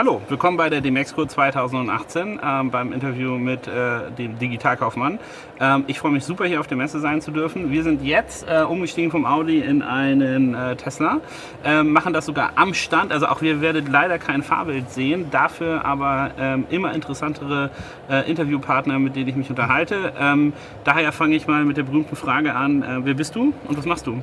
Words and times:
Hallo, 0.00 0.22
willkommen 0.30 0.56
bei 0.56 0.70
der 0.70 0.80
Demexco 0.80 1.26
2018 1.26 2.40
ähm, 2.42 2.70
beim 2.70 2.94
Interview 2.94 3.36
mit 3.36 3.66
äh, 3.66 4.10
dem 4.16 4.38
Digitalkaufmann. 4.38 5.18
Ähm, 5.60 5.84
ich 5.88 5.98
freue 5.98 6.12
mich 6.12 6.24
super, 6.24 6.46
hier 6.46 6.60
auf 6.60 6.66
der 6.66 6.78
Messe 6.78 7.00
sein 7.00 7.20
zu 7.20 7.30
dürfen. 7.30 7.70
Wir 7.70 7.82
sind 7.82 8.02
jetzt 8.02 8.48
äh, 8.48 8.62
umgestiegen 8.62 9.10
vom 9.10 9.26
Audi 9.26 9.58
in 9.58 9.82
einen 9.82 10.54
äh, 10.54 10.74
Tesla, 10.76 11.20
ähm, 11.64 11.92
machen 11.92 12.14
das 12.14 12.24
sogar 12.24 12.52
am 12.54 12.72
Stand. 12.72 13.12
Also 13.12 13.26
auch 13.26 13.42
wir 13.42 13.60
werdet 13.60 13.90
leider 13.90 14.18
kein 14.18 14.42
Fahrbild 14.42 14.90
sehen, 14.90 15.26
dafür 15.30 15.84
aber 15.84 16.30
ähm, 16.38 16.64
immer 16.70 16.94
interessantere 16.94 17.68
äh, 18.08 18.26
Interviewpartner, 18.26 18.98
mit 18.98 19.16
denen 19.16 19.28
ich 19.28 19.36
mich 19.36 19.50
unterhalte. 19.50 20.14
Ähm, 20.18 20.54
daher 20.84 21.12
fange 21.12 21.36
ich 21.36 21.46
mal 21.46 21.66
mit 21.66 21.76
der 21.76 21.82
berühmten 21.82 22.16
Frage 22.16 22.54
an, 22.54 22.82
äh, 22.82 23.04
wer 23.04 23.12
bist 23.12 23.34
du 23.34 23.52
und 23.68 23.76
was 23.76 23.84
machst 23.84 24.06
du? 24.06 24.22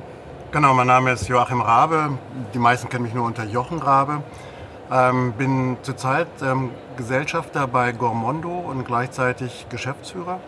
Genau, 0.50 0.74
mein 0.74 0.88
Name 0.88 1.12
ist 1.12 1.28
Joachim 1.28 1.60
Rabe. 1.60 2.18
Die 2.52 2.58
meisten 2.58 2.88
kennen 2.88 3.04
mich 3.04 3.14
nur 3.14 3.26
unter 3.26 3.44
Jochen 3.44 3.78
Rabe. 3.78 4.22
Ähm, 4.90 5.34
bin 5.34 5.76
zurzeit 5.82 6.28
ähm, 6.42 6.70
Gesellschafter 6.96 7.66
bei 7.66 7.92
Gormondo 7.92 8.48
und 8.48 8.86
gleichzeitig 8.86 9.66
Geschäftsführer. 9.68 10.40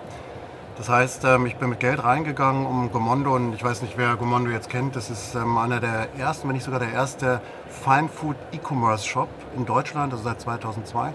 Das 0.78 0.88
heißt, 0.88 1.26
ähm, 1.26 1.44
ich 1.44 1.56
bin 1.56 1.68
mit 1.68 1.80
Geld 1.80 2.02
reingegangen, 2.02 2.64
um 2.64 2.90
Gormondo, 2.90 3.34
und 3.34 3.52
ich 3.52 3.62
weiß 3.62 3.82
nicht, 3.82 3.98
wer 3.98 4.16
Gormondo 4.16 4.50
jetzt 4.50 4.70
kennt, 4.70 4.96
das 4.96 5.10
ist 5.10 5.34
ähm, 5.34 5.58
einer 5.58 5.78
der 5.78 6.08
ersten, 6.16 6.48
wenn 6.48 6.54
nicht 6.54 6.64
sogar 6.64 6.80
der 6.80 6.90
erste 6.90 7.42
Fine 7.68 8.08
Food 8.08 8.36
E-Commerce 8.52 9.06
Shop 9.06 9.28
in 9.58 9.66
Deutschland, 9.66 10.14
also 10.14 10.24
seit 10.24 10.41
2002, 10.41 11.12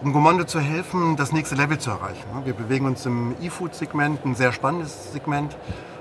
um 0.00 0.14
Gormondo 0.14 0.44
zu 0.44 0.60
helfen, 0.60 1.16
das 1.16 1.32
nächste 1.32 1.56
Level 1.56 1.76
zu 1.76 1.90
erreichen. 1.90 2.24
Wir 2.44 2.54
bewegen 2.54 2.86
uns 2.86 3.04
im 3.04 3.36
E-Food-Segment, 3.42 4.24
ein 4.24 4.34
sehr 4.34 4.52
spannendes 4.52 5.12
Segment. 5.12 5.54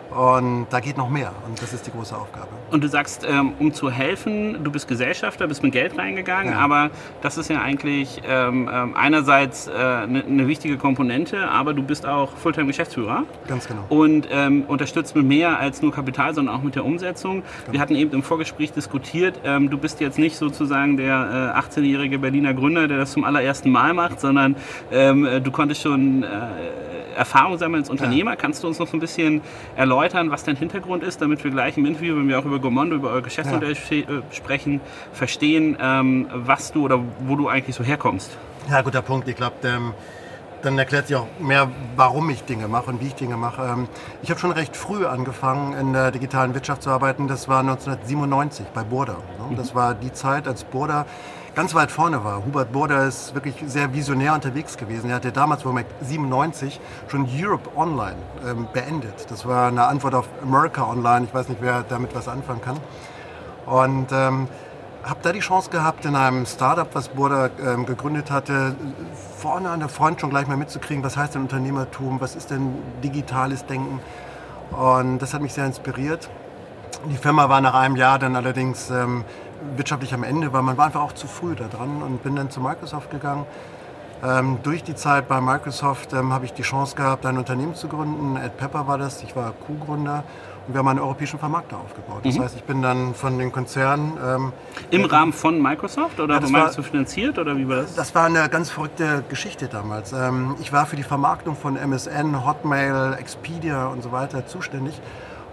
Und 0.10 0.68
da 0.72 0.80
geht 0.80 0.98
noch 0.98 1.10
mehr 1.10 1.32
und 1.48 1.62
das 1.62 1.72
ist 1.72 1.86
die 1.86 1.92
große 1.92 2.16
Aufgabe. 2.16 2.48
Und 2.72 2.84
du 2.84 2.88
sagst, 2.88 3.26
ähm, 3.30 3.54
um 3.60 3.74
zu 3.74 3.92
helfen, 3.92 4.64
du 4.64 4.72
bist 4.72 4.88
Gesellschafter, 4.88 5.48
bist 5.48 5.62
mit 5.62 5.72
Geld 5.72 5.98
reingegangen, 5.98 6.54
ja. 6.54 6.60
aber 6.60 6.90
das 7.22 7.38
ist 7.38 7.50
ja 7.50 7.62
eigentlich 7.62 8.22
ähm, 8.28 8.70
ähm 8.72 8.96
einerseits 8.96 9.70
eine 9.70 10.24
äh, 10.24 10.30
ne 10.30 10.48
wichtige 10.48 10.78
Komponente, 10.78 11.48
aber 11.50 11.74
du 11.74 11.84
bist 11.84 12.06
auch 12.06 12.36
Fulltime-Geschäftsführer. 12.38 13.24
Ganz 13.48 13.68
genau. 13.68 13.86
Und 13.90 14.28
unterstützt 14.68 15.16
mit 15.16 15.26
mehr 15.26 15.60
als 15.60 15.82
nur 15.82 15.92
Kapital, 15.92 16.34
sondern 16.34 16.56
auch 16.56 16.62
mit 16.62 16.76
der 16.76 16.86
Umsetzung. 16.86 17.42
Genau. 17.42 17.74
Wir 17.74 17.80
hatten 17.80 17.96
eben 17.96 18.12
im 18.12 18.24
Vorgespräch 18.24 18.72
diskutiert, 18.72 19.40
du 19.44 19.78
bist 19.78 20.00
jetzt 20.00 20.18
nicht 20.18 20.38
sozusagen 20.38 20.98
der 20.98 21.54
äh, 21.56 21.60
18-jährige 21.60 22.20
Berliner 22.20 22.54
Gründer, 22.54 22.88
der 22.88 22.98
das 22.98 23.12
zum 23.12 23.24
allerersten 23.24 23.70
Mal 23.72 23.94
macht, 23.94 24.20
sondern 24.20 24.56
ähm, 24.92 25.28
du 25.44 25.52
konntest 25.52 25.82
schon... 25.82 26.26
Erfahrung 27.20 27.58
sammeln 27.58 27.84
als 27.84 27.90
Unternehmer. 27.90 28.32
Ja. 28.32 28.36
Kannst 28.36 28.64
du 28.64 28.68
uns 28.68 28.80
noch 28.80 28.88
so 28.88 28.98
ein 28.98 29.00
bisschen 29.00 29.42
erläutern, 29.76 30.32
was 30.32 30.44
dein 30.44 30.56
Hintergrund 30.56 31.04
ist, 31.04 31.22
damit 31.22 31.44
wir 31.44 31.52
gleich 31.52 31.78
im 31.78 31.86
Interview, 31.86 32.16
wenn 32.16 32.28
wir 32.28 32.40
auch 32.40 32.46
über 32.46 32.60
Gomondo, 32.60 32.96
über 32.96 33.12
euer 33.12 33.22
Geschäftsmodell 33.22 33.76
ja. 33.90 33.98
Äh, 33.98 34.22
sprechen, 34.32 34.82
verstehen, 35.14 35.78
ähm, 35.80 36.28
was 36.34 36.72
du 36.72 36.86
oder 36.86 37.00
wo 37.20 37.36
du 37.36 37.48
eigentlich 37.48 37.76
so 37.76 37.84
herkommst? 37.84 38.38
Ja, 38.70 38.82
guter 38.82 39.02
Punkt. 39.02 39.28
Ich 39.28 39.36
glaube, 39.36 39.56
ähm, 39.64 39.94
dann 40.62 40.78
erklärt 40.78 41.08
sich 41.08 41.16
auch 41.16 41.28
mehr, 41.40 41.70
warum 41.96 42.30
ich 42.30 42.44
Dinge 42.44 42.68
mache 42.68 42.92
und 42.92 43.02
wie 43.02 43.08
ich 43.08 43.16
Dinge 43.16 43.38
mache. 43.38 43.64
Ähm, 43.64 43.88
ich 44.22 44.30
habe 44.30 44.40
schon 44.40 44.52
recht 44.52 44.76
früh 44.76 45.06
angefangen, 45.06 45.74
in 45.74 45.94
der 45.94 46.12
digitalen 46.12 46.54
Wirtschaft 46.54 46.84
zu 46.84 46.90
arbeiten. 46.90 47.28
Das 47.28 47.48
war 47.48 47.60
1997 47.60 48.68
bei 48.74 48.84
Burda. 48.84 49.18
Ne? 49.50 49.56
Das 49.56 49.76
war 49.76 49.94
die 49.94 50.12
Zeit, 50.12 50.48
als 50.48 50.64
Burda 50.64 51.06
ganz 51.60 51.76
weit 51.76 51.92
vorne 51.92 52.24
war. 52.24 52.46
Hubert 52.46 52.72
Burda 52.72 53.04
ist 53.04 53.36
wirklich 53.36 53.56
sehr 53.68 53.94
visionär 53.94 54.34
unterwegs 54.34 54.78
gewesen. 54.78 55.10
Er 55.10 55.18
hatte 55.18 55.34
damals, 55.34 55.66
wo 55.66 55.78
97 56.00 56.80
schon 57.10 57.28
Europe 57.30 57.70
Online 57.76 58.16
ähm, 58.48 58.66
beendet. 58.72 59.30
Das 59.30 59.46
war 59.46 59.68
eine 59.68 59.84
Antwort 59.84 60.16
auf 60.16 60.30
America 60.42 60.90
Online. 60.90 61.26
Ich 61.26 61.34
weiß 61.34 61.50
nicht, 61.50 61.62
wer 61.62 61.84
damit 61.84 62.16
was 62.16 62.30
anfangen 62.30 62.62
kann. 62.62 62.78
Und 63.66 64.08
ähm, 64.14 64.48
habe 65.04 65.20
da 65.22 65.34
die 65.34 65.42
Chance 65.42 65.70
gehabt, 65.70 66.06
in 66.06 66.16
einem 66.16 66.46
Startup, 66.46 66.88
was 66.94 67.10
Burda 67.10 67.50
ähm, 67.62 67.86
gegründet 67.86 68.32
hatte, 68.32 68.74
vorne 69.38 69.70
an 69.70 69.82
der 69.82 69.90
Front 69.90 70.22
schon 70.22 70.30
gleich 70.30 70.48
mal 70.48 70.56
mitzukriegen, 70.56 71.04
was 71.04 71.18
heißt 71.18 71.36
denn 71.36 71.42
Unternehmertum, 71.42 72.22
was 72.22 72.38
ist 72.38 72.52
denn 72.52 72.74
digitales 73.04 73.66
Denken. 73.66 74.00
Und 74.72 75.20
das 75.20 75.34
hat 75.34 75.42
mich 75.42 75.52
sehr 75.52 75.66
inspiriert. 75.66 76.30
Die 77.12 77.18
Firma 77.18 77.50
war 77.50 77.60
nach 77.60 77.74
einem 77.74 77.98
Jahr 77.98 78.18
dann 78.18 78.38
allerdings 78.38 78.90
ähm, 78.90 79.26
wirtschaftlich 79.76 80.14
am 80.14 80.24
Ende 80.24 80.54
war. 80.54 80.62
Man 80.62 80.78
war 80.78 80.86
einfach 80.86 81.02
auch 81.02 81.14
zu 81.14 81.28
früh 81.28 81.56
da 81.56 81.68
dran 81.68 82.02
und 82.02 82.24
bin 82.24 82.36
dann 82.36 82.50
zu 82.50 82.62
Microsoft 82.62 83.12
gegangen. 83.12 83.46
Ähm, 84.22 84.58
durch 84.64 84.84
die 84.84 84.96
Zeit 84.96 85.30
bei 85.30 85.40
Microsoft 85.40 86.12
ähm, 86.14 86.34
habe 86.34 86.44
ich 86.44 86.52
die 86.52 86.64
Chance 86.64 86.96
gehabt, 86.96 87.26
ein 87.26 87.38
Unternehmen 87.38 87.76
zu 87.76 87.88
gründen. 87.88 88.36
Ed 88.36 88.58
Pepper 88.58 88.86
war 88.86 88.98
das, 88.98 89.24
ich 89.24 89.34
war 89.36 89.54
Co-Gründer 89.66 90.26
und 90.68 90.74
wir 90.74 90.80
haben 90.80 90.90
einen 90.90 91.00
europäischen 91.00 91.40
Vermarkter 91.40 91.78
aufgebaut. 91.78 92.20
Das 92.26 92.36
mhm. 92.36 92.42
heißt, 92.42 92.56
ich 92.58 92.64
bin 92.64 92.82
dann 92.82 93.14
von 93.14 93.38
den 93.38 93.54
Konzernen... 93.54 94.18
Ähm, 94.22 94.52
Im 94.92 95.06
Rahmen 95.06 95.32
von 95.32 95.62
Microsoft 95.62 96.20
oder 96.20 96.36
ja, 96.36 96.42
Microsoft 96.42 96.78
war, 96.80 96.84
finanziert 96.84 97.40
oder 97.40 97.56
wie 97.56 97.70
war 97.70 97.78
das? 97.78 97.96
Das 97.96 98.14
war 98.14 98.26
eine 98.26 98.50
ganz 98.50 98.70
verrückte 98.70 99.24
Geschichte 99.30 99.70
damals. 99.70 100.12
Ähm, 100.12 100.56
ich 100.60 100.74
war 100.74 100.86
für 100.86 100.98
die 100.98 101.04
Vermarktung 101.04 101.56
von 101.56 101.78
MSN, 101.78 102.46
Hotmail, 102.46 103.16
Expedia 103.18 103.88
und 103.88 104.04
so 104.04 104.12
weiter 104.12 104.46
zuständig 104.46 105.00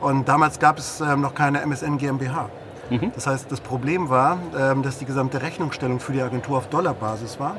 und 0.00 0.28
damals 0.28 0.58
gab 0.58 0.78
es 0.78 1.00
ähm, 1.00 1.20
noch 1.20 1.34
keine 1.34 1.60
MSN 1.60 1.98
GmbH. 1.98 2.50
Mhm. 2.90 3.12
Das 3.14 3.26
heißt, 3.26 3.50
das 3.50 3.60
Problem 3.60 4.08
war, 4.08 4.38
ähm, 4.58 4.82
dass 4.82 4.98
die 4.98 5.06
gesamte 5.06 5.42
Rechnungsstellung 5.42 6.00
für 6.00 6.12
die 6.12 6.22
Agentur 6.22 6.58
auf 6.58 6.68
Dollarbasis 6.68 7.40
war 7.40 7.56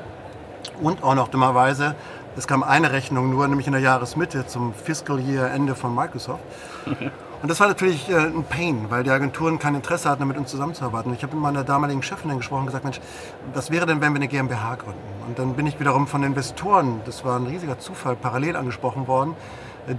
und 0.81 1.03
auch 1.03 1.15
noch 1.15 1.27
dummerweise, 1.27 1.95
es 2.37 2.47
kam 2.47 2.61
eine 2.61 2.91
Rechnung 2.91 3.31
nur, 3.31 3.47
nämlich 3.47 3.65
in 3.65 3.73
der 3.73 3.81
Jahresmitte 3.81 4.45
zum 4.45 4.73
Fiscal 4.73 5.19
Year 5.19 5.49
Ende 5.51 5.73
von 5.73 5.93
Microsoft. 5.93 6.43
Und 7.39 7.51
das 7.51 7.59
war 7.59 7.67
natürlich 7.67 8.09
äh, 8.09 8.15
ein 8.15 8.43
Pain, 8.43 8.87
weil 8.89 9.03
die 9.03 9.11
Agenturen 9.11 9.59
kein 9.59 9.75
Interesse 9.75 10.09
hatten, 10.09 10.27
mit 10.27 10.37
uns 10.37 10.49
zusammenzuarbeiten. 10.49 11.13
Ich 11.13 11.21
habe 11.21 11.35
mit 11.35 11.43
meiner 11.43 11.63
damaligen 11.63 12.01
Chefin 12.01 12.29
dann 12.29 12.37
gesprochen 12.37 12.61
und 12.61 12.65
gesagt, 12.67 12.83
Mensch, 12.83 12.99
was 13.53 13.69
wäre 13.69 13.85
denn, 13.85 14.01
wenn 14.01 14.11
wir 14.13 14.17
eine 14.17 14.27
GmbH 14.27 14.75
gründen? 14.75 14.99
Und 15.27 15.37
dann 15.37 15.53
bin 15.53 15.67
ich 15.67 15.79
wiederum 15.79 16.07
von 16.07 16.23
Investoren, 16.23 17.01
das 17.05 17.23
war 17.23 17.37
ein 17.37 17.45
riesiger 17.45 17.77
Zufall, 17.77 18.15
parallel 18.15 18.55
angesprochen 18.55 19.07
worden, 19.07 19.35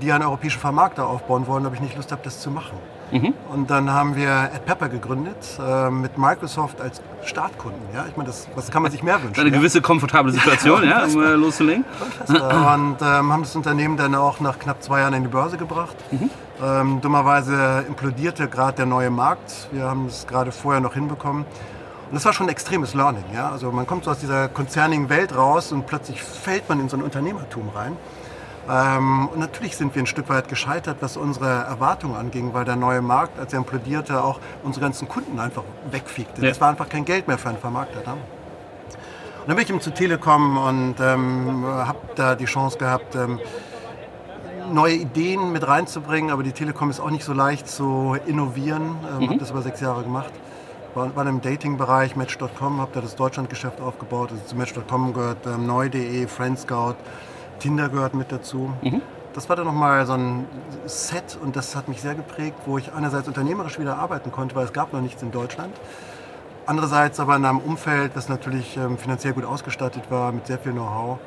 die 0.03 0.11
einen 0.11 0.25
europäischen 0.25 0.59
Vermarkter 0.59 1.07
aufbauen 1.07 1.47
wollen, 1.47 1.65
ob 1.65 1.75
ich 1.75 1.81
nicht 1.81 1.97
Lust 1.97 2.11
habe, 2.11 2.23
das 2.25 2.41
zu 2.41 2.51
machen. 2.51 2.77
Mhm. 3.11 3.35
Und 3.53 3.71
dann 3.71 3.91
haben 3.91 4.17
wir 4.17 4.31
AdPepper 4.31 4.89
gegründet 4.89 5.37
äh, 5.59 5.91
mit 5.91 6.19
Microsoft 6.19 6.81
als 6.81 7.01
Startkunden. 7.25 7.81
Ja? 7.95 8.07
Ich 8.09 8.17
meine, 8.17 8.29
das, 8.29 8.49
was 8.55 8.71
kann 8.71 8.83
man 8.83 8.91
sich 8.91 9.03
mehr 9.03 9.23
wünschen? 9.23 9.41
Eine 9.41 9.51
ja? 9.51 9.57
gewisse 9.57 9.81
komfortable 9.81 10.33
Situation, 10.33 10.85
ja, 10.85 11.05
um 11.05 11.23
äh, 11.23 11.33
loszulegen. 11.35 11.85
Und 12.29 12.97
ähm, 13.01 13.33
haben 13.33 13.43
das 13.43 13.57
Unternehmen 13.57 13.97
dann 13.97 14.15
auch 14.15 14.41
nach 14.41 14.59
knapp 14.59 14.83
zwei 14.83 15.01
Jahren 15.01 15.15
in 15.15 15.23
die 15.23 15.29
Börse 15.29 15.57
gebracht. 15.57 15.97
Mhm. 16.11 16.31
Ähm, 16.63 17.01
dummerweise 17.01 17.85
implodierte 17.87 18.49
gerade 18.49 18.79
der 18.79 18.87
neue 18.87 19.11
Markt. 19.11 19.69
Wir 19.73 19.85
haben 19.85 20.07
es 20.07 20.27
gerade 20.27 20.53
vorher 20.53 20.81
noch 20.81 20.95
hinbekommen. 20.95 21.45
Und 21.45 22.15
das 22.15 22.25
war 22.25 22.33
schon 22.33 22.47
ein 22.47 22.51
extremes 22.51 22.95
Learning. 22.95 23.25
Ja? 23.35 23.51
Also 23.51 23.71
man 23.71 23.87
kommt 23.87 24.05
so 24.05 24.11
aus 24.11 24.19
dieser 24.19 24.49
konzernigen 24.49 25.09
Welt 25.09 25.37
raus 25.37 25.73
und 25.73 25.87
plötzlich 25.87 26.23
fällt 26.23 26.69
man 26.69 26.81
in 26.81 26.89
so 26.89 26.97
ein 26.97 27.03
Unternehmertum 27.03 27.69
rein. 27.75 27.97
Ähm, 28.69 29.29
und 29.29 29.39
natürlich 29.39 29.77
sind 29.77 29.95
wir 29.95 30.03
ein 30.03 30.07
Stück 30.07 30.29
weit 30.29 30.49
gescheitert, 30.49 30.99
was 31.01 31.17
unsere 31.17 31.49
Erwartungen 31.49 32.17
anging, 32.17 32.53
weil 32.53 32.65
der 32.65 32.77
neue 32.77 33.01
Markt, 33.01 33.39
als 33.39 33.53
er 33.53 33.61
implodierte, 33.61 34.23
auch 34.23 34.41
unsere 34.63 34.85
ganzen 34.85 35.09
Kunden 35.09 35.41
einfach 35.41 35.63
wegfiegte. 35.91 36.43
Ja. 36.43 36.49
Das 36.49 36.61
war 36.61 36.69
einfach 36.69 36.89
kein 36.89 37.05
Geld 37.05 37.29
mehr 37.29 37.39
für 37.39 37.49
einen 37.49 37.59
Vermarkter. 37.59 38.01
Ne? 38.01 38.13
Und 39.49 39.49
dann 39.49 39.57
bin 39.57 39.65
ich 39.65 39.71
eben 39.71 39.81
zu 39.81 39.95
Telekom 39.95 40.59
und 40.59 40.97
ähm, 41.01 41.65
habe 41.67 41.99
da 42.17 42.35
die 42.35 42.45
Chance 42.45 42.77
gehabt, 42.77 43.15
ähm, 43.15 43.41
neue 44.71 44.95
Ideen 44.95 45.53
mit 45.53 45.67
reinzubringen, 45.67 46.31
aber 46.31 46.43
die 46.43 46.53
Telekom 46.53 46.91
ist 46.91 47.01
auch 47.01 47.09
nicht 47.09 47.25
so 47.25 47.33
leicht 47.33 47.67
zu 47.67 48.17
innovieren. 48.27 48.97
Ähm, 49.11 49.25
mhm. 49.25 49.29
Habe 49.31 49.39
das 49.39 49.51
über 49.51 49.63
sechs 49.63 49.81
Jahre 49.81 50.03
gemacht. 50.03 50.33
War, 50.95 51.15
war 51.17 51.27
im 51.27 51.41
Dating-Bereich, 51.41 52.17
Match.com, 52.17 52.81
habe 52.81 52.91
da 52.93 53.01
das 53.01 53.17
Deutschlandgeschäft 53.17 53.81
aufgebaut. 53.81 54.31
Also 54.33 54.45
zu 54.45 54.57
Match.com 54.57 55.15
gehört 55.15 55.47
ähm, 55.47 55.67
Neu.de, 55.67 56.27
Friendscout, 56.27 56.97
Tinder 57.59 57.89
gehört 57.89 58.15
mit 58.15 58.33
dazu. 58.33 58.73
Mhm. 58.83 59.03
Das 59.35 59.49
war 59.49 59.57
dann 59.57 59.67
nochmal 59.67 60.05
so 60.07 60.15
ein 60.15 60.47
Set 60.87 61.39
und 61.41 61.55
das 61.55 61.77
hat 61.77 61.89
mich 61.89 62.01
sehr 62.01 62.15
geprägt, 62.15 62.57
wo 62.67 62.79
ich 62.79 62.93
einerseits 62.93 63.29
unternehmerisch 63.29 63.79
wieder 63.79 63.97
arbeiten 63.97 64.33
konnte, 64.33 64.57
weil 64.57 64.65
es 64.65 64.73
gab 64.73 64.93
noch 64.93 65.01
nichts 65.01 65.23
in 65.23 65.31
Deutschland. 65.31 65.75
Andererseits 66.67 67.21
aber 67.21 67.37
in 67.37 67.45
einem 67.45 67.59
Umfeld, 67.59 68.13
das 68.15 68.29
natürlich 68.29 68.77
ähm, 68.77 68.99
finanziell 68.99 69.33
gut 69.33 69.45
ausgestattet 69.45 70.05
war, 70.11 70.33
mit 70.33 70.47
sehr 70.47 70.59
viel 70.59 70.73
Know-how. 70.73 71.19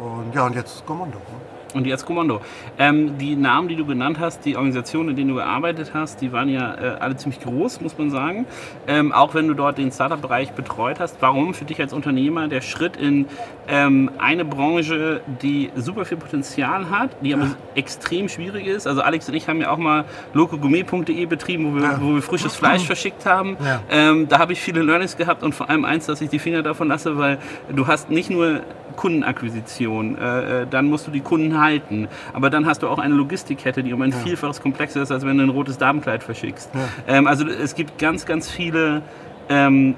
Und 0.00 0.34
ja, 0.34 0.46
und 0.46 0.54
jetzt 0.54 0.86
Kommando. 0.86 1.18
Ne? 1.18 1.54
Und 1.74 1.86
jetzt 1.86 2.06
Kommando. 2.06 2.40
Ähm, 2.78 3.18
die 3.18 3.34
Namen, 3.34 3.66
die 3.68 3.74
du 3.74 3.84
genannt 3.84 4.18
hast, 4.20 4.44
die 4.44 4.56
Organisationen, 4.56 5.10
in 5.10 5.16
denen 5.16 5.28
du 5.30 5.34
gearbeitet 5.34 5.90
hast, 5.92 6.20
die 6.20 6.32
waren 6.32 6.48
ja 6.48 6.74
äh, 6.74 6.96
alle 7.00 7.16
ziemlich 7.16 7.40
groß, 7.40 7.80
muss 7.80 7.98
man 7.98 8.10
sagen. 8.10 8.46
Ähm, 8.86 9.12
auch 9.12 9.34
wenn 9.34 9.48
du 9.48 9.54
dort 9.54 9.78
den 9.78 9.90
Startup-Bereich 9.90 10.52
betreut 10.52 11.00
hast. 11.00 11.16
Warum 11.20 11.52
für 11.52 11.64
dich 11.64 11.80
als 11.80 11.92
Unternehmer 11.92 12.46
der 12.46 12.60
Schritt 12.60 12.96
in 12.96 13.26
ähm, 13.68 14.10
eine 14.18 14.44
Branche, 14.44 15.20
die 15.42 15.70
super 15.76 16.04
viel 16.04 16.18
Potenzial 16.18 16.90
hat, 16.90 17.10
die 17.22 17.34
aber 17.34 17.44
ja. 17.44 17.56
extrem 17.74 18.28
schwierig 18.28 18.66
ist? 18.66 18.86
Also 18.86 19.02
Alex 19.02 19.28
und 19.28 19.34
ich 19.34 19.48
haben 19.48 19.60
ja 19.60 19.70
auch 19.70 19.78
mal 19.78 20.04
locogourmet.de 20.32 21.26
betrieben, 21.26 21.72
wo 21.72 21.76
wir, 21.76 21.82
ja. 21.82 21.98
wo 22.00 22.14
wir 22.14 22.22
frisches 22.22 22.54
Fleisch 22.54 22.84
verschickt 22.84 23.26
haben. 23.26 23.56
Ja. 23.64 23.80
Ähm, 23.90 24.28
da 24.28 24.38
habe 24.38 24.52
ich 24.52 24.60
viele 24.60 24.82
Learnings 24.82 25.16
gehabt 25.16 25.42
und 25.42 25.54
vor 25.54 25.70
allem 25.70 25.84
eins, 25.84 26.06
dass 26.06 26.20
ich 26.20 26.30
die 26.30 26.38
Finger 26.38 26.62
davon 26.62 26.88
lasse, 26.88 27.18
weil 27.18 27.38
du 27.74 27.86
hast 27.86 28.10
nicht 28.10 28.30
nur 28.30 28.60
Kundenakquisition, 28.96 30.18
äh, 30.18 30.62
äh, 30.62 30.66
dann 30.68 30.86
musst 30.86 31.06
du 31.06 31.10
die 31.10 31.20
Kunden 31.20 31.60
halten. 31.60 32.08
Aber 32.32 32.50
dann 32.50 32.66
hast 32.66 32.82
du 32.82 32.88
auch 32.88 32.98
eine 32.98 33.14
Logistikkette, 33.14 33.82
die 33.82 33.92
um 33.92 34.02
ein. 34.02 34.14
Vielfaches 34.14 34.62
komplexer 34.62 35.02
ist, 35.02 35.10
als 35.10 35.26
wenn 35.26 35.38
du 35.38 35.42
ein 35.42 35.50
rotes 35.50 35.76
Damenkleid 35.76 36.22
verschickst. 36.22 36.70
Ähm, 37.08 37.26
also 37.26 37.46
es 37.48 37.74
gibt 37.74 37.98
ganz, 37.98 38.26
ganz 38.26 38.48
viele 38.48 39.02
ähm, 39.48 39.96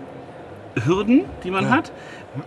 Hürden, 0.85 1.25
die 1.45 1.51
man 1.51 1.71
hat. 1.71 1.93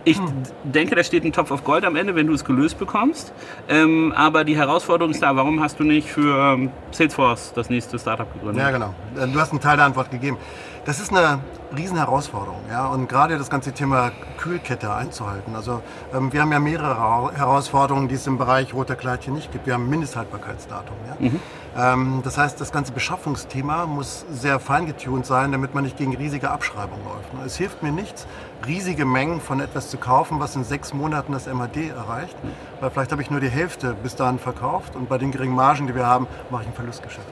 Ich 0.04 0.18
denke, 0.64 0.94
da 0.94 1.02
steht 1.04 1.24
ein 1.24 1.32
Topf 1.32 1.50
auf 1.50 1.64
Gold 1.64 1.84
am 1.84 1.96
Ende, 1.96 2.14
wenn 2.14 2.26
du 2.26 2.32
es 2.32 2.44
gelöst 2.44 2.78
bekommst. 2.78 3.32
Ähm, 3.68 4.12
aber 4.16 4.44
die 4.44 4.56
Herausforderung 4.56 5.12
ist 5.12 5.22
da, 5.22 5.34
warum 5.36 5.60
hast 5.60 5.78
du 5.78 5.84
nicht 5.84 6.08
für 6.08 6.54
ähm, 6.54 6.70
Salesforce 6.90 7.52
das 7.54 7.70
nächste 7.70 7.98
Startup 7.98 8.32
gegründet? 8.32 8.62
Ja, 8.62 8.70
genau. 8.70 8.94
Du 9.14 9.40
hast 9.40 9.50
einen 9.50 9.60
Teil 9.60 9.76
der 9.76 9.86
Antwort 9.86 10.10
gegeben. 10.10 10.36
Das 10.84 10.98
ist 10.98 11.10
eine 11.10 11.40
Riesenherausforderung. 11.76 12.60
Ja? 12.70 12.86
Und 12.86 13.08
gerade 13.08 13.36
das 13.36 13.50
ganze 13.50 13.72
Thema 13.72 14.12
Kühlkette 14.38 14.92
einzuhalten. 14.94 15.54
Also 15.54 15.82
ähm, 16.14 16.32
wir 16.32 16.40
haben 16.40 16.52
ja 16.52 16.58
mehrere 16.58 17.36
Herausforderungen, 17.36 18.08
die 18.08 18.14
es 18.14 18.26
im 18.26 18.38
Bereich 18.38 18.72
roter 18.74 18.96
Kleidchen 18.96 19.34
nicht 19.34 19.52
gibt. 19.52 19.66
Wir 19.66 19.74
haben 19.74 19.84
ein 19.84 19.90
Mindesthaltbarkeitsdatum. 19.90 20.96
Ja? 21.06 21.28
Mhm. 21.28 21.40
Ähm, 21.76 22.20
das 22.24 22.36
heißt, 22.38 22.60
das 22.60 22.72
ganze 22.72 22.92
Beschaffungsthema 22.92 23.86
muss 23.86 24.24
sehr 24.30 24.58
feingetuned 24.58 25.24
sein, 25.24 25.52
damit 25.52 25.74
man 25.74 25.84
nicht 25.84 25.96
gegen 25.96 26.16
riesige 26.16 26.50
Abschreibungen 26.50 27.04
läuft. 27.04 27.46
Es 27.46 27.56
hilft 27.56 27.82
mir 27.82 27.92
nichts, 27.92 28.26
riesige 28.66 29.04
Mengen 29.04 29.40
von 29.40 29.60
etwas 29.60 29.90
zu 29.90 29.96
kaufen, 29.96 30.40
was 30.40 30.56
in 30.56 30.64
sechs 30.64 30.92
Monaten 30.92 31.32
das 31.32 31.46
MAD 31.52 31.76
erreicht. 31.76 32.36
Weil 32.80 32.90
vielleicht 32.90 33.12
habe 33.12 33.22
ich 33.22 33.30
nur 33.30 33.40
die 33.40 33.48
Hälfte 33.48 33.94
bis 34.02 34.16
dahin 34.16 34.38
verkauft 34.38 34.96
und 34.96 35.08
bei 35.08 35.18
den 35.18 35.30
geringen 35.30 35.54
Margen, 35.54 35.86
die 35.86 35.94
wir 35.94 36.06
haben, 36.06 36.26
mache 36.50 36.62
ich 36.62 36.68
ein 36.68 36.74
Verlustgeschäft. 36.74 37.26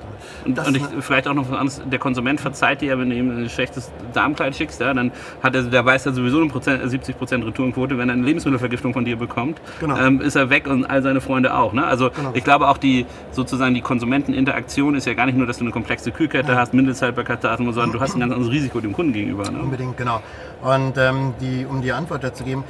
Und, 0.44 0.58
und 0.58 0.76
ich, 0.76 0.82
vielleicht 1.00 1.26
auch 1.26 1.34
noch 1.34 1.50
was 1.50 1.58
anderes, 1.58 1.82
der 1.84 1.98
Konsument 1.98 2.40
verzeiht 2.40 2.80
dir, 2.80 2.98
wenn 2.98 3.10
du 3.10 3.16
ihm 3.16 3.44
ein 3.44 3.48
schlechtes 3.48 3.90
Darmkleid 4.12 4.54
schickst, 4.54 4.80
ja, 4.80 4.92
dann 4.92 5.12
hat 5.42 5.54
er, 5.54 5.62
der 5.62 5.84
weiß 5.84 6.06
er 6.06 6.12
sowieso 6.12 6.40
eine 6.40 6.48
Prozent, 6.48 6.82
70% 6.82 7.46
Retourenquote, 7.46 7.98
wenn 7.98 8.08
er 8.08 8.14
eine 8.14 8.24
Lebensmittelvergiftung 8.24 8.92
von 8.92 9.04
dir 9.04 9.16
bekommt, 9.16 9.60
genau. 9.80 9.96
ähm, 9.96 10.20
ist 10.20 10.36
er 10.36 10.50
weg 10.50 10.66
und 10.66 10.84
all 10.84 11.02
seine 11.02 11.20
Freunde 11.20 11.54
auch. 11.56 11.72
Ne? 11.72 11.84
Also 11.84 12.10
genau. 12.10 12.32
ich 12.34 12.44
glaube 12.44 12.68
auch 12.68 12.78
die 12.78 13.06
sozusagen 13.32 13.74
die 13.74 13.80
Konsumenteninteraktion 14.28 14.94
ist 14.94 15.06
ja 15.06 15.14
gar 15.14 15.26
nicht 15.26 15.36
nur, 15.36 15.46
dass 15.46 15.58
du 15.58 15.64
eine 15.64 15.72
komplexe 15.72 16.12
Kühlkette 16.12 16.52
ja. 16.52 16.58
hast, 16.58 16.74
Mindesthaltbarkeitsdaten, 16.74 17.72
sondern 17.72 17.92
du 17.92 18.00
hast 18.00 18.14
ein 18.14 18.20
ganz 18.20 18.32
anderes 18.32 18.52
Risiko 18.52 18.80
dem 18.80 18.92
Kunden 18.92 19.12
gegenüber. 19.12 19.50
Ne? 19.50 19.60
Unbedingt, 19.60 19.96
genau. 19.96 20.20
Und 20.62 20.98
ähm, 20.98 21.34
die, 21.40 21.64
um 21.64 21.80
die 21.80 21.92
Antwort 21.92 22.24
dazu 22.24 22.44
geben, 22.44 22.64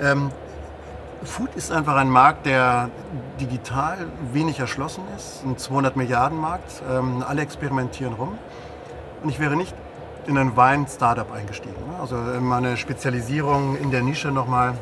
ähm, 0.00 0.30
Food 1.22 1.50
ist 1.56 1.72
einfach 1.72 1.96
ein 1.96 2.08
Markt, 2.08 2.46
der 2.46 2.90
digital 3.40 4.06
wenig 4.32 4.58
erschlossen 4.58 5.04
ist, 5.16 5.42
ein 5.44 5.56
200 5.56 5.96
Milliarden 5.96 6.38
Markt. 6.38 6.82
Ähm, 6.90 7.24
alle 7.26 7.42
experimentieren 7.42 8.14
rum. 8.14 8.38
Und 9.22 9.30
ich 9.30 9.40
wäre 9.40 9.56
nicht 9.56 9.74
in 10.26 10.36
ein 10.38 10.56
Wein-Startup 10.56 11.30
eingestiegen. 11.32 11.74
Ne? 11.90 12.00
Also 12.00 12.16
meine 12.16 12.76
Spezialisierung 12.76 13.76
in 13.76 13.90
der 13.90 14.02
Nische 14.02 14.28
nochmal. 14.28 14.74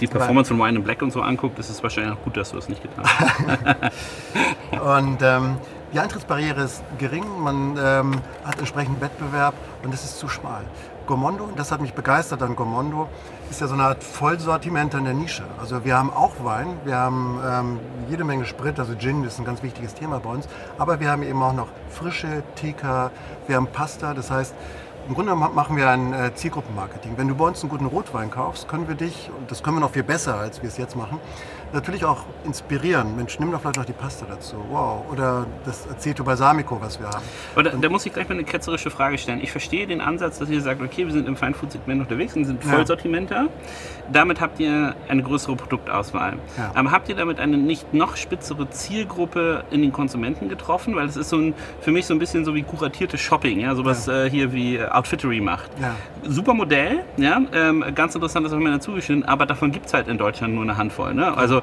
Die 0.00 0.06
Performance 0.06 0.48
von 0.48 0.58
Wine 0.58 0.80
Black 0.80 1.00
und 1.00 1.10
so 1.10 1.22
anguckt, 1.22 1.58
ist 1.58 1.70
es 1.70 1.82
wahrscheinlich 1.82 2.12
auch 2.14 2.22
gut, 2.22 2.36
dass 2.36 2.50
du 2.50 2.56
das 2.56 2.68
nicht 2.68 2.82
getan 2.82 3.04
hast. 3.04 3.92
und 4.72 5.22
ähm, 5.22 5.56
die 5.92 6.00
Eintrittsbarriere 6.00 6.62
ist 6.62 6.82
gering, 6.98 7.24
man 7.40 7.78
ähm, 7.78 8.20
hat 8.44 8.58
entsprechend 8.58 9.00
Wettbewerb 9.00 9.54
und 9.82 9.94
es 9.94 10.04
ist 10.04 10.18
zu 10.18 10.28
schmal. 10.28 10.64
Gomondo, 11.06 11.44
und 11.44 11.58
das 11.58 11.70
hat 11.70 11.80
mich 11.80 11.94
begeistert 11.94 12.42
an 12.42 12.56
Gomondo, 12.56 13.08
ist 13.48 13.60
ja 13.60 13.68
so 13.68 13.74
eine 13.74 13.84
Art 13.84 14.02
Vollsortiment 14.02 14.92
in 14.94 15.04
der 15.04 15.14
Nische. 15.14 15.44
Also 15.60 15.84
wir 15.84 15.96
haben 15.96 16.12
auch 16.12 16.32
Wein, 16.42 16.76
wir 16.84 16.96
haben 16.96 17.40
ähm, 17.46 17.80
jede 18.10 18.24
Menge 18.24 18.44
Sprit, 18.44 18.78
also 18.80 18.94
Gin 18.96 19.22
ist 19.22 19.38
ein 19.38 19.44
ganz 19.44 19.62
wichtiges 19.62 19.94
Thema 19.94 20.18
bei 20.18 20.30
uns, 20.30 20.48
aber 20.78 20.98
wir 20.98 21.10
haben 21.10 21.22
eben 21.22 21.40
auch 21.40 21.52
noch 21.52 21.68
frische 21.88 22.42
Theka, 22.56 23.12
wir 23.46 23.56
haben 23.56 23.68
Pasta, 23.68 24.14
das 24.14 24.30
heißt, 24.30 24.54
im 25.08 25.14
Grunde 25.14 25.36
machen 25.36 25.76
wir 25.76 25.88
ein 25.88 26.12
äh, 26.12 26.34
Zielgruppenmarketing. 26.34 27.12
Wenn 27.16 27.28
du 27.28 27.36
bei 27.36 27.44
uns 27.44 27.62
einen 27.62 27.70
guten 27.70 27.86
Rotwein 27.86 28.28
kaufst, 28.28 28.66
können 28.66 28.88
wir 28.88 28.96
dich, 28.96 29.30
und 29.38 29.48
das 29.48 29.62
können 29.62 29.76
wir 29.76 29.80
noch 29.80 29.92
viel 29.92 30.02
besser, 30.02 30.34
als 30.34 30.62
wir 30.62 30.68
es 30.68 30.76
jetzt 30.78 30.96
machen, 30.96 31.20
natürlich 31.76 32.04
auch 32.04 32.24
inspirieren. 32.44 33.14
Mensch, 33.16 33.38
nimm 33.38 33.52
doch 33.52 33.60
vielleicht 33.60 33.76
noch 33.76 33.84
die 33.84 33.92
Pasta 33.92 34.26
dazu. 34.28 34.56
Wow. 34.70 35.04
Oder 35.12 35.46
das 35.64 35.88
Aceto 35.88 36.24
Balsamico, 36.24 36.80
was 36.80 36.98
wir 36.98 37.08
haben. 37.08 37.24
Oder, 37.54 37.70
da 37.70 37.88
muss 37.88 38.04
ich 38.06 38.12
gleich 38.12 38.28
mal 38.28 38.34
eine 38.34 38.44
ketzerische 38.44 38.90
Frage 38.90 39.18
stellen. 39.18 39.40
Ich 39.42 39.52
verstehe 39.52 39.86
den 39.86 40.00
Ansatz, 40.00 40.38
dass 40.38 40.50
ihr 40.50 40.60
sagt, 40.60 40.82
okay, 40.82 41.06
wir 41.06 41.12
sind 41.12 41.28
im 41.28 41.36
Feinfood-Segment 41.36 42.00
unterwegs 42.00 42.34
und 42.34 42.44
sind 42.44 42.64
Vollsortimenter. 42.64 43.42
Ja. 43.42 43.48
Damit 44.12 44.40
habt 44.40 44.58
ihr 44.58 44.94
eine 45.08 45.22
größere 45.22 45.56
Produktauswahl. 45.56 46.34
Ja. 46.56 46.70
Aber 46.74 46.90
habt 46.90 47.08
ihr 47.08 47.14
damit 47.14 47.38
eine 47.38 47.56
nicht 47.56 47.94
noch 47.94 48.16
spitzere 48.16 48.68
Zielgruppe 48.70 49.64
in 49.70 49.82
den 49.82 49.92
Konsumenten 49.92 50.48
getroffen? 50.48 50.96
Weil 50.96 51.06
es 51.06 51.16
ist 51.16 51.28
so 51.28 51.36
ein, 51.36 51.54
für 51.80 51.92
mich 51.92 52.06
so 52.06 52.14
ein 52.14 52.18
bisschen 52.18 52.44
so 52.44 52.54
wie 52.54 52.62
kuratiertes 52.62 53.20
Shopping, 53.20 53.60
ja, 53.60 53.74
sowas 53.74 54.06
ja. 54.06 54.24
Äh, 54.24 54.30
hier 54.30 54.52
wie 54.52 54.82
Outfittery 54.82 55.40
macht. 55.40 55.70
Super 56.24 56.54
Modell, 56.54 57.04
ja, 57.16 57.40
ähm, 57.52 57.84
ganz 57.94 58.14
interessant, 58.14 58.46
das 58.46 58.52
habe 58.52 58.62
ich 58.62 58.68
mir 58.68 58.74
dazu 58.74 58.92
geschnitten, 58.92 59.24
aber 59.24 59.46
davon 59.46 59.70
gibt 59.70 59.86
es 59.86 59.94
halt 59.94 60.08
in 60.08 60.18
Deutschland 60.18 60.54
nur 60.54 60.62
eine 60.62 60.76
Handvoll. 60.76 61.14
Ne? 61.14 61.36
Also 61.36 61.62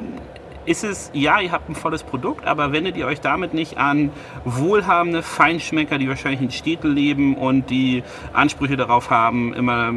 ist 0.65 0.83
es, 0.83 1.09
ja, 1.13 1.39
ihr 1.39 1.51
habt 1.51 1.69
ein 1.69 1.75
volles 1.75 2.03
Produkt, 2.03 2.45
aber 2.45 2.71
wendet 2.71 2.97
ihr 2.97 3.07
euch 3.07 3.21
damit 3.21 3.53
nicht 3.53 3.77
an 3.77 4.11
wohlhabende 4.45 5.23
Feinschmecker, 5.23 5.97
die 5.97 6.07
wahrscheinlich 6.07 6.41
in 6.41 6.51
Städten 6.51 6.93
leben 6.93 7.35
und 7.35 7.69
die 7.69 8.03
Ansprüche 8.33 8.77
darauf 8.77 9.09
haben, 9.09 9.53
immer 9.53 9.91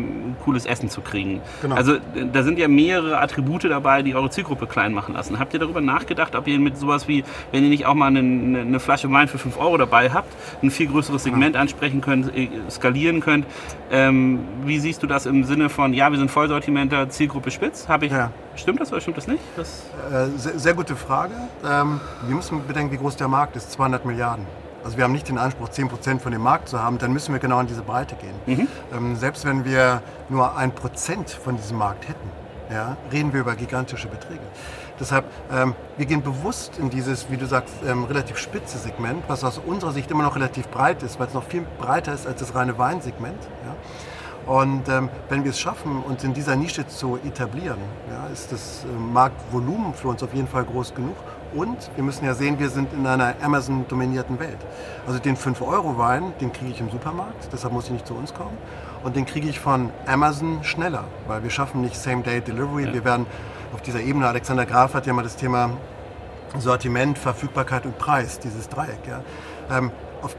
cooles 0.44 0.66
Essen 0.66 0.88
zu 0.88 1.00
kriegen. 1.00 1.40
Genau. 1.62 1.74
Also 1.74 1.96
da 2.32 2.42
sind 2.42 2.58
ja 2.58 2.68
mehrere 2.68 3.20
Attribute 3.20 3.64
dabei, 3.64 4.02
die 4.02 4.14
eure 4.14 4.30
Zielgruppe 4.30 4.66
klein 4.66 4.94
machen 4.94 5.14
lassen. 5.14 5.38
Habt 5.38 5.52
ihr 5.54 5.60
darüber 5.60 5.80
nachgedacht, 5.80 6.34
ob 6.34 6.46
ihr 6.46 6.58
mit 6.58 6.78
sowas 6.78 7.08
wie, 7.08 7.24
wenn 7.52 7.62
ihr 7.62 7.70
nicht 7.70 7.86
auch 7.86 7.94
mal 7.94 8.06
eine, 8.06 8.20
eine 8.60 8.80
Flasche 8.80 9.10
Wein 9.10 9.28
für 9.28 9.38
5 9.38 9.58
Euro 9.58 9.76
dabei 9.76 10.10
habt, 10.10 10.32
ein 10.62 10.70
viel 10.70 10.86
größeres 10.86 11.24
Segment 11.24 11.54
ja. 11.54 11.60
ansprechen 11.60 12.00
könnt, 12.00 12.34
äh, 12.36 12.48
skalieren 12.70 13.20
könnt? 13.20 13.46
Ähm, 13.90 14.40
wie 14.64 14.78
siehst 14.78 15.02
du 15.02 15.06
das 15.06 15.26
im 15.26 15.44
Sinne 15.44 15.68
von, 15.68 15.92
ja, 15.92 16.10
wir 16.10 16.18
sind 16.18 16.30
Vollsortimenter, 16.30 17.08
Zielgruppe 17.10 17.50
spitz? 17.50 17.88
Habe 17.88 18.06
ich 18.06 18.12
ja. 18.12 18.30
Stimmt 18.56 18.80
das 18.80 18.92
oder 18.92 19.00
stimmt 19.00 19.16
das 19.16 19.26
nicht? 19.26 19.40
Das 19.56 19.84
äh, 20.12 20.53
sehr, 20.56 20.74
gute 20.74 20.96
Frage. 20.96 21.34
Ähm, 21.64 22.00
wir 22.26 22.36
müssen 22.36 22.66
bedenken, 22.66 22.92
wie 22.92 22.98
groß 22.98 23.16
der 23.16 23.28
Markt 23.28 23.56
ist. 23.56 23.72
200 23.72 24.04
Milliarden. 24.04 24.46
Also 24.84 24.98
wir 24.98 25.04
haben 25.04 25.12
nicht 25.12 25.28
den 25.28 25.38
Anspruch, 25.38 25.70
10% 25.70 26.20
von 26.20 26.30
dem 26.30 26.42
Markt 26.42 26.68
zu 26.68 26.82
haben, 26.82 26.98
dann 26.98 27.12
müssen 27.12 27.32
wir 27.32 27.38
genau 27.38 27.58
in 27.60 27.66
diese 27.66 27.82
Breite 27.82 28.16
gehen. 28.16 28.34
Mhm. 28.46 28.68
Ähm, 28.94 29.16
selbst 29.16 29.46
wenn 29.46 29.64
wir 29.64 30.02
nur 30.28 30.56
ein 30.56 30.72
Prozent 30.72 31.30
von 31.30 31.56
diesem 31.56 31.78
Markt 31.78 32.06
hätten, 32.06 32.30
ja, 32.70 32.96
reden 33.10 33.32
wir 33.32 33.40
über 33.40 33.56
gigantische 33.56 34.08
Beträge. 34.08 34.42
Deshalb, 35.00 35.24
ähm, 35.50 35.74
wir 35.96 36.06
gehen 36.06 36.22
bewusst 36.22 36.78
in 36.78 36.90
dieses, 36.90 37.30
wie 37.30 37.36
du 37.36 37.46
sagst, 37.46 37.74
ähm, 37.86 38.04
relativ 38.04 38.36
spitze 38.36 38.78
Segment, 38.78 39.24
was 39.26 39.42
aus 39.42 39.58
unserer 39.58 39.92
Sicht 39.92 40.10
immer 40.10 40.22
noch 40.22 40.36
relativ 40.36 40.68
breit 40.68 41.02
ist, 41.02 41.18
weil 41.18 41.28
es 41.28 41.34
noch 41.34 41.44
viel 41.44 41.64
breiter 41.78 42.12
ist 42.12 42.26
als 42.26 42.40
das 42.40 42.54
reine 42.54 42.76
Weinsegment. 42.78 43.42
Ja. 43.64 43.74
Und 44.46 44.88
ähm, 44.88 45.08
wenn 45.30 45.42
wir 45.44 45.50
es 45.50 45.58
schaffen, 45.58 46.02
uns 46.02 46.22
in 46.22 46.34
dieser 46.34 46.54
Nische 46.54 46.86
zu 46.86 47.18
etablieren, 47.24 47.78
ja, 48.10 48.26
ist 48.32 48.52
das 48.52 48.84
äh, 48.84 48.98
Marktvolumen 48.98 49.94
für 49.94 50.08
uns 50.08 50.22
auf 50.22 50.34
jeden 50.34 50.48
Fall 50.48 50.64
groß 50.64 50.94
genug. 50.94 51.16
Und 51.54 51.90
wir 51.94 52.04
müssen 52.04 52.24
ja 52.24 52.34
sehen, 52.34 52.58
wir 52.58 52.68
sind 52.68 52.92
in 52.92 53.06
einer 53.06 53.34
Amazon-dominierten 53.40 54.38
Welt. 54.40 54.58
Also 55.06 55.18
den 55.18 55.36
5-Euro-Wein, 55.36 56.34
den 56.40 56.52
kriege 56.52 56.72
ich 56.72 56.80
im 56.80 56.90
Supermarkt, 56.90 57.48
deshalb 57.52 57.72
muss 57.72 57.86
ich 57.86 57.92
nicht 57.92 58.06
zu 58.06 58.14
uns 58.14 58.34
kommen. 58.34 58.58
Und 59.02 59.16
den 59.16 59.24
kriege 59.24 59.48
ich 59.48 59.60
von 59.60 59.90
Amazon 60.06 60.64
schneller, 60.64 61.04
weil 61.26 61.42
wir 61.42 61.50
schaffen 61.50 61.80
nicht 61.80 61.96
Same-Day-Delivery. 61.96 62.86
Ja. 62.86 62.92
Wir 62.92 63.04
werden 63.04 63.26
auf 63.72 63.82
dieser 63.82 64.00
Ebene, 64.00 64.26
Alexander 64.26 64.66
Graf 64.66 64.94
hat 64.94 65.06
ja 65.06 65.12
mal 65.12 65.22
das 65.22 65.36
Thema 65.36 65.70
Sortiment, 66.58 67.18
Verfügbarkeit 67.18 67.86
und 67.86 67.98
Preis, 67.98 68.38
dieses 68.40 68.68
Dreieck. 68.68 69.06
Ja. 69.08 69.20
Ähm, 69.76 69.90
auf 70.22 70.36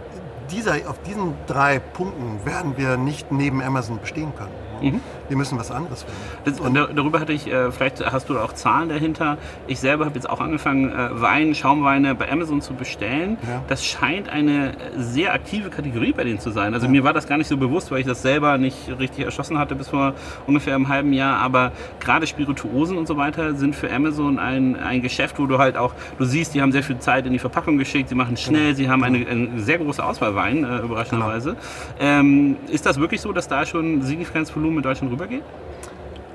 dieser, 0.52 0.90
auf 0.90 1.02
diesen 1.04 1.34
drei 1.48 1.80
Punkten 1.80 2.46
werden 2.46 2.78
wir 2.78 2.98
nicht 2.98 3.32
neben 3.32 3.62
Amazon 3.62 4.00
bestehen 4.00 4.34
können. 4.36 4.64
Mhm. 4.82 5.01
Wir 5.27 5.38
müssen 5.38 5.58
was 5.58 5.72
anderes 5.72 6.03
finden. 6.03 6.75
Das, 6.75 6.96
darüber 6.96 7.20
hatte 7.20 7.34
ich, 7.34 7.48
äh, 7.48 7.72
vielleicht 7.72 8.05
hast 8.05 8.29
du 8.29 8.39
auch 8.39 8.53
Zahlen 8.53 8.89
dahinter. 8.89 9.38
Ich 9.67 9.79
selber 9.79 10.05
habe 10.05 10.15
jetzt 10.15 10.29
auch 10.29 10.39
angefangen, 10.39 10.91
äh, 10.91 11.22
Wein, 11.22 11.55
Schaumweine 11.55 12.15
bei 12.15 12.32
Amazon 12.32 12.62
zu 12.62 12.74
bestellen. 12.74 13.38
Ja. 13.41 13.63
Das 13.67 13.86
scheint 13.86 14.29
eine 14.29 14.74
sehr 14.98 15.34
aktive 15.34 15.70
Kategorie 15.70 16.13
bei 16.13 16.24
denen 16.24 16.39
zu 16.39 16.51
sein. 16.51 16.74
Also 16.74 16.86
ja. 16.86 16.91
mir 16.91 17.03
war 17.03 17.13
das 17.13 17.27
gar 17.27 17.38
nicht 17.38 17.48
so 17.48 17.58
bewusst, 17.58 17.91
weil 17.91 18.00
ich 18.00 18.05
das 18.05 18.22
selber 18.22 18.58
nicht 18.58 18.77
richtig 19.00 19.25
erschossen 19.25 19.58
hatte 19.58 19.75
bis 19.75 19.89
vor 19.89 20.13
ungefähr 20.46 20.75
einem 20.75 20.89
halben 20.89 21.13
Jahr. 21.13 21.39
Aber 21.39 21.72
gerade 22.00 22.27
Spirituosen 22.27 22.98
und 22.98 23.08
so 23.08 23.17
weiter 23.17 23.55
sind 23.55 23.75
für 23.75 23.91
Amazon 23.91 24.39
ein, 24.39 24.75
ein 24.75 25.01
Geschäft, 25.01 25.39
wo 25.39 25.48
du 25.48 25.58
halt 25.58 25.77
auch, 25.77 25.94
du 26.17 26.25
siehst, 26.25 26.53
die 26.53 26.62
haben 26.62 26.72
sehr 26.72 26.84
viel 26.84 27.00
Zeit 27.00 27.25
in 27.25 27.34
die 27.34 27.39
Verpackung 27.39 27.77
geschickt, 27.77 28.10
sie 28.10 28.15
machen 28.15 28.38
schnell, 28.38 28.74
genau. 28.74 28.75
sie 28.75 28.89
haben 28.89 29.03
eine, 29.03 29.25
eine, 29.27 29.60
sehr 29.60 29.77
große 29.77 30.03
Auswahl 30.03 30.36
Wein, 30.36 30.63
äh, 30.63 30.79
überraschenderweise. 30.79 31.55
Genau. 32.00 32.20
Ähm, 32.20 32.58
ist 32.67 32.86
das 32.86 33.00
wirklich 33.00 33.22
so, 33.22 33.32
dass 33.32 33.48
da 33.48 33.65
schon 33.65 34.01
signifikantes 34.01 34.51
Volumen 34.65 34.77
in 34.77 34.84
Deutschland 34.84 35.12
rübergeht? 35.13 35.43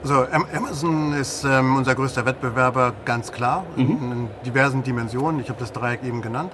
Also 0.02 0.25
Amazon 0.56 1.12
ist 1.12 1.44
ähm, 1.44 1.76
unser 1.76 1.94
größter 1.94 2.25
Wettbewerber, 2.25 2.94
ganz 3.04 3.32
klar, 3.32 3.64
mhm. 3.76 3.90
in, 3.90 4.28
diversen 4.46 4.82
Dimensionen. 4.82 5.40
Ich 5.40 5.49
habe 5.50 5.58
das 5.60 5.72
Dreieck 5.72 6.04
eben 6.04 6.22
genannt. 6.22 6.52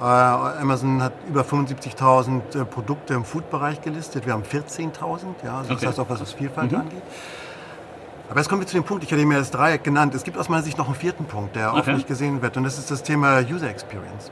Äh, 0.00 0.04
Amazon 0.04 1.02
hat 1.02 1.12
über 1.28 1.42
75.000 1.42 2.60
äh, 2.60 2.64
Produkte 2.64 3.14
im 3.14 3.24
Food-Bereich 3.24 3.80
gelistet. 3.80 4.26
Wir 4.26 4.34
haben 4.34 4.42
14.000, 4.42 4.90
ja, 5.44 5.58
also 5.58 5.72
okay. 5.72 5.80
das 5.80 5.86
heißt 5.86 6.00
auch, 6.00 6.10
was 6.10 6.18
das 6.18 6.32
Vielfalt 6.32 6.72
mhm. 6.72 6.78
angeht. 6.78 7.02
Aber 8.28 8.40
jetzt 8.40 8.48
kommen 8.48 8.62
wir 8.62 8.66
zu 8.66 8.74
dem 8.74 8.84
Punkt, 8.84 9.04
ich 9.04 9.12
hatte 9.12 9.24
mir 9.24 9.38
das 9.38 9.50
Dreieck 9.50 9.84
genannt. 9.84 10.14
Es 10.14 10.24
gibt 10.24 10.38
aus 10.38 10.48
meiner 10.48 10.62
Sicht 10.62 10.78
noch 10.78 10.86
einen 10.86 10.94
vierten 10.94 11.26
Punkt, 11.26 11.56
der 11.56 11.70
okay. 11.70 11.80
oft 11.80 11.88
nicht 11.88 12.06
gesehen 12.08 12.40
wird, 12.42 12.56
und 12.56 12.64
das 12.64 12.78
ist 12.78 12.90
das 12.90 13.02
Thema 13.02 13.40
User 13.40 13.68
Experience. 13.68 14.30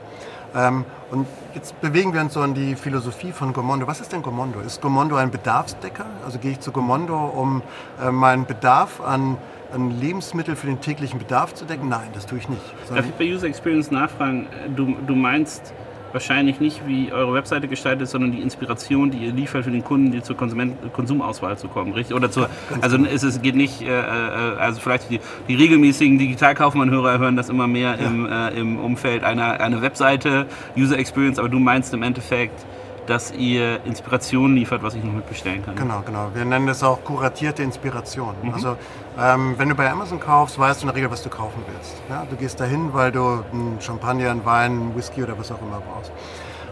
Ähm, 0.55 0.85
und 1.11 1.27
jetzt 1.53 1.79
bewegen 1.81 2.13
wir 2.13 2.21
uns 2.21 2.33
so 2.33 2.41
an 2.41 2.53
die 2.53 2.75
Philosophie 2.75 3.31
von 3.31 3.53
Gomondo. 3.53 3.87
Was 3.87 4.01
ist 4.01 4.11
denn 4.11 4.21
Gomondo? 4.21 4.59
Ist 4.59 4.81
Gomondo 4.81 5.15
ein 5.15 5.31
Bedarfsdecker? 5.31 6.05
Also 6.25 6.39
gehe 6.39 6.51
ich 6.51 6.59
zu 6.59 6.71
Gomondo, 6.71 7.17
um 7.17 7.61
äh, 8.01 8.11
meinen 8.11 8.45
Bedarf 8.45 9.01
an, 9.01 9.37
an 9.73 9.89
Lebensmitteln 9.99 10.55
für 10.55 10.67
den 10.67 10.79
täglichen 10.79 11.17
Bedarf 11.17 11.53
zu 11.53 11.65
decken? 11.65 11.89
Nein, 11.89 12.09
das 12.13 12.25
tue 12.25 12.37
ich 12.37 12.49
nicht. 12.49 12.61
Darf 12.89 13.05
ich 13.05 13.13
bei 13.13 13.25
User 13.25 13.47
Experience 13.47 13.89
nachfragen? 13.89 14.47
Du, 14.75 14.95
du 15.07 15.15
meinst 15.15 15.73
wahrscheinlich 16.13 16.59
nicht, 16.59 16.87
wie 16.87 17.11
eure 17.11 17.33
Webseite 17.33 17.67
gestaltet 17.67 18.03
ist, 18.03 18.11
sondern 18.11 18.31
die 18.31 18.41
Inspiration, 18.41 19.11
die 19.11 19.17
ihr 19.17 19.33
liefert 19.33 19.65
für 19.65 19.71
den 19.71 19.83
Kunden, 19.83 20.11
die 20.11 20.21
zur 20.21 20.37
Konsument 20.37 20.93
Konsumauswahl 20.93 21.57
zu 21.57 21.67
kommen, 21.67 21.93
richtig? 21.93 22.15
Oder 22.15 22.31
zur, 22.31 22.49
also 22.81 22.97
genau. 22.97 23.09
es, 23.09 23.23
es 23.23 23.41
geht 23.41 23.55
nicht, 23.55 23.81
äh, 23.81 23.87
äh, 23.87 24.57
also 24.57 24.79
vielleicht 24.79 25.09
die, 25.09 25.19
die 25.47 25.55
regelmäßigen 25.55 26.17
Digitalkaufmann-Hörer 26.17 27.19
hören 27.19 27.35
das 27.35 27.49
immer 27.49 27.67
mehr 27.67 27.97
ja. 27.99 28.07
im, 28.07 28.25
äh, 28.25 28.49
im 28.51 28.79
Umfeld 28.79 29.23
einer, 29.23 29.59
einer 29.59 29.81
Webseite, 29.81 30.45
User 30.77 30.97
Experience, 30.97 31.39
aber 31.39 31.49
du 31.49 31.59
meinst 31.59 31.93
im 31.93 32.03
Endeffekt, 32.03 32.65
dass 33.07 33.31
ihr 33.31 33.83
Inspiration 33.85 34.55
liefert, 34.55 34.83
was 34.83 34.95
ich 34.95 35.03
noch 35.03 35.13
mitbestellen 35.13 35.63
kann. 35.63 35.75
Genau, 35.75 36.01
genau. 36.05 36.29
Wir 36.33 36.45
nennen 36.45 36.67
das 36.67 36.83
auch 36.83 37.03
kuratierte 37.03 37.63
Inspiration. 37.63 38.35
Mhm. 38.41 38.53
Also 38.53 38.77
ähm, 39.19 39.55
wenn 39.57 39.69
du 39.69 39.75
bei 39.75 39.89
Amazon 39.89 40.19
kaufst, 40.19 40.57
weißt 40.57 40.81
du 40.81 40.83
in 40.83 40.87
der 40.87 40.95
Regel, 40.95 41.11
was 41.11 41.21
du 41.21 41.29
kaufen 41.29 41.63
willst. 41.67 41.95
Ja? 42.09 42.25
Du 42.29 42.35
gehst 42.35 42.59
dahin, 42.59 42.93
weil 42.93 43.11
du 43.11 43.43
einen 43.51 43.77
Champagner, 43.79 44.31
einen 44.31 44.45
Wein, 44.45 44.71
einen 44.71 44.95
Whisky 44.95 45.23
oder 45.23 45.37
was 45.37 45.51
auch 45.51 45.61
immer 45.61 45.81
brauchst. 45.81 46.11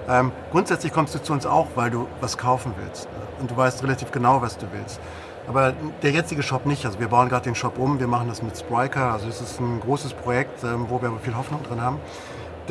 Ähm, 0.10 0.32
grundsätzlich 0.52 0.92
kommst 0.92 1.14
du 1.16 1.22
zu 1.22 1.34
uns 1.34 1.46
auch, 1.46 1.68
weil 1.76 1.92
du 1.92 2.08
was 2.20 2.38
kaufen 2.38 2.74
willst. 2.84 3.06
Ne? 3.06 3.20
Und 3.40 3.52
du 3.52 3.58
weißt 3.58 3.84
relativ 3.84 4.12
genau, 4.12 4.42
was 4.42 4.58
du 4.58 4.68
willst. 4.72 5.00
Aber 5.48 5.74
der 6.02 6.12
jetzige 6.12 6.44
Shop 6.44 6.66
nicht. 6.66 6.86
Also 6.86 7.00
wir 7.00 7.08
bauen 7.08 7.30
gerade 7.30 7.44
den 7.44 7.56
Shop 7.56 7.78
um, 7.78 8.00
wir 8.00 8.08
machen 8.08 8.28
das 8.28 8.42
mit 8.42 8.58
Spriker. 8.58 9.12
Also 9.12 9.28
es 9.28 9.42
ist 9.42 9.60
ein 9.60 9.80
großes 9.80 10.14
Projekt, 10.14 10.64
ähm, 10.64 10.86
wo 10.90 11.02
wir 11.02 11.10
aber 11.10 11.20
viel 11.20 11.36
Hoffnung 11.36 11.62
drin 11.64 11.82
haben. 11.82 12.00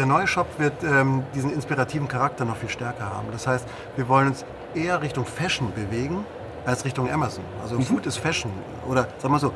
Der 0.01 0.07
neue 0.07 0.27
Shop 0.27 0.47
wird 0.57 0.83
ähm, 0.83 1.25
diesen 1.35 1.53
inspirativen 1.53 2.09
Charakter 2.09 2.47
noch 2.47 2.57
viel 2.57 2.71
stärker 2.71 3.05
haben. 3.05 3.29
Das 3.33 3.47
heißt, 3.47 3.67
wir 3.97 4.09
wollen 4.09 4.29
uns 4.29 4.47
eher 4.75 5.03
Richtung 5.03 5.27
Fashion 5.27 5.75
bewegen 5.75 6.25
als 6.65 6.87
Richtung 6.87 7.11
Amazon. 7.11 7.45
Also 7.61 7.77
mhm. 7.77 7.83
Food 7.83 8.07
ist 8.07 8.17
Fashion. 8.17 8.51
Oder 8.89 9.09
sag 9.19 9.31
mal 9.31 9.39
so, 9.39 9.53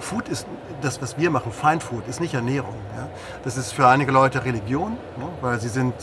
Food 0.00 0.28
ist 0.28 0.46
das, 0.82 1.00
was 1.00 1.18
wir 1.18 1.30
machen, 1.30 1.52
Fine 1.52 1.80
Food, 1.80 2.06
ist 2.08 2.20
nicht 2.20 2.34
Ernährung. 2.34 2.74
Ja? 2.96 3.08
Das 3.44 3.56
ist 3.56 3.72
für 3.72 3.86
einige 3.86 4.12
Leute 4.12 4.44
Religion, 4.44 4.92
ne? 5.16 5.28
weil 5.40 5.60
sie 5.60 5.68
sind 5.68 5.94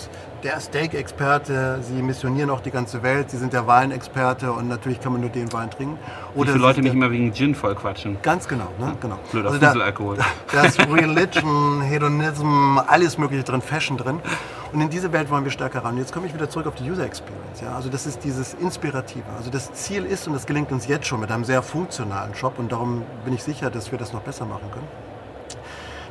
der 0.44 0.60
Steak-Experte, 0.60 1.80
sie 1.82 2.01
missionieren 2.01 2.50
auch 2.50 2.60
die 2.60 2.72
ganze 2.72 3.01
Welt, 3.01 3.32
sie 3.32 3.38
sind 3.38 3.53
der 3.53 3.65
Weinexperte 3.65 4.51
und 4.51 4.68
natürlich 4.68 5.00
kann 5.00 5.13
man 5.13 5.22
nur 5.22 5.30
den 5.30 5.51
Wein 5.53 5.72
trinken. 5.72 5.98
Oder 6.36 6.50
Wie 6.50 6.51
viele 6.53 6.65
Leute 6.65 6.82
mich 6.82 6.94
immer 6.94 7.12
wegen 7.12 7.34
Gin 7.34 7.56
voll 7.56 7.75
quatschen. 7.75 8.18
Ganz 8.22 8.48
genau, 8.48 8.68
ne? 8.77 8.96
genau. 9.00 9.20
Blöder 9.32 9.51
also. 9.51 9.60
Da, 9.60 10.25
da 10.51 10.63
ist 10.65 10.80
Religion, 10.80 11.82
Hedonism, 11.82 12.77
alles 12.88 13.18
mögliche 13.18 13.44
drin, 13.44 13.62
Fashion 13.62 13.98
drin. 13.98 14.20
Und 14.74 14.82
in 14.82 14.89
diese 14.89 15.12
Welt 15.12 15.30
wollen 15.30 15.44
wir 15.44 15.51
stärker 15.51 15.84
ran. 15.86 15.98
Jetzt 15.98 16.12
komme 16.12 16.25
ich 16.25 16.34
wieder 16.34 16.50
zurück 16.50 16.65
auf 16.65 16.75
die 16.75 16.89
User 16.89 17.06
Experience. 17.06 17.62
Ja? 17.62 17.75
Also 17.75 17.89
das 17.89 18.08
ist 18.08 18.24
dieses 18.24 18.56
Inspirative. 18.56 19.25
Also 19.38 19.51
das 19.51 19.72
Ziel 19.74 20.03
ist, 20.03 20.27
und 20.27 20.34
das 20.34 20.48
gelingt 20.48 20.72
uns 20.72 20.88
jetzt 20.88 21.06
schon 21.06 21.20
mit 21.20 21.32
einem 21.32 21.44
sehr 21.44 21.62
funktionalen 21.62 22.34
Shop 22.34 22.58
und 22.58 22.72
darum 22.72 23.03
bin 23.24 23.34
ich 23.34 23.44
sicher, 23.44 23.70
dass 23.70 23.92
wir 23.92 24.00
das 24.00 24.13
noch 24.13 24.22
besser 24.22 24.46
machen 24.46 24.72
können 24.72 24.88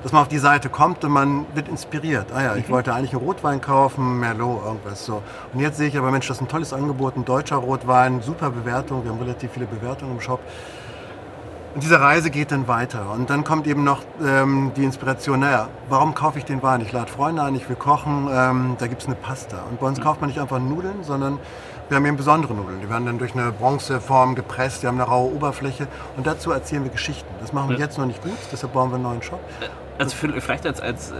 dass 0.02 0.10
man 0.10 0.22
auf 0.22 0.28
die 0.28 0.38
Seite 0.38 0.68
kommt 0.68 1.04
und 1.04 1.12
man 1.12 1.46
wird 1.54 1.68
inspiriert. 1.68 2.32
Ah 2.32 2.42
ja, 2.42 2.56
ich 2.56 2.68
mhm. 2.68 2.72
wollte 2.72 2.92
eigentlich 2.92 3.12
einen 3.12 3.22
Rotwein 3.22 3.60
kaufen, 3.60 4.18
Merlot, 4.18 4.64
irgendwas 4.64 5.04
so. 5.04 5.22
Und 5.52 5.60
jetzt 5.60 5.78
sehe 5.78 5.86
ich 5.88 5.96
aber, 5.96 6.10
Mensch, 6.10 6.26
das 6.26 6.38
ist 6.38 6.42
ein 6.42 6.48
tolles 6.48 6.72
Angebot, 6.72 7.16
ein 7.16 7.24
deutscher 7.24 7.56
Rotwein, 7.56 8.20
super 8.20 8.50
Bewertung, 8.50 9.04
wir 9.04 9.12
haben 9.12 9.20
relativ 9.20 9.52
viele 9.52 9.66
Bewertungen 9.66 10.12
im 10.12 10.20
Shop. 10.20 10.40
Und 11.74 11.82
diese 11.82 12.00
Reise 12.00 12.30
geht 12.30 12.52
dann 12.52 12.68
weiter. 12.68 13.10
Und 13.12 13.30
dann 13.30 13.44
kommt 13.44 13.66
eben 13.66 13.82
noch 13.82 14.02
ähm, 14.22 14.72
die 14.76 14.84
Inspiration, 14.84 15.40
naja, 15.40 15.68
warum 15.88 16.14
kaufe 16.14 16.38
ich 16.38 16.44
den 16.44 16.62
Wein? 16.62 16.82
Ich 16.82 16.92
lade 16.92 17.10
Freunde 17.10 17.42
ein, 17.42 17.54
ich 17.54 17.66
will 17.68 17.76
kochen, 17.76 18.28
ähm, 18.30 18.76
da 18.78 18.86
gibt 18.86 19.00
es 19.00 19.06
eine 19.06 19.16
Pasta. 19.16 19.62
Und 19.70 19.80
bei 19.80 19.86
uns 19.86 20.00
kauft 20.00 20.20
man 20.20 20.28
nicht 20.28 20.38
einfach 20.38 20.58
Nudeln, 20.58 21.02
sondern 21.02 21.38
wir 21.88 21.96
haben 21.96 22.04
eben 22.04 22.18
besondere 22.18 22.52
Nudeln. 22.52 22.80
Die 22.82 22.90
werden 22.90 23.06
dann 23.06 23.18
durch 23.18 23.34
eine 23.34 23.52
Bronzeform 23.52 24.34
gepresst, 24.34 24.82
die 24.82 24.86
haben 24.86 25.00
eine 25.00 25.08
raue 25.08 25.34
Oberfläche. 25.34 25.88
Und 26.16 26.26
dazu 26.26 26.50
erzählen 26.50 26.84
wir 26.84 26.90
Geschichten. 26.90 27.28
Das 27.40 27.54
machen 27.54 27.70
wir 27.70 27.78
jetzt 27.78 27.96
noch 27.96 28.06
nicht 28.06 28.22
gut, 28.22 28.36
deshalb 28.52 28.74
bauen 28.74 28.90
wir 28.90 28.96
einen 28.96 29.04
neuen 29.04 29.22
Shop. 29.22 29.40
Also 29.98 30.14
für, 30.14 30.28
vielleicht 30.40 30.66
als, 30.66 30.80
als 30.80 31.10
äh, 31.10 31.14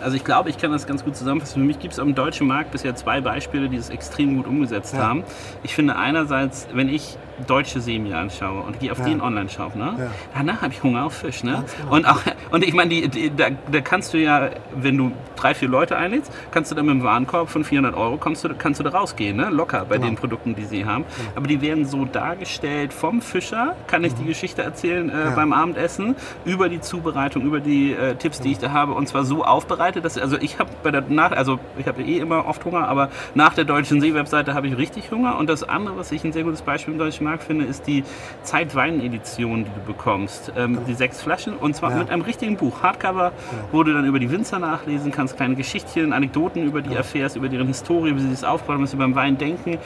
also 0.00 0.16
ich 0.16 0.24
glaube, 0.24 0.50
ich 0.50 0.58
kann 0.58 0.72
das 0.72 0.86
ganz 0.86 1.04
gut 1.04 1.16
zusammenfassen. 1.16 1.60
Für 1.60 1.66
mich 1.66 1.78
gibt 1.78 1.94
es 1.94 1.98
am 1.98 2.14
deutschen 2.14 2.46
Markt 2.46 2.70
bisher 2.70 2.94
zwei 2.96 3.20
Beispiele, 3.20 3.68
die 3.68 3.76
es 3.76 3.88
extrem 3.88 4.36
gut 4.36 4.46
umgesetzt 4.46 4.94
ja. 4.94 5.00
haben. 5.00 5.24
Ich 5.62 5.74
finde 5.74 5.96
einerseits, 5.96 6.66
wenn 6.72 6.88
ich 6.88 7.16
deutsche 7.46 7.80
Semi 7.80 8.12
anschaue 8.12 8.62
und 8.62 8.80
gehe 8.80 8.92
auf 8.92 8.98
ja. 8.98 9.04
den 9.06 9.20
Online-Shop, 9.20 9.76
ne? 9.76 9.94
Ja. 9.98 10.06
danach 10.34 10.62
habe 10.62 10.72
ich 10.72 10.82
Hunger 10.82 11.04
auf 11.04 11.14
Fisch. 11.14 11.44
Ne? 11.44 11.64
Genau. 11.78 11.96
Und, 11.96 12.06
auch, 12.06 12.20
und 12.50 12.64
ich 12.64 12.74
meine, 12.74 13.08
da, 13.08 13.48
da, 13.70 13.80
kannst 13.80 14.14
du 14.14 14.18
ja, 14.18 14.50
wenn 14.74 14.96
du 14.96 15.12
drei, 15.36 15.54
vier 15.54 15.68
Leute 15.68 15.96
einlädst, 15.96 16.32
kannst 16.50 16.70
du 16.70 16.74
dann 16.74 16.86
mit 16.86 16.94
einem 16.94 17.04
Warenkorb 17.04 17.48
von 17.48 17.64
400 17.64 17.94
Euro 17.94 18.16
kommst 18.16 18.44
du, 18.44 18.54
kannst 18.54 18.80
du 18.80 18.84
da 18.84 18.90
rausgehen, 18.90 19.36
ne? 19.36 19.50
locker 19.50 19.84
bei 19.88 19.96
genau. 19.96 20.08
den 20.08 20.16
Produkten, 20.16 20.54
die 20.54 20.64
sie 20.64 20.84
haben. 20.84 21.04
Genau. 21.16 21.30
Aber 21.36 21.46
die 21.46 21.60
werden 21.60 21.84
so 21.86 22.04
dargestellt 22.04 22.92
vom 22.92 23.22
Fischer, 23.22 23.76
kann 23.86 24.04
ich 24.04 24.12
mhm. 24.14 24.18
die 24.18 24.24
Geschichte 24.26 24.62
erzählen 24.62 25.10
äh, 25.10 25.32
beim 25.34 25.52
Abendessen, 25.52 26.16
über 26.44 26.68
die 26.68 26.80
Zubereitung, 26.80 27.42
über 27.42 27.60
die 27.60 27.92
äh, 27.92 28.14
Tipps, 28.14 28.40
die 28.40 28.52
ich 28.52 28.58
da 28.58 28.72
habe 28.72 28.92
und 28.92 29.08
zwar 29.08 29.24
so 29.24 29.44
aufbereitet, 29.44 30.04
dass, 30.04 30.18
also 30.18 30.36
ich 30.38 30.58
habe 30.58 30.70
bei 30.82 30.90
der 30.90 31.04
nach, 31.08 31.32
also 31.32 31.58
ich 31.78 31.86
habe 31.86 32.02
eh 32.02 32.18
immer 32.18 32.46
oft 32.46 32.64
Hunger, 32.64 32.88
aber 32.88 33.10
nach 33.34 33.54
der 33.54 33.64
Deutschen 33.64 34.00
See-Webseite 34.00 34.54
habe 34.54 34.68
ich 34.68 34.76
richtig 34.76 35.10
Hunger 35.10 35.38
und 35.38 35.48
das 35.48 35.62
andere, 35.62 35.96
was 35.96 36.12
ich 36.12 36.24
ein 36.24 36.32
sehr 36.32 36.44
gutes 36.44 36.62
Beispiel 36.62 36.94
im 36.94 36.98
deutschen 36.98 37.24
Markt 37.30 37.44
finde, 37.44 37.64
ist 37.64 37.86
die 37.86 38.02
Zeitwein-Edition, 38.42 39.64
die 39.64 39.70
du 39.70 39.86
bekommst. 39.86 40.52
Ähm, 40.56 40.78
die 40.88 40.94
sechs 40.94 41.22
Flaschen 41.22 41.54
und 41.54 41.76
zwar 41.76 41.92
ja. 41.92 41.98
mit 41.98 42.10
einem 42.10 42.22
richtigen 42.22 42.56
Buch, 42.56 42.82
Hardcover, 42.82 43.26
ja. 43.26 43.32
wo 43.70 43.82
du 43.84 43.92
dann 43.92 44.04
über 44.04 44.18
die 44.18 44.30
Winzer 44.30 44.58
nachlesen 44.58 45.12
kannst, 45.12 45.36
kleine 45.36 45.54
Geschichtchen, 45.54 46.12
Anekdoten 46.12 46.64
über 46.64 46.82
die 46.82 46.90
ja. 46.90 46.98
erfährst, 46.98 47.36
über 47.36 47.48
deren 47.48 47.68
Historie, 47.68 48.16
wie 48.16 48.20
sie 48.20 48.30
das 48.30 48.42
aufbauen, 48.42 48.82
was 48.82 48.90
sie 48.90 48.96
beim 48.96 49.14
Wein 49.14 49.38
denken. 49.38 49.78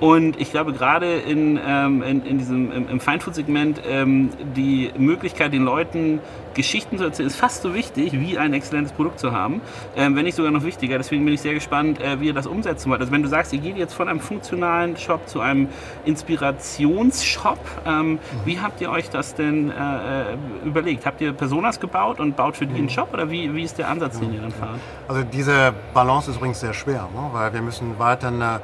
Und 0.00 0.40
ich 0.40 0.50
glaube, 0.50 0.72
gerade 0.72 1.14
in, 1.14 1.58
ähm, 1.66 2.02
in, 2.02 2.24
in, 2.24 2.38
diesem, 2.38 2.70
im, 2.72 2.88
im 2.88 3.00
Feinfood-Segment 3.00 3.82
ähm, 3.88 4.30
die 4.56 4.90
Möglichkeit, 4.96 5.52
den 5.52 5.64
Leuten 5.64 6.20
Geschichten 6.54 6.98
zu 6.98 7.04
erzählen, 7.04 7.28
ist 7.28 7.36
fast 7.36 7.62
so 7.62 7.74
wichtig, 7.74 8.12
wie 8.12 8.38
ein 8.38 8.52
exzellentes 8.52 8.92
Produkt 8.92 9.18
zu 9.18 9.32
haben, 9.32 9.60
ähm, 9.96 10.16
wenn 10.16 10.24
nicht 10.24 10.34
sogar 10.34 10.50
noch 10.50 10.64
wichtiger. 10.64 10.98
Deswegen 10.98 11.24
bin 11.24 11.34
ich 11.34 11.40
sehr 11.40 11.54
gespannt, 11.54 12.00
äh, 12.00 12.20
wie 12.20 12.26
ihr 12.26 12.34
das 12.34 12.46
umsetzen 12.46 12.90
wollt. 12.90 13.00
Also 13.00 13.12
wenn 13.12 13.22
du 13.22 13.28
sagst, 13.28 13.52
ihr 13.52 13.60
geht 13.60 13.76
jetzt 13.76 13.94
von 13.94 14.08
einem 14.08 14.20
funktionalen 14.20 14.96
Shop 14.96 15.28
zu 15.28 15.40
einem 15.40 15.68
Inspirationsshop, 16.04 17.58
ähm, 17.86 18.12
mhm. 18.12 18.18
wie 18.44 18.60
habt 18.60 18.80
ihr 18.80 18.90
euch 18.90 19.10
das 19.10 19.34
denn 19.34 19.70
äh, 19.70 19.74
äh, 19.74 20.36
überlegt? 20.64 21.06
Habt 21.06 21.20
ihr 21.20 21.32
Personas 21.32 21.80
gebaut 21.80 22.20
und 22.20 22.36
baut 22.36 22.56
für 22.56 22.66
die 22.66 22.76
einen. 22.76 22.92
Shop 22.92 23.12
oder 23.12 23.30
wie, 23.30 23.54
wie 23.54 23.62
ist 23.62 23.78
der 23.78 23.88
Ansatz, 23.88 24.18
den 24.18 24.34
ihr 24.34 24.40
dann 24.40 24.52
fahrt? 24.52 24.78
Also 25.08 25.22
diese 25.22 25.72
Balance 25.94 26.30
ist 26.30 26.36
übrigens 26.36 26.60
sehr 26.60 26.74
schwer, 26.74 27.08
ne? 27.14 27.30
weil 27.32 27.52
wir 27.52 27.62
müssen 27.62 27.98
weiter 27.98 28.28
eine 28.28 28.60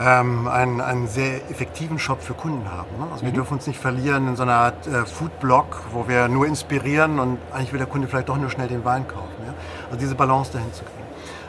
ähm, 0.00 0.48
einen, 0.48 0.80
einen 0.80 1.08
sehr 1.08 1.50
effektiven 1.50 1.98
Shop 1.98 2.22
für 2.22 2.34
Kunden 2.34 2.70
haben. 2.70 2.88
Ne? 2.98 3.06
Also 3.10 3.24
mhm. 3.24 3.28
wir 3.28 3.34
dürfen 3.34 3.54
uns 3.54 3.66
nicht 3.66 3.80
verlieren 3.80 4.28
in 4.28 4.36
so 4.36 4.42
einer 4.42 4.54
Art 4.54 4.86
äh, 4.86 5.04
Foodblog, 5.04 5.82
wo 5.92 6.08
wir 6.08 6.28
nur 6.28 6.46
inspirieren 6.46 7.18
und 7.18 7.38
eigentlich 7.52 7.72
will 7.72 7.78
der 7.78 7.88
Kunde 7.88 8.08
vielleicht 8.08 8.28
doch 8.28 8.36
nur 8.36 8.50
schnell 8.50 8.68
den 8.68 8.84
Wein 8.84 9.06
kaufen. 9.06 9.34
Ja? 9.46 9.54
Also 9.86 9.98
diese 9.98 10.14
Balance 10.14 10.52
dahin 10.52 10.72
zu 10.72 10.84
kriegen. 10.84 11.02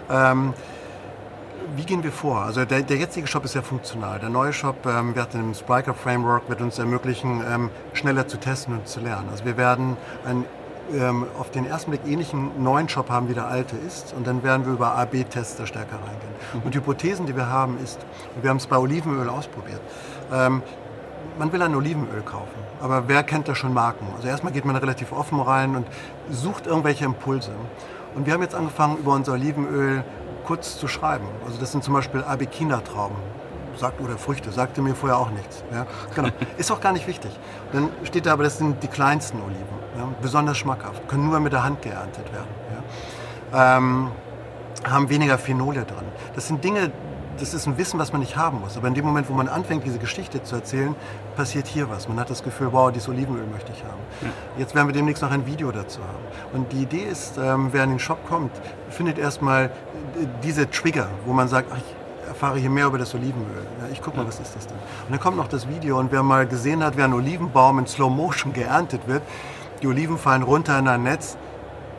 Ähm, 0.09 0.53
wie 1.75 1.83
gehen 1.83 2.03
wir 2.03 2.11
vor? 2.11 2.41
Also 2.41 2.65
der, 2.65 2.81
der, 2.81 2.97
jetzige 2.97 3.25
Shop 3.25 3.45
ist 3.45 3.53
sehr 3.53 3.63
funktional. 3.63 4.19
Der 4.19 4.29
neue 4.29 4.53
Shop 4.53 4.85
ähm, 4.85 5.15
wird 5.15 5.33
im 5.33 5.53
Spriker 5.53 5.93
Framework 5.93 6.47
wird 6.49 6.61
uns 6.61 6.77
ermöglichen, 6.77 7.41
ähm, 7.49 7.69
schneller 7.93 8.27
zu 8.27 8.37
testen 8.37 8.75
und 8.75 8.87
zu 8.87 8.99
lernen. 8.99 9.29
Also 9.31 9.45
wir 9.45 9.57
werden 9.57 9.97
ein 10.25 10.45
ähm, 10.93 11.25
auf 11.39 11.51
den 11.51 11.65
ersten 11.65 11.91
Blick 11.91 12.01
ähnlichen 12.05 12.61
neuen 12.61 12.89
Shop 12.89 13.09
haben, 13.09 13.29
wie 13.29 13.33
der 13.33 13.47
alte 13.47 13.75
ist. 13.77 14.13
Und 14.13 14.27
dann 14.27 14.43
werden 14.43 14.65
wir 14.65 14.73
über 14.73 14.95
A-B-Tests 14.95 15.57
da 15.57 15.65
stärker 15.65 15.95
reingehen. 15.95 16.33
Mhm. 16.53 16.61
Und 16.63 16.73
die 16.73 16.79
Hypothesen, 16.79 17.25
die 17.25 17.35
wir 17.35 17.47
haben, 17.47 17.77
ist, 17.83 17.99
wir 18.41 18.49
haben 18.49 18.57
es 18.57 18.67
bei 18.67 18.77
Olivenöl 18.77 19.29
ausprobiert, 19.29 19.81
ähm, 20.31 20.61
man 21.39 21.51
will 21.51 21.61
ein 21.61 21.73
Olivenöl 21.73 22.21
kaufen, 22.21 22.59
aber 22.79 23.07
wer 23.07 23.23
kennt 23.23 23.47
da 23.47 23.55
schon 23.55 23.73
Marken? 23.73 24.05
Also 24.15 24.27
erstmal 24.27 24.53
geht 24.53 24.65
man 24.65 24.75
relativ 24.75 25.11
offen 25.11 25.39
rein 25.39 25.75
und 25.75 25.87
sucht 26.29 26.67
irgendwelche 26.67 27.05
Impulse. 27.05 27.51
Und 28.13 28.27
wir 28.27 28.33
haben 28.33 28.41
jetzt 28.41 28.53
angefangen, 28.53 28.97
über 28.97 29.13
unser 29.13 29.33
Olivenöl 29.33 30.03
kurz 30.45 30.77
zu 30.77 30.87
schreiben. 30.87 31.25
Also 31.45 31.59
das 31.59 31.71
sind 31.71 31.83
zum 31.83 31.93
Beispiel 31.93 32.23
Abekina-Trauben 32.23 33.15
sagt, 33.77 34.01
oder 34.01 34.17
Früchte, 34.17 34.51
sagte 34.51 34.81
mir 34.81 34.95
vorher 34.95 35.17
auch 35.17 35.31
nichts. 35.31 35.63
Ja? 35.71 35.85
Genau. 36.15 36.29
Ist 36.57 36.71
auch 36.71 36.81
gar 36.81 36.93
nicht 36.93 37.07
wichtig. 37.07 37.31
Dann 37.71 37.89
steht 38.03 38.25
da 38.25 38.33
aber, 38.33 38.43
das 38.43 38.57
sind 38.57 38.81
die 38.83 38.87
kleinsten 38.87 39.39
Oliven, 39.41 39.77
ja? 39.97 40.07
besonders 40.21 40.57
schmackhaft, 40.57 41.07
können 41.07 41.29
nur 41.29 41.39
mit 41.39 41.53
der 41.53 41.63
Hand 41.63 41.81
geerntet 41.81 42.31
werden. 42.31 42.47
Ja? 43.51 43.77
Ähm, 43.77 44.11
haben 44.83 45.09
weniger 45.09 45.37
Phenole 45.37 45.85
drin. 45.85 46.05
Das 46.35 46.47
sind 46.47 46.63
Dinge, 46.63 46.91
das 47.39 47.53
ist 47.53 47.67
ein 47.67 47.77
Wissen, 47.77 47.99
was 47.99 48.11
man 48.11 48.21
nicht 48.21 48.35
haben 48.35 48.59
muss. 48.59 48.77
Aber 48.77 48.87
in 48.87 48.93
dem 48.93 49.05
Moment, 49.05 49.29
wo 49.29 49.33
man 49.33 49.47
anfängt, 49.47 49.85
diese 49.85 49.97
Geschichte 49.97 50.43
zu 50.43 50.55
erzählen, 50.55 50.95
passiert 51.35 51.67
hier 51.67 51.89
was. 51.89 52.07
Man 52.07 52.19
hat 52.19 52.29
das 52.29 52.43
Gefühl, 52.43 52.71
wow, 52.71 52.91
dieses 52.91 53.09
Olivenöl 53.09 53.45
möchte 53.47 53.71
ich 53.71 53.83
haben. 53.83 54.01
Ja. 54.21 54.29
Jetzt 54.57 54.75
werden 54.75 54.87
wir 54.87 54.93
demnächst 54.93 55.23
noch 55.23 55.31
ein 55.31 55.45
Video 55.45 55.71
dazu 55.71 56.01
haben. 56.01 56.23
Und 56.53 56.71
die 56.71 56.83
Idee 56.83 57.03
ist, 57.03 57.37
ähm, 57.37 57.69
wer 57.71 57.83
in 57.83 57.91
den 57.91 57.99
Shop 57.99 58.19
kommt, 58.27 58.51
findet 58.89 59.17
erstmal 59.17 59.71
diese 60.43 60.69
Trigger, 60.69 61.07
wo 61.25 61.33
man 61.33 61.47
sagt, 61.47 61.69
ach, 61.73 61.81
erfahre 62.33 62.57
hier 62.57 62.69
mehr 62.69 62.87
über 62.87 62.97
das 62.97 63.13
Olivenöl. 63.13 63.65
Ja, 63.79 63.87
ich 63.91 64.01
gucke 64.01 64.17
mal, 64.17 64.27
was 64.27 64.39
ist 64.39 64.55
das 64.55 64.67
denn? 64.67 64.77
Und 64.77 65.11
dann 65.11 65.19
kommt 65.19 65.37
noch 65.37 65.47
das 65.47 65.67
Video 65.69 65.99
und 65.99 66.11
wer 66.11 66.23
mal 66.23 66.45
gesehen 66.47 66.83
hat, 66.83 66.97
wie 66.97 67.03
ein 67.03 67.13
Olivenbaum 67.13 67.79
in 67.79 67.87
Slow 67.87 68.09
Motion 68.09 68.53
geerntet 68.53 69.07
wird, 69.07 69.21
die 69.81 69.87
Oliven 69.87 70.17
fallen 70.17 70.43
runter 70.43 70.77
in 70.79 70.87
ein 70.87 71.03
Netz, 71.03 71.37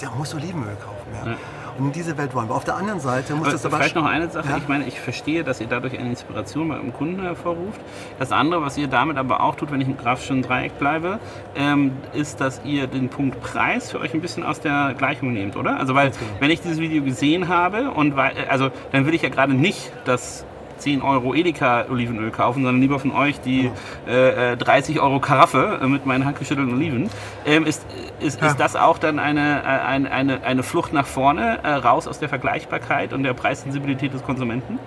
der 0.00 0.10
muss 0.10 0.34
Olivenöl 0.34 0.76
kaufen. 0.76 1.26
Ja. 1.26 1.36
In 1.78 1.90
diese 1.92 2.16
Welt 2.16 2.34
wollen 2.34 2.48
wir. 2.48 2.54
Auf 2.54 2.64
der 2.64 2.76
anderen 2.76 3.00
Seite 3.00 3.34
muss 3.34 3.46
Aber 3.46 3.52
das 3.52 3.66
aber... 3.66 3.76
vielleicht 3.76 3.96
noch 3.96 4.06
eine 4.06 4.28
Sache. 4.30 4.48
Ja? 4.48 4.56
Ich 4.58 4.68
meine, 4.68 4.86
ich 4.86 5.00
verstehe, 5.00 5.42
dass 5.42 5.60
ihr 5.60 5.66
dadurch 5.66 5.98
eine 5.98 6.08
Inspiration 6.08 6.68
bei 6.68 6.76
eurem 6.76 6.92
Kunden 6.92 7.22
hervorruft. 7.22 7.80
Das 8.18 8.30
andere, 8.32 8.62
was 8.62 8.78
ihr 8.78 8.86
damit 8.86 9.16
aber 9.16 9.40
auch 9.40 9.56
tut, 9.56 9.72
wenn 9.72 9.80
ich 9.80 9.88
im 9.88 9.96
grafischen 9.96 10.42
Dreieck 10.42 10.78
bleibe, 10.78 11.18
ähm, 11.56 11.92
ist, 12.12 12.40
dass 12.40 12.60
ihr 12.64 12.86
den 12.86 13.08
Punkt 13.08 13.40
Preis 13.40 13.90
für 13.90 14.00
euch 14.00 14.14
ein 14.14 14.20
bisschen 14.20 14.44
aus 14.44 14.60
der 14.60 14.94
Gleichung 14.96 15.32
nehmt, 15.32 15.56
oder? 15.56 15.78
Also 15.78 15.94
weil, 15.94 16.12
wenn 16.38 16.50
ich 16.50 16.60
dieses 16.60 16.78
Video 16.78 17.02
gesehen 17.02 17.48
habe 17.48 17.90
und 17.90 18.16
weil, 18.16 18.32
also 18.48 18.70
dann 18.92 19.06
will 19.06 19.14
ich 19.14 19.22
ja 19.22 19.28
gerade 19.28 19.54
nicht 19.54 19.90
das 20.04 20.44
10 20.78 21.02
Euro 21.02 21.34
Edeka 21.34 21.86
Olivenöl 21.90 22.30
kaufen, 22.30 22.62
sondern 22.62 22.80
lieber 22.80 22.98
von 22.98 23.12
euch 23.12 23.40
die 23.40 23.70
äh, 24.06 24.52
äh, 24.52 24.56
30 24.56 25.00
Euro 25.00 25.20
Karaffe 25.20 25.80
äh, 25.82 25.86
mit 25.86 26.06
meinen 26.06 26.24
handgeschüttelten 26.24 26.74
Oliven. 26.74 27.10
Ähm, 27.46 27.64
ist, 27.66 27.84
ist, 28.20 28.40
Ja. 28.40 28.48
ist 28.48 28.60
das 28.60 28.76
auch 28.76 28.98
dann 28.98 29.18
eine, 29.18 29.62
äh, 29.62 29.66
eine, 29.66 30.10
eine, 30.10 30.42
eine 30.44 30.62
Flucht 30.62 30.92
nach 30.92 31.06
vorne, 31.06 31.60
äh, 31.62 31.70
raus 31.70 32.06
aus 32.08 32.18
der 32.18 32.28
Vergleichbarkeit 32.28 33.12
und 33.12 33.22
der 33.22 33.34
Preissensibilität 33.34 34.12
des 34.14 34.22
Konsumenten? 34.22 34.78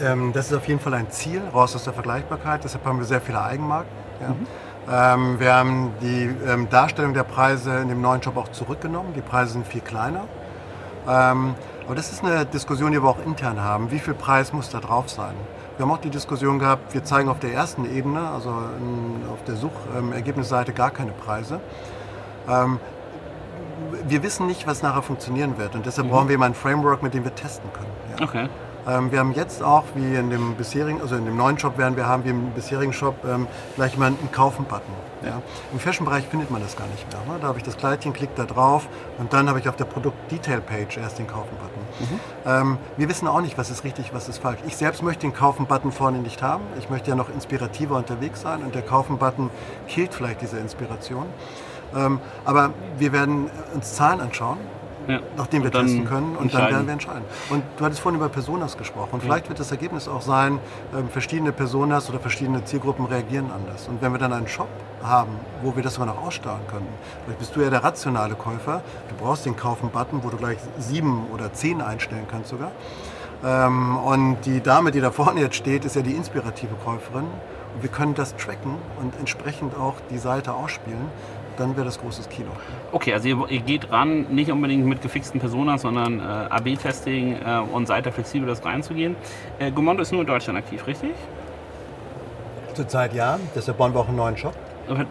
Ähm, 0.00 0.32
das 0.32 0.46
ist 0.50 0.56
auf 0.56 0.66
jeden 0.66 0.80
Fall 0.80 0.94
ein 0.94 1.10
Ziel, 1.10 1.40
raus 1.52 1.74
aus 1.76 1.84
der 1.84 1.92
Vergleichbarkeit. 1.92 2.64
Deshalb 2.64 2.84
haben 2.84 2.98
wir 2.98 3.04
sehr 3.06 3.20
viele 3.20 3.42
Eigenmarken. 3.42 3.90
Ja. 4.20 5.14
Ähm, 5.14 5.40
wir 5.40 5.54
haben 5.54 5.92
die 6.02 6.28
ähm, 6.46 6.68
Darstellung 6.68 7.14
der 7.14 7.22
Preise 7.22 7.78
in 7.78 7.88
dem 7.88 8.00
neuen 8.02 8.20
Job 8.20 8.36
auch 8.36 8.48
zurückgenommen. 8.48 9.14
Die 9.16 9.22
Preise 9.22 9.52
sind 9.54 9.66
viel 9.66 9.80
kleiner. 9.80 10.24
Ähm, 11.84 11.86
aber 11.86 11.94
das 11.94 12.12
ist 12.12 12.24
eine 12.24 12.46
Diskussion, 12.46 12.92
die 12.92 13.02
wir 13.02 13.08
auch 13.08 13.24
intern 13.24 13.60
haben. 13.60 13.90
Wie 13.90 13.98
viel 13.98 14.14
Preis 14.14 14.52
muss 14.52 14.70
da 14.70 14.80
drauf 14.80 15.08
sein? 15.08 15.34
Wir 15.76 15.84
haben 15.84 15.92
auch 15.92 15.98
die 16.00 16.10
Diskussion 16.10 16.58
gehabt, 16.58 16.94
wir 16.94 17.04
zeigen 17.04 17.28
auf 17.28 17.40
der 17.40 17.52
ersten 17.52 17.84
Ebene, 17.84 18.28
also 18.28 18.50
in, 18.78 19.28
auf 19.28 19.42
der 19.44 19.56
Suchergebnisseite, 19.56 20.72
gar 20.72 20.90
keine 20.90 21.10
Preise. 21.12 21.60
Ähm, 22.48 22.78
wir 24.06 24.22
wissen 24.22 24.46
nicht, 24.46 24.66
was 24.66 24.82
nachher 24.82 25.02
funktionieren 25.02 25.58
wird 25.58 25.74
und 25.74 25.84
deshalb 25.84 26.08
brauchen 26.08 26.28
wir 26.28 26.36
immer 26.36 26.46
ein 26.46 26.54
Framework, 26.54 27.02
mit 27.02 27.12
dem 27.12 27.24
wir 27.24 27.34
testen 27.34 27.72
können. 27.72 27.90
Ja. 28.18 28.24
Okay. 28.24 28.48
Ähm, 28.86 29.10
wir 29.10 29.18
haben 29.18 29.32
jetzt 29.32 29.62
auch, 29.62 29.84
wie 29.94 30.14
in 30.14 30.30
dem 30.30 30.54
bisherigen, 30.54 31.00
also 31.00 31.16
in 31.16 31.24
dem 31.24 31.36
neuen 31.36 31.58
Shop 31.58 31.78
werden 31.78 31.96
wir 31.96 32.06
haben, 32.06 32.24
wie 32.24 32.30
im 32.30 32.50
bisherigen 32.50 32.92
Shop, 32.92 33.16
ähm, 33.24 33.46
gleich 33.76 33.96
mal 33.96 34.06
einen 34.06 34.30
Kaufen-Button. 34.30 34.92
Ja. 35.24 35.40
Im 35.72 35.78
Fashion-Bereich 35.78 36.26
findet 36.26 36.50
man 36.50 36.60
das 36.60 36.76
gar 36.76 36.86
nicht 36.88 37.10
mehr. 37.10 37.20
Ne? 37.34 37.40
Da 37.40 37.48
habe 37.48 37.58
ich 37.58 37.64
das 37.64 37.78
Kleidchen, 37.78 38.12
klicke 38.12 38.34
da 38.36 38.44
drauf 38.44 38.86
und 39.18 39.32
dann 39.32 39.48
habe 39.48 39.58
ich 39.58 39.68
auf 39.68 39.76
der 39.76 39.86
Produkt-Detail-Page 39.86 40.98
erst 40.98 41.18
den 41.18 41.26
Kaufen-Button. 41.26 42.20
Ähm, 42.44 42.78
wir 42.98 43.08
wissen 43.08 43.26
auch 43.26 43.40
nicht, 43.40 43.56
was 43.56 43.70
ist 43.70 43.84
richtig, 43.84 44.12
was 44.12 44.28
ist 44.28 44.38
falsch. 44.38 44.58
Ich 44.66 44.76
selbst 44.76 45.02
möchte 45.02 45.22
den 45.22 45.32
Kaufen-Button 45.32 45.92
vorne 45.92 46.18
nicht 46.18 46.42
haben. 46.42 46.64
Ich 46.78 46.90
möchte 46.90 47.08
ja 47.08 47.16
noch 47.16 47.30
inspirativer 47.30 47.96
unterwegs 47.96 48.42
sein 48.42 48.62
und 48.62 48.74
der 48.74 48.82
Kaufen-Button 48.82 49.50
killt 49.88 50.12
vielleicht 50.12 50.42
diese 50.42 50.58
Inspiration. 50.58 51.26
Ähm, 51.96 52.20
aber 52.44 52.70
wir 52.98 53.12
werden 53.12 53.50
uns 53.74 53.94
Zahlen 53.94 54.20
anschauen 54.20 54.58
Ja. 55.06 55.20
nachdem 55.36 55.62
wir 55.62 55.70
testen 55.70 56.04
können 56.04 56.36
und 56.36 56.54
dann 56.54 56.70
werden 56.70 56.86
wir 56.86 56.92
entscheiden. 56.92 57.24
Und 57.50 57.62
du 57.76 57.84
hattest 57.84 58.00
vorhin 58.00 58.18
über 58.18 58.28
Personas 58.28 58.76
gesprochen 58.76 59.10
und 59.12 59.22
vielleicht 59.22 59.48
wird 59.48 59.60
das 59.60 59.70
Ergebnis 59.70 60.08
auch 60.08 60.22
sein, 60.22 60.58
ähm, 60.96 61.08
verschiedene 61.08 61.52
Personas 61.52 62.08
oder 62.08 62.20
verschiedene 62.20 62.64
Zielgruppen 62.64 63.04
reagieren 63.06 63.50
anders. 63.54 63.88
Und 63.88 64.00
wenn 64.00 64.12
wir 64.12 64.18
dann 64.18 64.32
einen 64.32 64.48
Shop 64.48 64.68
haben, 65.02 65.32
wo 65.62 65.76
wir 65.76 65.82
das 65.82 65.94
sogar 65.94 66.14
noch 66.14 66.24
aussteuern 66.24 66.66
können, 66.70 66.88
vielleicht 67.24 67.38
bist 67.38 67.56
du 67.56 67.60
ja 67.60 67.70
der 67.70 67.84
rationale 67.84 68.34
Käufer, 68.34 68.82
du 69.08 69.24
brauchst 69.24 69.44
den 69.44 69.56
Kaufen-Button, 69.56 70.20
wo 70.22 70.30
du 70.30 70.36
gleich 70.36 70.58
sieben 70.78 71.26
oder 71.32 71.52
zehn 71.52 71.82
einstellen 71.82 72.26
kannst 72.30 72.50
sogar. 72.50 72.70
Ähm, 73.44 73.96
und 73.98 74.38
die 74.44 74.60
Dame, 74.60 74.90
die 74.90 75.00
da 75.00 75.10
vorne 75.10 75.40
jetzt 75.40 75.56
steht, 75.56 75.84
ist 75.84 75.96
ja 75.96 76.02
die 76.02 76.12
inspirative 76.12 76.74
Käuferin. 76.84 77.26
Und 77.74 77.82
wir 77.82 77.90
können 77.90 78.14
das 78.14 78.36
tracken 78.36 78.76
und 79.00 79.18
entsprechend 79.18 79.76
auch 79.76 79.94
die 80.10 80.18
Seite 80.18 80.54
ausspielen. 80.54 81.06
Dann 81.56 81.76
wäre 81.76 81.84
das 81.84 82.00
großes 82.00 82.28
Kino. 82.28 82.50
Okay, 82.90 83.12
also 83.12 83.28
ihr, 83.28 83.48
ihr 83.48 83.60
geht 83.60 83.90
ran, 83.90 84.26
nicht 84.34 84.50
unbedingt 84.50 84.84
mit 84.86 85.02
gefixten 85.02 85.40
Personas, 85.40 85.82
sondern 85.82 86.18
äh, 86.18 86.22
AB-Testing 86.22 87.36
äh, 87.44 87.58
und 87.72 87.86
seid 87.86 88.06
da 88.06 88.10
flexibel, 88.10 88.48
das 88.48 88.64
reinzugehen. 88.64 89.14
Äh, 89.58 89.70
Gomondo 89.70 90.02
ist 90.02 90.12
nur 90.12 90.22
in 90.22 90.26
Deutschland 90.26 90.58
aktiv, 90.58 90.86
richtig? 90.86 91.12
Zurzeit 92.74 93.14
ja, 93.14 93.38
deshalb 93.54 93.78
bauen 93.78 93.94
wir 93.94 94.00
auch 94.00 94.08
einen 94.08 94.16
neuen 94.16 94.36
Shop. 94.36 94.54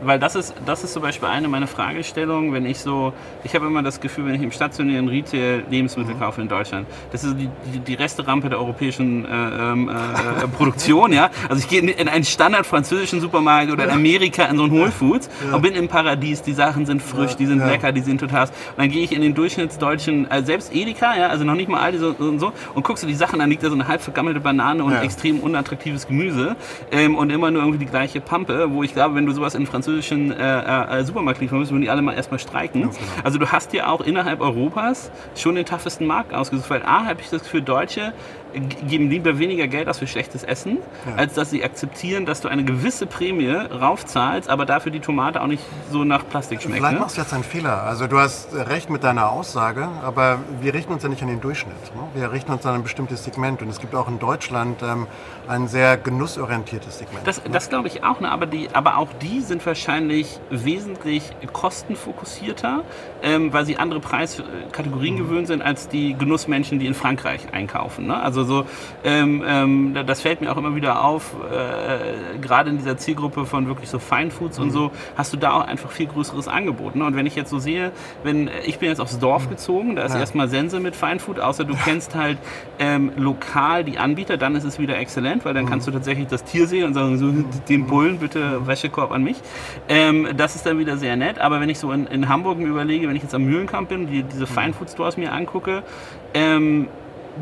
Weil 0.04 0.20
das 0.20 0.36
ist, 0.36 0.54
das 0.66 0.84
ist 0.84 0.94
zum 0.94 1.02
Beispiel 1.02 1.28
eine 1.28 1.48
meiner 1.48 1.68
Fragestellungen, 1.68 2.54
wenn 2.54 2.66
ich 2.66 2.80
so, 2.80 3.14
ich 3.44 3.56
habe 3.56 3.66
immer 3.66 3.82
das 3.82 4.00
Gefühl, 4.00 4.26
wenn 4.28 4.36
ich 4.36 4.42
im 4.42 4.52
stationären 4.52 5.08
Retail 5.08 5.64
Lebensmittel 5.70 6.16
kaufe 6.16 6.42
in 6.42 6.48
Deutschland, 6.48 6.86
das 7.12 7.24
ist 7.24 7.36
die, 7.40 7.50
die, 7.74 7.80
die 7.80 7.94
Resterampe 7.96 8.50
der 8.50 8.60
europäischen 8.60 9.26
äh, 9.26 9.30
ähm, 9.30 9.90
äh, 9.90 10.48
Produktion, 10.50 11.12
ja. 11.12 11.30
Also 11.50 11.62
ich 11.64 11.70
gehe 11.70 11.80
in- 11.82 11.88
in 11.90 12.08
einen 12.08 12.24
Standard 12.24 12.66
französischen 12.66 13.20
Supermarkt 13.22 13.72
oder 13.72 13.86
in 13.86 13.90
Amerika 13.92 14.46
in 14.46 14.58
so 14.58 14.64
ein 14.66 14.72
Whole 14.72 14.92
Foods 14.92 15.30
und 15.52 15.62
bin 15.62 15.74
im 15.74 15.88
Paradies, 15.88 16.42
die 16.42 16.54
Sachen 16.54 16.86
sind 16.86 17.02
frisch, 17.02 17.36
die 17.36 17.46
sind 17.46 17.60
ja. 17.60 17.68
lecker, 17.68 17.92
die 17.92 18.02
sind 18.02 18.20
total. 18.20 18.44
Und 18.44 18.52
dann 18.78 18.90
gehe 18.90 19.04
ich 19.04 19.12
in 19.12 19.22
den 19.22 19.34
durchschnittsdeutschen, 19.34 20.30
äh, 20.30 20.44
selbst 20.44 20.74
Edeka, 20.76 21.16
ja, 21.18 21.28
also 21.28 21.44
noch 21.44 21.56
nicht 21.56 21.70
mal 21.70 21.80
Aldi 21.80 21.98
so, 21.98 22.16
und 22.18 22.40
so, 22.40 22.52
und 22.76 22.84
guckst 22.84 23.04
du 23.04 23.08
die 23.08 23.16
Sachen, 23.16 23.40
dann 23.40 23.50
liegt 23.50 23.64
da 23.64 23.70
so 23.70 23.76
eine 23.76 23.88
halb 23.88 24.02
vergammelte 24.02 24.40
Banane 24.40 24.84
und 24.84 24.92
Ja. 24.92 25.02
extrem 25.02 25.40
unattraktives 25.40 26.08
Gemüse 26.08 26.56
ähm, 26.92 27.16
und 27.16 27.32
immer 27.32 27.50
nur 27.52 27.62
irgendwie 27.64 27.80
die 27.80 27.90
gleiche 27.90 28.22
Pampe, 28.22 28.68
wo 28.72 28.84
ich 28.84 28.94
glaube, 28.94 29.16
wenn 29.16 29.26
du 29.26 29.32
sowas 29.32 29.56
in 29.56 29.63
einen 29.64 29.72
französischen 29.72 30.32
äh, 30.32 31.00
äh, 31.00 31.04
Supermarkt 31.04 31.42
liefern 31.42 31.58
würdest, 31.58 31.72
würden 31.72 31.82
die 31.82 31.90
alle 31.90 32.02
mal 32.02 32.14
erstmal 32.14 32.40
streiken. 32.40 32.82
genau. 32.82 32.94
Also 33.24 33.40
du 33.40 33.52
hast 33.52 33.74
dir 33.74 33.90
auch 33.90 34.02
innerhalb 34.02 34.42
Europas 34.42 35.12
schon 35.36 35.56
den 35.56 35.66
toughesten 35.66 36.06
Markt 36.06 36.34
ausgesucht, 36.34 36.70
weil 36.70 36.84
A, 36.84 37.06
habe 37.06 37.22
ich 37.22 37.30
das 37.30 37.44
Gefühl, 37.44 37.62
Deutsche 37.62 38.02
äh, 38.02 38.14
geben 38.88 39.10
lieber 39.10 39.40
weniger 39.40 39.68
Geld 39.68 39.88
aus 39.90 40.00
für 40.00 40.08
schlechtes 40.08 40.44
Essen, 40.44 40.78
als 41.18 41.34
dass 41.34 41.50
sie 41.50 41.64
akzeptieren, 41.64 42.26
dass 42.26 42.42
du 42.42 42.48
eine 42.48 42.64
gewisse 42.64 43.06
Prämie 43.06 43.50
raufzahlst, 43.50 44.50
aber 44.50 44.66
dafür 44.66 44.92
die 44.92 45.00
Tomate 45.00 45.42
auch 45.42 45.48
nicht 45.48 45.64
so 45.92 46.04
nach 46.04 46.28
Plastik 46.28 46.62
schmeckt. 46.62 46.78
Vielleicht 46.78 46.94
Ne? 46.94 47.00
machst 47.00 47.18
du 47.18 47.22
jetzt 47.22 47.34
einen 47.34 47.44
Fehler. 47.44 47.84
Also 47.84 48.08
du 48.08 48.20
hast 48.20 48.54
recht 48.54 48.90
mit 48.90 49.04
deiner 49.04 49.32
Aussage, 49.32 49.88
aber 50.04 50.40
wir 50.62 50.74
richten 50.74 50.94
uns 50.94 51.04
ja 51.04 51.10
nicht 51.10 51.22
an 51.22 51.28
den 51.30 51.42
Durchschnitt. 51.42 51.76
Ne? 51.96 52.02
Wir 52.20 52.32
richten 52.32 52.52
uns 52.52 52.66
an 52.66 52.76
ein 52.76 52.84
bestimmtes 52.84 53.24
Segment. 53.24 53.62
Und 53.62 53.70
es 53.70 53.80
gibt 53.80 53.96
auch 53.96 54.08
in 54.08 54.20
Deutschland 54.20 54.82
ähm, 54.84 55.08
ein 55.48 55.68
sehr 55.68 55.98
genussorientiertes 55.98 57.00
Segment. 57.00 57.26
Das, 57.26 57.42
das 57.52 57.70
glaube 57.70 57.88
ich 57.88 58.04
auch, 58.04 58.20
ne? 58.20 58.32
aber, 58.32 58.46
die, 58.46 58.70
aber 58.74 58.98
auch 58.98 59.10
die 59.22 59.42
sind 59.42 59.66
wahrscheinlich 59.66 60.40
wesentlich 60.50 61.24
kostenfokussierter, 61.52 62.84
ähm, 63.22 63.54
weil 63.54 63.66
sie 63.66 63.78
andere 63.78 64.00
Preiskategorien 64.00 65.18
gewöhnt 65.18 65.48
sind 65.48 65.62
als 65.62 65.88
die 65.90 66.16
Genussmenschen, 66.16 66.80
die 66.80 66.86
in 66.88 66.94
Frankreich 66.94 67.42
einkaufen. 67.54 68.08
Ne? 68.08 68.22
Also 68.22 68.43
so, 68.44 68.66
ähm, 69.04 69.44
ähm, 69.48 69.96
das 70.06 70.22
fällt 70.22 70.42
mir 70.42 70.52
auch 70.52 70.58
immer 70.58 70.76
wieder 70.76 71.04
auf, 71.04 71.34
äh, 71.52 72.38
gerade 72.40 72.70
in 72.70 72.78
dieser 72.78 72.98
Zielgruppe 72.98 73.46
von 73.46 73.68
wirklich 73.68 73.90
so 73.90 74.00
Fine 74.00 74.32
Foods 74.32 74.60
und 74.60 74.72
so, 74.72 74.92
hast 75.16 75.34
du 75.34 75.38
da 75.38 75.54
auch 75.54 75.68
einfach 75.68 75.92
viel 75.92 76.08
größeres 76.08 76.48
Angebot. 76.48 76.96
Ne? 76.96 77.06
Und 77.06 77.16
wenn 77.16 77.26
ich 77.26 77.36
jetzt 77.36 77.50
so 77.50 77.60
sehe, 77.60 77.92
wenn 78.24 78.50
ich 78.66 78.80
bin 78.80 78.90
jetzt 78.90 79.00
aufs 79.02 79.20
Dorf 79.20 79.50
gezogen, 79.50 79.96
da 79.96 80.04
ist 80.04 80.14
Ja. 80.14 80.20
erstmal 80.20 80.48
Sense 80.48 80.80
mit 80.80 80.96
Fine 80.96 81.20
Food, 81.20 81.40
außer 81.40 81.64
du 81.64 81.76
kennst 81.76 82.16
halt 82.16 82.38
ähm, 82.80 83.12
lokal 83.18 83.84
die 83.84 83.98
Anbieter, 84.00 84.38
dann 84.38 84.56
ist 84.56 84.64
es 84.64 84.80
wieder 84.80 84.98
exzellent, 84.98 85.46
weil 85.46 85.54
dann 85.54 85.66
kannst 85.66 85.88
du 85.88 85.92
tatsächlich 85.92 86.28
das 86.28 86.44
Tier 86.44 86.68
sehen 86.68 86.86
und 86.86 86.94
sagen, 86.94 87.18
so, 87.18 87.32
den 87.70 87.88
Bullen 87.88 88.20
bitte 88.20 88.66
Wäschekorb 88.68 89.12
an 89.12 89.24
mich. 89.24 89.38
Ähm, 89.90 90.28
das 90.36 90.56
ist 90.56 90.66
dann 90.66 90.80
wieder 90.80 90.98
sehr 90.98 91.16
nett, 91.16 91.40
aber 91.40 91.60
wenn 91.60 91.70
ich 91.70 91.80
so 91.80 91.92
in, 91.92 92.08
in 92.08 92.30
Hamburg 92.30 92.58
mir 92.58 92.68
überlege, 92.68 93.08
wenn 93.08 93.16
ich 93.16 93.24
jetzt 93.24 93.36
am 93.36 93.44
Mühlenkamp 93.44 93.90
bin, 93.90 94.08
die, 94.08 94.24
diese 94.24 94.48
Fine 94.48 94.74
Food 94.74 94.90
Stores 94.90 95.18
mir 95.18 95.32
angucke, 95.34 95.84
ähm, 96.34 96.88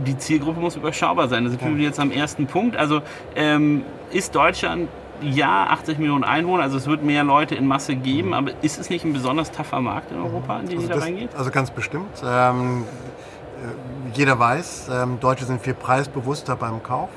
die 0.06 0.18
Zielgruppe 0.18 0.60
muss 0.60 0.76
überschaubar 0.76 1.28
sein. 1.28 1.44
Das 1.44 1.54
sind 1.54 1.78
wir 1.78 1.84
jetzt 1.84 2.00
am 2.00 2.12
ersten 2.12 2.48
Punkt. 2.48 2.76
Also 2.76 3.02
ähm, 3.36 3.84
ist 4.12 4.36
Deutschland 4.36 4.90
ja 5.22 5.68
80 5.70 6.00
Millionen 6.00 6.24
Einwohner, 6.24 6.64
also 6.64 6.78
es 6.78 6.88
wird 6.88 7.04
mehr 7.04 7.24
Leute 7.24 7.56
in 7.56 7.68
Masse 7.68 7.96
geben, 7.96 8.34
aber 8.34 8.52
ist 8.64 8.80
es 8.80 8.90
nicht 8.90 9.06
ein 9.06 9.14
besonders 9.14 9.52
tougher 9.52 9.80
Markt 9.80 10.12
in 10.12 10.18
Europa, 10.18 10.60
in 10.60 10.68
den 10.68 10.78
also, 10.80 10.90
da 10.90 11.00
reingeht? 11.00 11.36
also 11.36 11.52
ganz 11.52 11.72
bestimmt. 11.72 12.24
Ähm, 12.26 12.84
äh, 12.84 14.18
jeder 14.18 14.40
weiß, 14.40 14.90
ähm, 14.92 15.20
Deutsche 15.20 15.46
sind 15.46 15.62
viel 15.62 15.74
preisbewusster 15.74 16.56
beim 16.56 16.82
Kauf. 16.82 17.10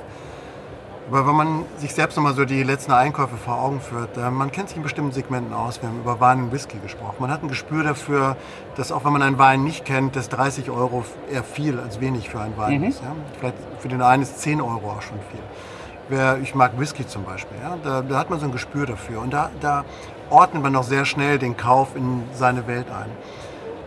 Aber 1.06 1.26
wenn 1.26 1.34
man 1.34 1.64
sich 1.76 1.92
selbst 1.92 2.16
nochmal 2.16 2.34
so 2.34 2.46
die 2.46 2.62
letzten 2.62 2.92
Einkäufe 2.92 3.36
vor 3.36 3.60
Augen 3.60 3.80
führt, 3.80 4.16
äh, 4.16 4.30
man 4.30 4.50
kennt 4.50 4.68
sich 4.68 4.78
in 4.78 4.82
bestimmten 4.82 5.12
Segmenten 5.12 5.52
aus. 5.52 5.82
Wir 5.82 5.90
haben 5.90 6.00
über 6.00 6.18
Wein 6.18 6.44
und 6.44 6.52
Whisky 6.52 6.78
gesprochen. 6.78 7.16
Man 7.18 7.30
hat 7.30 7.42
ein 7.42 7.48
Gespür 7.48 7.84
dafür, 7.84 8.36
dass 8.76 8.90
auch 8.90 9.04
wenn 9.04 9.12
man 9.12 9.22
einen 9.22 9.38
Wein 9.38 9.64
nicht 9.64 9.84
kennt, 9.84 10.16
dass 10.16 10.30
30 10.30 10.70
Euro 10.70 11.04
eher 11.30 11.44
viel 11.44 11.78
als 11.78 12.00
wenig 12.00 12.30
für 12.30 12.40
einen 12.40 12.56
Wein 12.56 12.82
ist. 12.84 13.02
Ja? 13.02 13.14
Vielleicht 13.38 13.56
für 13.80 13.88
den 13.88 14.00
einen 14.00 14.22
ist 14.22 14.40
10 14.40 14.62
Euro 14.62 14.92
auch 14.92 15.02
schon 15.02 15.18
viel. 15.30 15.40
Wer, 16.08 16.38
ich 16.42 16.54
mag 16.54 16.78
Whisky 16.78 17.06
zum 17.06 17.24
Beispiel. 17.24 17.58
Ja? 17.62 17.76
Da, 17.82 18.02
da 18.02 18.18
hat 18.18 18.30
man 18.30 18.40
so 18.40 18.46
ein 18.46 18.52
Gespür 18.52 18.86
dafür. 18.86 19.20
Und 19.20 19.32
da, 19.32 19.50
da 19.60 19.84
ordnet 20.30 20.62
man 20.62 20.74
auch 20.74 20.84
sehr 20.84 21.04
schnell 21.04 21.38
den 21.38 21.56
Kauf 21.56 21.96
in 21.96 22.22
seine 22.32 22.66
Welt 22.66 22.86
ein. 22.90 23.10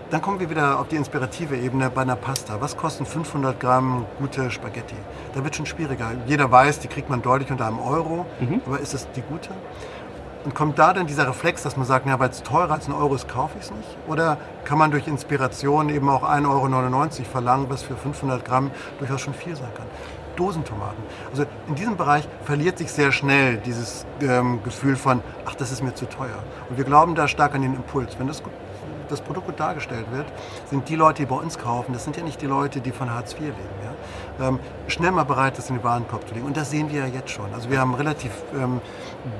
Dann 0.09 0.21
kommen 0.21 0.39
wir 0.39 0.49
wieder 0.49 0.79
auf 0.79 0.87
die 0.87 0.95
inspirative 0.95 1.57
Ebene 1.57 1.89
bei 1.89 2.03
einer 2.03 2.15
Pasta. 2.15 2.61
Was 2.61 2.77
kosten 2.77 3.05
500 3.05 3.59
Gramm 3.59 4.05
gute 4.19 4.49
Spaghetti? 4.49 4.95
Da 5.35 5.43
wird 5.43 5.57
schon 5.57 5.65
schwieriger. 5.65 6.11
Jeder 6.25 6.49
weiß, 6.49 6.79
die 6.79 6.87
kriegt 6.87 7.09
man 7.09 7.21
deutlich 7.21 7.51
unter 7.51 7.67
einem 7.67 7.79
Euro. 7.79 8.25
Aber 8.65 8.79
ist 8.79 8.93
es 8.93 9.05
die 9.11 9.21
gute? 9.21 9.49
Und 10.45 10.55
kommt 10.55 10.79
da 10.79 10.93
dann 10.93 11.07
dieser 11.07 11.27
Reflex, 11.27 11.63
dass 11.63 11.75
man 11.75 11.85
sagt, 11.85 12.05
ja, 12.05 12.17
weil 12.21 12.29
es 12.29 12.41
teurer 12.41 12.71
als 12.71 12.87
ein 12.87 12.93
Euro 12.93 13.15
ist, 13.15 13.27
kaufe 13.27 13.57
ich 13.57 13.65
es 13.65 13.71
nicht? 13.71 13.97
Oder 14.07 14.37
kann 14.63 14.77
man 14.77 14.91
durch 14.91 15.09
Inspiration 15.09 15.89
eben 15.89 16.07
auch 16.07 16.23
1,99 16.23 16.47
Euro 16.47 17.29
verlangen, 17.29 17.65
was 17.67 17.83
für 17.83 17.97
500 17.97 18.45
Gramm 18.45 18.71
durchaus 18.99 19.19
schon 19.19 19.33
viel 19.33 19.57
sein 19.57 19.73
kann? 19.75 19.87
Dosentomaten. 20.37 21.03
Also 21.31 21.43
in 21.67 21.75
diesem 21.75 21.97
Bereich 21.97 22.29
verliert 22.45 22.77
sich 22.77 22.93
sehr 22.93 23.11
schnell 23.11 23.57
dieses 23.57 24.05
ähm, 24.21 24.63
Gefühl 24.63 24.95
von, 24.95 25.21
ach, 25.45 25.55
das 25.55 25.73
ist 25.73 25.83
mir 25.83 25.95
zu 25.95 26.05
teuer. 26.05 26.43
Und 26.69 26.77
wir 26.77 26.85
glauben 26.85 27.13
da 27.13 27.27
stark 27.27 27.55
an 27.55 27.63
den 27.63 27.73
Impuls. 27.73 28.17
Wenn 28.17 28.27
das 28.27 28.41
gut 28.41 28.53
das 29.11 29.21
Produkt 29.21 29.47
gut 29.47 29.59
dargestellt 29.59 30.05
wird, 30.11 30.25
sind 30.69 30.87
die 30.89 30.95
Leute, 30.95 31.23
die 31.23 31.25
bei 31.25 31.35
uns 31.35 31.57
kaufen, 31.57 31.93
das 31.93 32.03
sind 32.03 32.17
ja 32.17 32.23
nicht 32.23 32.41
die 32.41 32.45
Leute, 32.45 32.81
die 32.81 32.91
von 32.91 33.11
Hartz 33.11 33.33
IV 33.33 33.41
leben. 33.41 33.55
Ja? 33.83 34.47
Ähm, 34.47 34.59
schnell 34.87 35.11
mal 35.11 35.23
bereit, 35.23 35.57
das 35.57 35.69
in 35.69 35.77
den 35.77 35.83
Warenkorb 35.83 36.27
zu 36.27 36.33
legen. 36.35 36.45
Und 36.45 36.57
das 36.57 36.69
sehen 36.69 36.91
wir 36.91 37.01
ja 37.01 37.07
jetzt 37.07 37.31
schon. 37.31 37.53
Also 37.53 37.69
wir 37.69 37.79
haben 37.79 37.93
relativ 37.93 38.31
ähm, 38.53 38.81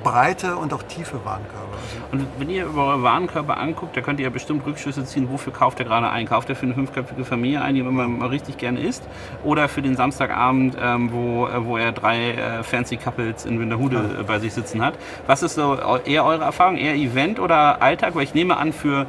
breite 0.02 0.56
und 0.56 0.72
auch 0.72 0.82
tiefe 0.82 1.24
Warenkörbe. 1.24 1.76
Und 2.12 2.26
wenn 2.38 2.50
ihr 2.50 2.66
eure 2.66 3.02
Warenkörbe 3.02 3.56
anguckt, 3.56 3.96
da 3.96 4.00
könnt 4.00 4.20
ihr 4.20 4.24
ja 4.24 4.30
bestimmt 4.30 4.66
Rückschlüsse 4.66 5.04
ziehen, 5.04 5.28
wofür 5.30 5.52
kauft 5.52 5.78
ihr 5.78 5.84
gerade 5.84 6.10
ein? 6.10 6.26
Kauft 6.26 6.48
ihr 6.48 6.56
für 6.56 6.66
eine 6.66 6.74
fünfköpfige 6.74 7.24
Familie 7.24 7.62
ein, 7.62 7.74
die 7.74 7.82
man 7.82 8.18
mal 8.18 8.28
richtig 8.28 8.58
gerne 8.58 8.80
isst? 8.80 9.04
Oder 9.44 9.68
für 9.68 9.82
den 9.82 9.96
Samstagabend, 9.96 10.76
ähm, 10.80 11.12
wo, 11.12 11.46
äh, 11.46 11.64
wo 11.64 11.76
er 11.76 11.92
drei 11.92 12.32
äh, 12.32 12.62
fancy 12.62 12.96
Couples 12.96 13.44
in 13.44 13.60
Winterhude 13.60 14.10
ja. 14.14 14.20
äh, 14.20 14.24
bei 14.24 14.38
sich 14.38 14.52
sitzen 14.52 14.84
hat? 14.84 14.94
Was 15.26 15.42
ist 15.42 15.54
so 15.54 15.78
eher 16.04 16.24
eure 16.24 16.44
Erfahrung? 16.44 16.76
Eher 16.76 16.94
Event 16.94 17.38
oder 17.38 17.80
Alltag? 17.82 18.14
Weil 18.14 18.24
ich 18.24 18.34
nehme 18.34 18.56
an, 18.56 18.72
für 18.72 19.06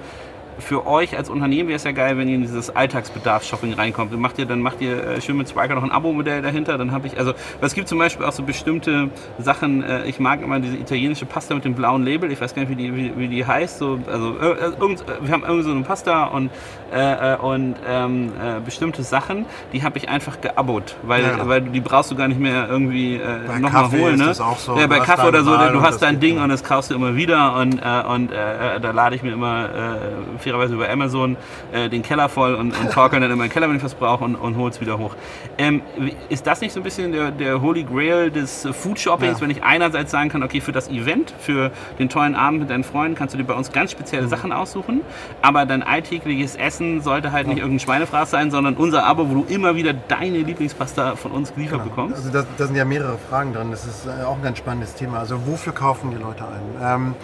für 0.59 0.85
euch 0.85 1.17
als 1.17 1.29
Unternehmen 1.29 1.69
wäre 1.69 1.77
es 1.77 1.83
ja 1.83 1.91
geil, 1.91 2.17
wenn 2.17 2.27
ihr 2.27 2.35
in 2.35 2.41
dieses 2.41 2.75
Alltagsbedarfs-Shopping 2.75 3.73
reinkommt. 3.73 4.13
Dann 4.13 4.19
macht 4.19 4.37
ihr, 4.37 4.45
dann 4.45 4.61
macht 4.61 4.81
ihr 4.81 5.03
äh, 5.03 5.21
schön 5.21 5.37
mit 5.37 5.49
Spiker 5.49 5.75
noch 5.75 5.83
ein 5.83 5.91
Abo-Modell 5.91 6.41
dahinter. 6.41 6.77
Dann 6.77 6.91
habe 6.91 7.07
ich, 7.07 7.17
also 7.17 7.33
es 7.61 7.73
gibt 7.73 7.87
zum 7.87 7.97
Beispiel 7.97 8.25
auch 8.25 8.31
so 8.31 8.43
bestimmte 8.43 9.09
Sachen. 9.39 9.83
Äh, 9.83 10.05
ich 10.05 10.19
mag 10.19 10.41
immer 10.41 10.59
diese 10.59 10.77
italienische 10.77 11.25
Pasta 11.25 11.55
mit 11.55 11.65
dem 11.65 11.75
blauen 11.75 12.03
Label. 12.03 12.31
Ich 12.31 12.41
weiß 12.41 12.53
gar 12.53 12.61
nicht, 12.61 12.69
wie 12.69 12.75
die, 12.75 12.95
wie, 12.95 13.17
wie 13.17 13.27
die 13.27 13.45
heißt. 13.45 13.79
So, 13.79 13.99
also 14.11 14.37
äh, 14.39 14.51
äh 14.51 14.71
irgend, 14.79 15.03
wir 15.21 15.31
haben 15.31 15.43
irgendwie 15.43 15.63
so 15.63 15.71
eine 15.71 15.81
Pasta 15.81 16.25
und, 16.25 16.49
äh, 16.91 17.33
äh, 17.33 17.37
und 17.37 17.75
ähm, 17.87 18.31
bestimmte 18.65 19.03
Sachen, 19.03 19.45
die 19.73 19.83
habe 19.83 19.97
ich 19.97 20.09
einfach 20.09 20.41
geabot, 20.41 20.95
weil, 21.03 21.23
ja. 21.23 21.47
weil 21.47 21.61
die 21.61 21.79
brauchst 21.79 22.11
du 22.11 22.15
gar 22.15 22.27
nicht 22.27 22.39
mehr 22.39 22.67
irgendwie 22.69 23.19
nochmal 23.59 23.91
holen. 23.91 24.17
Ne? 24.17 24.31
Ist 24.31 24.39
das 24.39 24.41
auch 24.41 24.57
so. 24.57 24.77
Ja, 24.77 24.87
bei 24.87 24.99
Kaffee 24.99 25.27
oder 25.27 25.43
so, 25.43 25.55
du 25.55 25.81
hast 25.81 26.01
dein 26.01 26.19
Ding 26.19 26.39
und 26.39 26.49
das 26.49 26.63
kaufst 26.63 26.91
du 26.91 26.95
immer 26.95 27.15
wieder 27.15 27.55
und, 27.55 27.73
und 27.73 28.31
da 28.31 28.91
lade 28.91 29.15
ich 29.15 29.23
mir 29.23 29.33
immer 29.33 29.69
fairerweise 30.49 30.73
über 30.73 30.89
Amazon 30.89 31.38
äh, 31.71 31.89
den 31.89 32.01
Keller 32.01 32.29
voll 32.29 32.55
und, 32.55 32.77
und 32.77 32.91
torkel 32.91 33.19
dann 33.19 33.31
immer 33.31 33.45
den 33.45 33.51
Keller, 33.51 33.69
wenn 33.69 33.77
ich 33.77 33.83
was 33.83 33.93
brauche 33.93 34.23
und, 34.23 34.35
und 34.35 34.57
hole 34.57 34.71
es 34.71 34.81
wieder 34.81 34.97
hoch. 34.97 35.15
Ähm, 35.57 35.81
ist 36.29 36.47
das 36.47 36.62
nicht 36.62 36.73
so 36.73 36.79
ein 36.79 36.83
bisschen 36.83 37.12
der, 37.12 37.31
der 37.31 37.62
Holy 37.62 37.83
Grail 37.83 38.31
des 38.31 38.67
Food 38.71 38.99
Shoppings, 38.99 39.38
ja. 39.38 39.41
wenn 39.41 39.51
ich 39.51 39.63
einerseits 39.63 40.12
sagen 40.12 40.29
kann, 40.29 40.43
okay, 40.43 40.62
für 40.62 40.71
das 40.71 40.89
Event, 40.89 41.33
für 41.39 41.71
den 41.99 42.09
tollen 42.09 42.35
Abend 42.35 42.62
mit 42.62 42.69
deinen 42.69 42.83
Freunden 42.83 43.15
kannst 43.15 43.33
du 43.33 43.38
dir 43.38 43.43
bei 43.43 43.53
uns 43.53 43.71
ganz 43.71 43.91
spezielle 43.91 44.23
mhm. 44.23 44.29
Sachen 44.29 44.51
aussuchen, 44.51 45.01
aber 45.41 45.65
dein 45.65 45.83
alltägliches 45.83 46.55
Essen 46.55 47.01
sollte 47.01 47.31
halt 47.31 47.47
ja. 47.47 47.53
nicht 47.53 47.62
irgendein 47.62 47.79
Schweinefraß 47.79 48.31
sein, 48.31 48.51
sondern 48.51 48.75
unser 48.75 49.05
Abo, 49.05 49.29
wo 49.29 49.35
du 49.35 49.45
immer 49.47 49.75
wieder 49.75 49.93
deine 49.93 50.39
Lieblingspasta 50.39 51.15
von 51.15 51.31
uns 51.31 51.53
geliefert 51.53 51.83
genau. 51.83 51.89
bekommst. 51.89 52.15
Also 52.15 52.45
da, 52.57 52.65
sind 52.65 52.75
ja 52.75 52.85
mehrere 52.85 53.17
Fragen 53.17 53.53
dran, 53.53 53.71
das 53.71 53.85
ist 53.85 54.05
äh, 54.05 54.23
auch 54.23 54.38
ein 54.38 54.43
ganz 54.43 54.57
spannendes 54.57 54.95
Thema. 54.95 55.19
Also 55.19 55.45
wofür 55.45 55.73
kaufen 55.73 56.12
die 56.12 56.17
Leute 56.17 56.43
ein? 56.43 56.62
Ähm, 56.81 57.15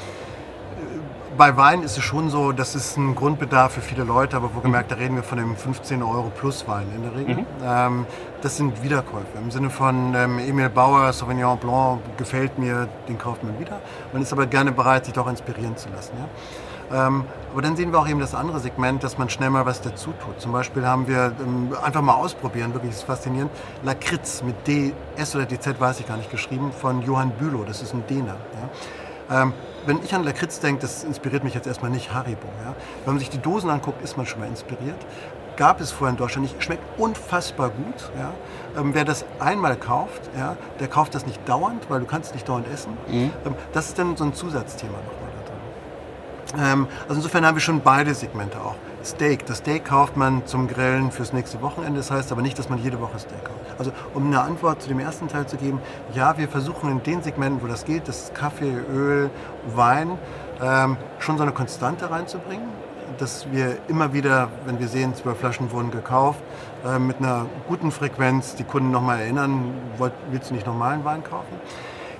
bei 1.37 1.57
Wein 1.57 1.83
ist 1.83 1.97
es 1.97 2.03
schon 2.03 2.29
so, 2.29 2.51
das 2.51 2.75
ist 2.75 2.97
ein 2.97 3.15
Grundbedarf 3.15 3.73
für 3.73 3.81
viele 3.81 4.03
Leute, 4.03 4.37
aber 4.37 4.51
wo 4.53 4.59
gemerkt, 4.59 4.91
da 4.91 4.95
reden 4.95 5.15
wir 5.15 5.23
von 5.23 5.39
einem 5.39 5.55
15 5.55 6.01
Euro 6.01 6.31
plus 6.35 6.67
Wein 6.67 6.87
in 6.95 7.03
der 7.03 7.15
Regel. 7.15 7.35
Mhm. 7.35 7.45
Ähm, 7.63 8.05
das 8.41 8.57
sind 8.57 8.81
Wiederkäufe. 8.83 9.37
Im 9.37 9.51
Sinne 9.51 9.69
von 9.69 10.13
ähm, 10.15 10.39
Emil 10.39 10.69
Bauer, 10.69 11.11
Sauvignon 11.11 11.57
Blanc, 11.57 11.99
gefällt 12.17 12.57
mir, 12.57 12.87
den 13.07 13.17
kauft 13.17 13.43
man 13.43 13.59
wieder. 13.59 13.79
Man 14.13 14.21
ist 14.21 14.31
aber 14.31 14.45
gerne 14.45 14.71
bereit, 14.71 15.05
sich 15.05 15.13
doch 15.13 15.27
inspirieren 15.27 15.75
zu 15.77 15.89
lassen. 15.89 16.13
Ja? 16.17 17.07
Ähm, 17.07 17.25
aber 17.51 17.61
dann 17.61 17.75
sehen 17.75 17.91
wir 17.91 17.99
auch 17.99 18.07
eben 18.07 18.19
das 18.19 18.35
andere 18.35 18.59
Segment, 18.59 19.03
dass 19.03 19.17
man 19.17 19.29
schnell 19.29 19.49
mal 19.49 19.65
was 19.65 19.81
dazu 19.81 20.13
tut. 20.23 20.39
Zum 20.39 20.51
Beispiel 20.51 20.85
haben 20.85 21.07
wir 21.07 21.33
ähm, 21.39 21.75
einfach 21.83 22.01
mal 22.01 22.13
ausprobieren, 22.13 22.73
wirklich 22.73 22.91
ist 22.91 23.03
faszinierend, 23.03 23.51
Lakritz 23.83 24.43
mit 24.43 24.67
D, 24.67 24.93
S 25.15 25.35
oder 25.35 25.45
DZ, 25.45 25.79
weiß 25.79 25.99
ich 25.99 26.07
gar 26.07 26.17
nicht, 26.17 26.29
geschrieben, 26.29 26.71
von 26.71 27.01
Johann 27.01 27.31
Bülow, 27.31 27.63
das 27.65 27.81
ist 27.81 27.93
ein 27.93 28.05
Däner. 28.07 28.35
Ja? 29.29 29.41
Ähm, 29.41 29.53
wenn 29.85 30.03
ich 30.03 30.13
an 30.13 30.23
Lakritz 30.23 30.59
denke, 30.59 30.81
das 30.81 31.03
inspiriert 31.03 31.43
mich 31.43 31.53
jetzt 31.53 31.67
erstmal 31.67 31.91
nicht 31.91 32.13
Haribo. 32.13 32.47
Ja? 32.63 32.75
Wenn 33.03 33.15
man 33.15 33.19
sich 33.19 33.29
die 33.29 33.37
Dosen 33.37 33.69
anguckt, 33.69 34.03
ist 34.03 34.17
man 34.17 34.25
schon 34.25 34.39
mal 34.39 34.47
inspiriert. 34.47 34.97
Gab 35.57 35.79
es 35.79 35.91
vorher 35.91 36.11
in 36.11 36.17
Deutschland 36.17 36.43
nicht, 36.43 36.61
schmeckt 36.61 36.83
unfassbar 36.99 37.69
gut. 37.69 38.11
Ja? 38.17 38.33
Ähm, 38.79 38.93
wer 38.93 39.05
das 39.05 39.25
einmal 39.39 39.75
kauft, 39.77 40.21
ja, 40.37 40.57
der 40.79 40.87
kauft 40.87 41.15
das 41.15 41.25
nicht 41.25 41.47
dauernd, 41.47 41.89
weil 41.89 42.01
du 42.01 42.05
kannst 42.05 42.29
es 42.29 42.33
nicht 42.33 42.49
dauernd 42.49 42.67
essen. 42.73 42.97
Mhm. 43.07 43.31
Ähm, 43.45 43.55
das 43.73 43.87
ist 43.87 43.99
dann 43.99 44.17
so 44.17 44.25
ein 44.25 44.33
Zusatzthema 44.33 44.97
nochmal 44.97 45.29
da 45.45 46.57
drin. 46.57 46.65
Ähm, 46.73 46.87
also 47.03 47.15
insofern 47.15 47.45
haben 47.45 47.55
wir 47.55 47.61
schon 47.61 47.81
beide 47.81 48.13
Segmente 48.13 48.59
auch. 48.59 48.75
Steak. 49.05 49.45
Das 49.45 49.59
Steak 49.59 49.85
kauft 49.85 50.17
man 50.17 50.45
zum 50.45 50.67
Grillen 50.67 51.11
fürs 51.11 51.31
nächste 51.31 51.61
Wochenende. 51.61 51.99
Das 51.99 52.11
heißt 52.11 52.31
aber 52.31 52.41
nicht, 52.41 52.57
dass 52.57 52.69
man 52.69 52.79
jede 52.79 52.99
Woche 52.99 53.19
Steak 53.19 53.43
kauft. 53.43 53.59
Also 53.77 53.91
um 54.13 54.25
eine 54.27 54.41
Antwort 54.41 54.81
zu 54.81 54.89
dem 54.89 54.99
ersten 54.99 55.27
Teil 55.27 55.47
zu 55.47 55.57
geben, 55.57 55.79
ja, 56.13 56.37
wir 56.37 56.47
versuchen 56.47 56.89
in 56.89 57.03
den 57.03 57.21
Segmenten, 57.21 57.61
wo 57.61 57.67
das 57.67 57.85
geht, 57.85 58.07
das 58.07 58.33
Kaffee, 58.33 58.73
Öl, 58.91 59.29
Wein, 59.75 60.17
ähm, 60.61 60.97
schon 61.19 61.37
so 61.37 61.43
eine 61.43 61.51
Konstante 61.51 62.09
reinzubringen. 62.09 62.67
Dass 63.19 63.49
wir 63.51 63.77
immer 63.87 64.13
wieder, 64.13 64.49
wenn 64.65 64.79
wir 64.79 64.87
sehen, 64.87 65.15
zwölf 65.15 65.37
Flaschen 65.37 65.71
wurden 65.71 65.91
gekauft, 65.91 66.41
äh, 66.85 66.99
mit 66.99 67.17
einer 67.17 67.45
guten 67.67 67.91
Frequenz 67.91 68.55
die 68.55 68.63
Kunden 68.63 68.91
nochmal 68.91 69.19
erinnern, 69.19 69.73
willst 70.31 70.49
du 70.49 70.53
nicht 70.55 70.65
normalen 70.65 71.05
Wein 71.05 71.23
kaufen? 71.23 71.55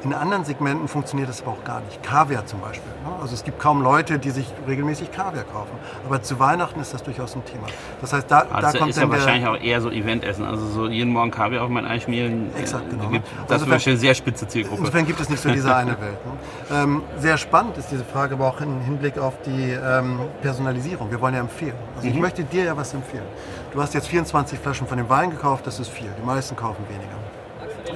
In 0.03 0.13
anderen 0.13 0.45
Segmenten 0.45 0.87
funktioniert 0.87 1.29
das 1.29 1.41
aber 1.41 1.51
auch 1.51 1.63
gar 1.63 1.81
nicht. 1.81 2.03
Kaviar 2.03 2.45
zum 2.45 2.61
Beispiel. 2.61 2.91
Ne? 3.03 3.21
Also 3.21 3.33
es 3.33 3.43
gibt 3.43 3.59
kaum 3.59 3.81
Leute, 3.81 4.19
die 4.19 4.29
sich 4.29 4.47
regelmäßig 4.67 5.11
Kaviar 5.11 5.43
kaufen. 5.43 5.71
Aber 6.05 6.21
zu 6.21 6.39
Weihnachten 6.39 6.79
ist 6.79 6.93
das 6.93 7.03
durchaus 7.03 7.35
ein 7.35 7.43
Thema. 7.45 7.67
Das 8.01 8.13
heißt, 8.13 8.29
da, 8.29 8.45
also 8.51 8.71
da 8.71 8.77
kommt 8.77 8.91
ist 8.91 8.99
ja 8.99 9.09
wahrscheinlich 9.09 9.47
auch 9.47 9.59
eher 9.59 9.81
so 9.81 9.89
Eventessen. 9.89 10.45
Also 10.45 10.67
so 10.67 10.87
jeden 10.87 11.11
Morgen 11.11 11.31
Kaviar 11.31 11.63
auf 11.63 11.69
mein 11.69 11.85
Ei 11.85 11.99
schmieren. 11.99 12.49
Äh, 12.55 12.59
Exakt, 12.59 12.89
genau. 12.89 13.09
Gibt, 13.09 13.27
das 13.47 13.63
also 13.63 13.73
ist 13.73 13.87
eine 13.87 13.97
sehr 13.97 14.13
spitze 14.13 14.47
Zielgruppe. 14.47 14.79
Insofern 14.79 15.05
gibt 15.05 15.19
es 15.19 15.29
nicht 15.29 15.41
so 15.41 15.49
diese 15.49 15.75
eine 15.75 15.91
Welt. 16.01 16.17
Ne? 16.25 16.75
Ähm, 16.75 17.03
sehr 17.17 17.37
spannend 17.37 17.77
ist 17.77 17.91
diese 17.91 18.03
Frage 18.03 18.35
aber 18.35 18.47
auch 18.47 18.61
im 18.61 18.81
Hinblick 18.81 19.17
auf 19.17 19.33
die 19.45 19.71
ähm, 19.71 20.19
Personalisierung. 20.41 21.09
Wir 21.09 21.19
wollen 21.21 21.33
ja 21.33 21.39
empfehlen. 21.39 21.75
Also 21.95 22.07
mhm. 22.07 22.13
ich 22.13 22.19
möchte 22.19 22.43
dir 22.43 22.63
ja 22.65 22.77
was 22.77 22.93
empfehlen. 22.93 23.25
Du 23.73 23.81
hast 23.81 23.93
jetzt 23.93 24.07
24 24.07 24.59
Flaschen 24.59 24.87
von 24.87 24.97
dem 24.97 25.09
Wein 25.09 25.31
gekauft, 25.31 25.67
das 25.67 25.79
ist 25.79 25.89
viel. 25.89 26.09
Die 26.21 26.25
meisten 26.25 26.55
kaufen 26.55 26.83
weniger. 26.87 27.14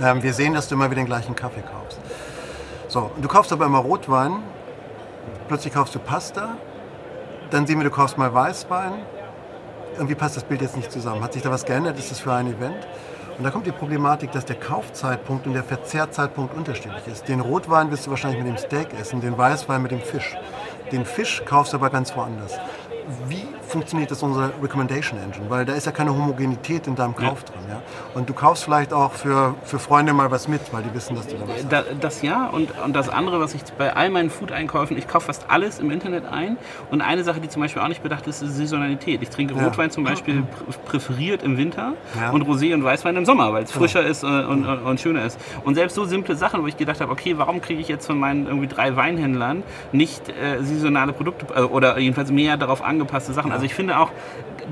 Ähm, 0.01 0.23
wir 0.23 0.33
sehen, 0.33 0.53
dass 0.53 0.67
du 0.67 0.75
immer 0.75 0.85
wieder 0.85 1.01
den 1.01 1.07
gleichen 1.07 1.35
Kaffee 1.35 1.61
kaufst. 1.61 1.99
So, 2.87 3.11
du 3.21 3.27
kaufst 3.27 3.51
aber 3.51 3.65
immer 3.65 3.79
Rotwein, 3.79 4.43
plötzlich 5.47 5.73
kaufst 5.73 5.93
du 5.95 5.99
Pasta, 5.99 6.57
dann 7.51 7.67
sehen 7.67 7.79
wir, 7.79 7.83
du 7.83 7.91
kaufst 7.91 8.17
mal 8.17 8.33
Weißwein. 8.33 8.93
Irgendwie 9.93 10.15
passt 10.15 10.37
das 10.37 10.43
Bild 10.43 10.61
jetzt 10.61 10.77
nicht 10.77 10.91
zusammen. 10.91 11.23
Hat 11.23 11.33
sich 11.33 11.41
da 11.41 11.51
was 11.51 11.65
geändert? 11.65 11.99
Ist 11.99 12.11
das 12.11 12.19
für 12.19 12.33
ein 12.33 12.47
Event? 12.47 12.87
Und 13.37 13.43
da 13.43 13.51
kommt 13.51 13.65
die 13.65 13.71
Problematik, 13.71 14.31
dass 14.31 14.45
der 14.45 14.55
Kaufzeitpunkt 14.55 15.47
und 15.47 15.53
der 15.53 15.63
Verzehrzeitpunkt 15.63 16.55
unterschiedlich 16.55 17.07
ist. 17.07 17.27
Den 17.27 17.39
Rotwein 17.39 17.91
wirst 17.91 18.05
du 18.05 18.11
wahrscheinlich 18.11 18.39
mit 18.39 18.47
dem 18.47 18.57
Steak 18.57 18.93
essen, 18.99 19.21
den 19.21 19.37
Weißwein 19.37 19.81
mit 19.81 19.91
dem 19.91 20.01
Fisch. 20.01 20.35
Den 20.91 21.05
Fisch 21.05 21.43
kaufst 21.45 21.73
du 21.73 21.77
aber 21.77 21.89
ganz 21.89 22.15
woanders 22.15 22.59
wie 23.27 23.47
funktioniert 23.69 24.11
das 24.11 24.21
unsere 24.23 24.51
Recommendation 24.61 25.19
Engine? 25.19 25.49
Weil 25.49 25.65
da 25.65 25.73
ist 25.73 25.85
ja 25.85 25.91
keine 25.91 26.13
Homogenität 26.13 26.87
in 26.87 26.95
deinem 26.95 27.15
Kauf 27.15 27.43
ja. 27.45 27.53
drin. 27.53 27.69
Ja? 27.69 27.81
Und 28.13 28.29
du 28.29 28.33
kaufst 28.33 28.63
vielleicht 28.63 28.93
auch 28.93 29.13
für, 29.13 29.55
für 29.63 29.79
Freunde 29.79 30.13
mal 30.13 30.31
was 30.31 30.47
mit, 30.47 30.61
weil 30.71 30.83
die 30.83 30.93
wissen, 30.93 31.15
dass 31.15 31.27
du 31.27 31.35
da 31.37 31.47
was 31.47 31.67
da. 31.67 31.83
Das 31.99 32.21
ja 32.21 32.47
und, 32.47 32.71
und 32.83 32.95
das 32.95 33.09
andere, 33.09 33.39
was 33.39 33.53
ich 33.53 33.63
bei 33.77 33.95
all 33.95 34.09
meinen 34.09 34.29
Food-Einkäufen, 34.29 34.97
ich 34.97 35.07
kaufe 35.07 35.27
fast 35.27 35.45
alles 35.49 35.79
im 35.79 35.91
Internet 35.91 36.25
ein. 36.25 36.57
Und 36.91 37.01
eine 37.01 37.23
Sache, 37.23 37.39
die 37.39 37.49
zum 37.49 37.61
Beispiel 37.61 37.81
auch 37.81 37.87
nicht 37.87 38.03
bedacht 38.03 38.27
ist, 38.27 38.41
ist 38.41 38.55
Saisonalität. 38.55 39.21
Ich 39.21 39.29
trinke 39.29 39.53
Rotwein 39.53 39.87
ja. 39.87 39.91
zum 39.91 40.03
Beispiel 40.03 40.43
präferiert 40.85 41.43
im 41.43 41.57
Winter 41.57 41.93
und 42.31 42.43
Rosé 42.43 42.73
und 42.73 42.83
Weißwein 42.83 43.15
im 43.15 43.25
Sommer, 43.25 43.53
weil 43.53 43.63
es 43.63 43.71
frischer 43.71 44.05
ist 44.05 44.23
äh, 44.23 44.27
und, 44.27 44.65
und, 44.65 44.79
und, 44.83 44.99
schöner 44.99 45.25
ist. 45.25 45.39
Und 45.63 45.75
selbst 45.75 45.95
so 45.95 46.05
simple 46.05 46.35
Sachen, 46.35 46.63
wo 46.63 46.67
ich 46.67 46.77
gedacht 46.77 47.01
habe, 47.01 47.11
okay, 47.11 47.37
warum 47.37 47.61
kriege 47.61 47.81
ich 47.81 47.87
jetzt 47.87 48.07
von 48.07 48.19
meinen 48.19 48.47
irgendwie 48.47 48.67
drei 48.67 48.95
Weinhändlern 48.95 49.63
nicht 49.91 50.29
äh, 50.29 50.63
saisonale 50.63 51.13
Produkte 51.13 51.53
äh, 51.53 51.61
oder 51.61 51.97
jedenfalls 51.99 52.31
mehr 52.31 52.57
darauf 52.57 52.83
angepasste 52.83 53.33
Sachen. 53.33 53.51
Also 53.59 53.65
ich 53.65 53.75
finde 53.75 53.99
auch, 53.99 54.09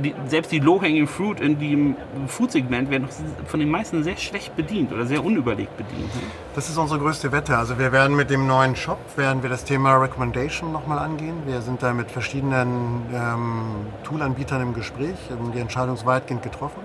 die, 0.02 0.16
selbst 0.28 0.50
die 0.54 0.60
Low-Hanging 0.60 1.08
Fruit 1.08 1.42
in 1.42 1.60
dem 1.60 1.98
Food-Segment 2.28 2.90
werden 2.90 3.10
von 3.46 3.60
den 3.60 3.70
meisten 3.70 4.02
sehr 4.02 4.16
schlecht 4.16 4.56
bedient 4.56 4.94
oder 4.94 5.06
sehr 5.06 5.26
unüberlegt 5.26 5.76
bedient. 5.76 6.10
Das 6.56 6.70
ist 6.70 6.78
unsere 6.78 6.98
größte 6.98 7.34
Wette. 7.34 7.58
Also 7.58 7.78
wir 7.78 7.92
werden 7.92 8.16
mit 8.16 8.30
dem 8.30 8.48
neuen 8.48 8.78
Shop, 8.78 8.98
werden 9.18 9.44
wir 9.44 9.50
das 9.50 9.66
Thema 9.66 9.98
Recommendation 9.98 10.72
nochmal 10.72 11.00
angehen. 11.00 11.36
Wir 11.46 11.60
sind 11.60 11.84
da 11.84 11.94
mit 11.94 12.10
verschiedenen 12.10 13.02
ähm, 13.14 13.88
Tool-Anbietern 14.06 14.62
im 14.62 14.74
Gespräch, 14.74 15.18
haben 15.30 15.52
die 15.52 15.60
Entscheidung 15.60 15.98
weitgehend 16.06 16.44
getroffen. 16.44 16.80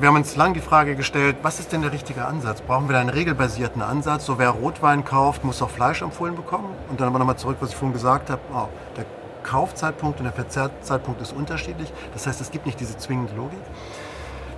Wir 0.00 0.08
haben 0.08 0.16
uns 0.16 0.36
lang 0.36 0.54
die 0.54 0.60
Frage 0.60 0.96
gestellt, 0.96 1.36
was 1.42 1.60
ist 1.60 1.72
denn 1.72 1.82
der 1.82 1.92
richtige 1.92 2.24
Ansatz? 2.24 2.62
Brauchen 2.62 2.88
wir 2.88 2.94
da 2.94 3.00
einen 3.00 3.10
regelbasierten 3.10 3.82
Ansatz? 3.82 4.24
So 4.24 4.38
wer 4.38 4.50
Rotwein 4.50 5.04
kauft, 5.04 5.44
muss 5.44 5.60
auch 5.60 5.70
Fleisch 5.70 6.00
empfohlen 6.00 6.34
bekommen. 6.34 6.68
Und 6.88 6.98
dann 6.98 7.08
aber 7.08 7.18
nochmal 7.18 7.36
zurück, 7.36 7.58
was 7.60 7.70
ich 7.70 7.76
vorhin 7.76 7.92
gesagt 7.92 8.30
habe. 8.30 8.40
Oh, 8.54 8.68
der 8.96 9.04
Kaufzeitpunkt 9.48 10.18
und 10.18 10.24
der 10.24 10.32
Verzehrzeitpunkt 10.32 11.20
ist 11.22 11.32
unterschiedlich. 11.32 11.92
Das 12.12 12.26
heißt, 12.26 12.40
es 12.40 12.50
gibt 12.50 12.66
nicht 12.66 12.78
diese 12.80 12.96
zwingende 12.98 13.34
Logik. 13.34 13.60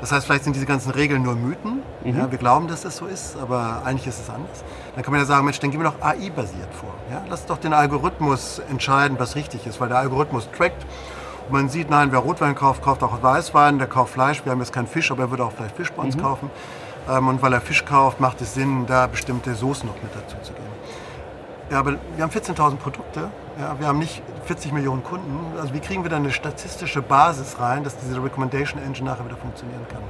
Das 0.00 0.12
heißt, 0.12 0.26
vielleicht 0.26 0.44
sind 0.44 0.56
diese 0.56 0.66
ganzen 0.66 0.90
Regeln 0.92 1.22
nur 1.22 1.34
Mythen. 1.34 1.82
Mhm. 2.02 2.18
Ja, 2.18 2.30
wir 2.30 2.38
glauben, 2.38 2.68
dass 2.68 2.82
das 2.82 2.96
so 2.96 3.06
ist, 3.06 3.36
aber 3.36 3.82
eigentlich 3.84 4.06
ist 4.06 4.20
es 4.20 4.30
anders. 4.30 4.64
Dann 4.94 5.04
kann 5.04 5.12
man 5.12 5.20
ja 5.20 5.26
sagen, 5.26 5.44
Mensch, 5.44 5.60
dann 5.60 5.70
gehen 5.70 5.80
wir 5.80 5.90
doch 5.90 6.00
AI-basiert 6.00 6.72
vor. 6.72 6.94
Ja? 7.10 7.22
Lass 7.28 7.44
doch 7.46 7.58
den 7.58 7.74
Algorithmus 7.74 8.60
entscheiden, 8.70 9.18
was 9.18 9.36
richtig 9.36 9.66
ist, 9.66 9.80
weil 9.80 9.88
der 9.88 9.98
Algorithmus 9.98 10.48
trackt. 10.56 10.82
Und 11.46 11.52
man 11.52 11.68
sieht, 11.68 11.90
nein, 11.90 12.12
wer 12.12 12.20
Rotwein 12.20 12.54
kauft, 12.54 12.82
kauft 12.82 13.02
auch 13.02 13.22
Weißwein, 13.22 13.78
der 13.78 13.88
kauft 13.88 14.14
Fleisch. 14.14 14.44
Wir 14.44 14.52
haben 14.52 14.60
jetzt 14.60 14.72
keinen 14.72 14.86
Fisch, 14.86 15.10
aber 15.10 15.24
er 15.24 15.30
würde 15.30 15.44
auch 15.44 15.52
vielleicht 15.52 15.76
Fisch 15.76 15.92
bei 15.92 16.02
uns 16.02 16.16
mhm. 16.16 16.22
kaufen. 16.22 16.50
Ähm, 17.08 17.28
und 17.28 17.42
weil 17.42 17.52
er 17.52 17.60
Fisch 17.60 17.84
kauft, 17.84 18.20
macht 18.20 18.40
es 18.40 18.54
Sinn, 18.54 18.86
da 18.86 19.06
bestimmte 19.06 19.54
Soßen 19.54 19.86
noch 19.86 20.02
mit 20.02 20.12
dazu 20.14 20.36
zu 20.42 20.52
geben. 20.52 20.64
Ja, 21.70 21.78
aber 21.78 21.96
wir 22.16 22.24
haben 22.24 22.30
14.000 22.32 22.76
Produkte 22.76 23.28
Ja, 23.60 23.78
wir 23.78 23.88
haben 23.88 23.98
nicht 23.98 24.22
40 24.46 24.72
Millionen 24.72 25.04
Kunden. 25.04 25.58
Also 25.60 25.74
wie 25.74 25.80
kriegen 25.80 26.02
wir 26.02 26.08
da 26.08 26.16
eine 26.16 26.30
statistische 26.30 27.02
Basis 27.02 27.60
rein, 27.60 27.84
dass 27.84 27.94
diese 27.98 28.22
Recommendation 28.22 28.82
Engine 28.82 29.10
nachher 29.10 29.26
wieder 29.26 29.36
funktionieren 29.36 29.86
kann? 29.90 30.00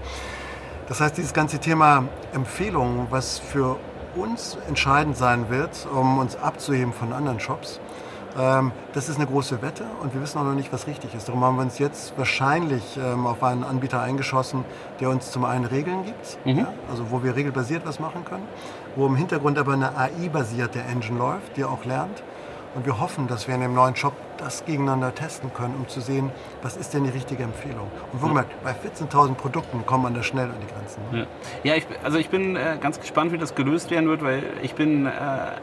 Das 0.87 1.01
heißt, 1.01 1.17
dieses 1.17 1.35
ganze 1.35 1.59
Thema 1.59 2.05
Empfehlungen, 2.33 3.09
was 3.11 3.41
für 3.41 3.77
uns 4.15 4.57
entscheidend 4.69 5.17
sein 5.17 5.51
wird, 5.51 5.89
um 5.93 6.19
uns 6.19 6.37
abzuheben 6.37 6.93
von 6.93 7.13
anderen 7.13 7.41
Shops, 7.41 7.81
ähm, 8.39 8.71
das 8.93 9.09
ist 9.09 9.17
eine 9.17 9.27
große 9.27 9.63
Wette 9.63 9.85
und 10.01 10.15
wir 10.15 10.23
wissen 10.23 10.39
auch 10.39 10.45
noch 10.45 10.55
nicht, 10.55 10.73
was 10.73 10.87
richtig 10.87 11.17
ist. 11.17 11.27
Darum 11.29 11.43
haben 11.43 11.57
wir 11.57 11.63
uns 11.63 11.81
jetzt 11.81 12.17
wahrscheinlich 12.17 12.97
ähm, 12.97 13.27
auf 13.27 13.43
einen 13.43 13.65
Anbieter 13.65 14.01
eingeschossen, 14.01 14.65
der 15.01 15.11
uns 15.11 15.33
zum 15.33 15.45
einen 15.45 15.65
Regeln 15.65 16.05
gibt, 16.05 16.39
mhm. 16.45 16.69
also 16.89 17.11
wo 17.11 17.25
wir 17.25 17.35
regelbasiert 17.35 17.85
was 17.85 17.99
machen 17.99 18.25
können, 18.25 18.47
wo 18.95 19.07
im 19.07 19.17
Hintergrund 19.17 19.59
aber 19.59 19.73
eine 19.73 19.97
AI-basierte 19.97 20.81
Engine 20.83 21.19
läuft, 21.19 21.57
die 21.57 21.65
auch 21.65 21.85
lernt 21.85 22.23
und 22.75 22.87
wir 22.87 22.99
hoffen, 22.99 23.27
dass 23.29 23.49
wir 23.49 23.55
in 23.55 23.61
dem 23.61 23.75
neuen 23.75 23.97
Shop 23.97 24.15
das 24.41 24.65
gegeneinander 24.65 25.15
testen 25.15 25.53
können, 25.53 25.75
um 25.79 25.89
zu 25.89 26.01
sehen, 26.01 26.31
was 26.63 26.77
ist 26.77 26.95
denn 26.95 27.05
die 27.05 27.11
richtige 27.11 27.43
Empfehlung. 27.43 27.91
Und 28.13 28.23
wohlgemerkt, 28.23 28.51
bei 28.63 28.73
14.000 28.73 29.35
Produkten 29.35 29.85
kommt 29.87 30.05
man 30.05 30.15
da 30.15 30.23
schnell 30.23 30.47
an 30.47 30.55
die 30.61 30.73
Grenzen. 30.73 31.03
Ne? 31.13 31.27
Ja, 31.63 31.73
ja 31.73 31.77
ich, 31.77 31.87
also 32.03 32.19
ich 32.19 32.29
bin 32.29 32.57
äh, 32.57 32.79
ganz 32.81 32.99
gespannt, 33.01 33.33
wie 33.33 33.39
das 33.39 33.55
gelöst 33.55 33.91
werden 33.91 34.09
wird, 34.09 34.23
weil 34.23 34.43
ich 34.63 34.75
bin 34.75 35.07
äh, 35.07 35.11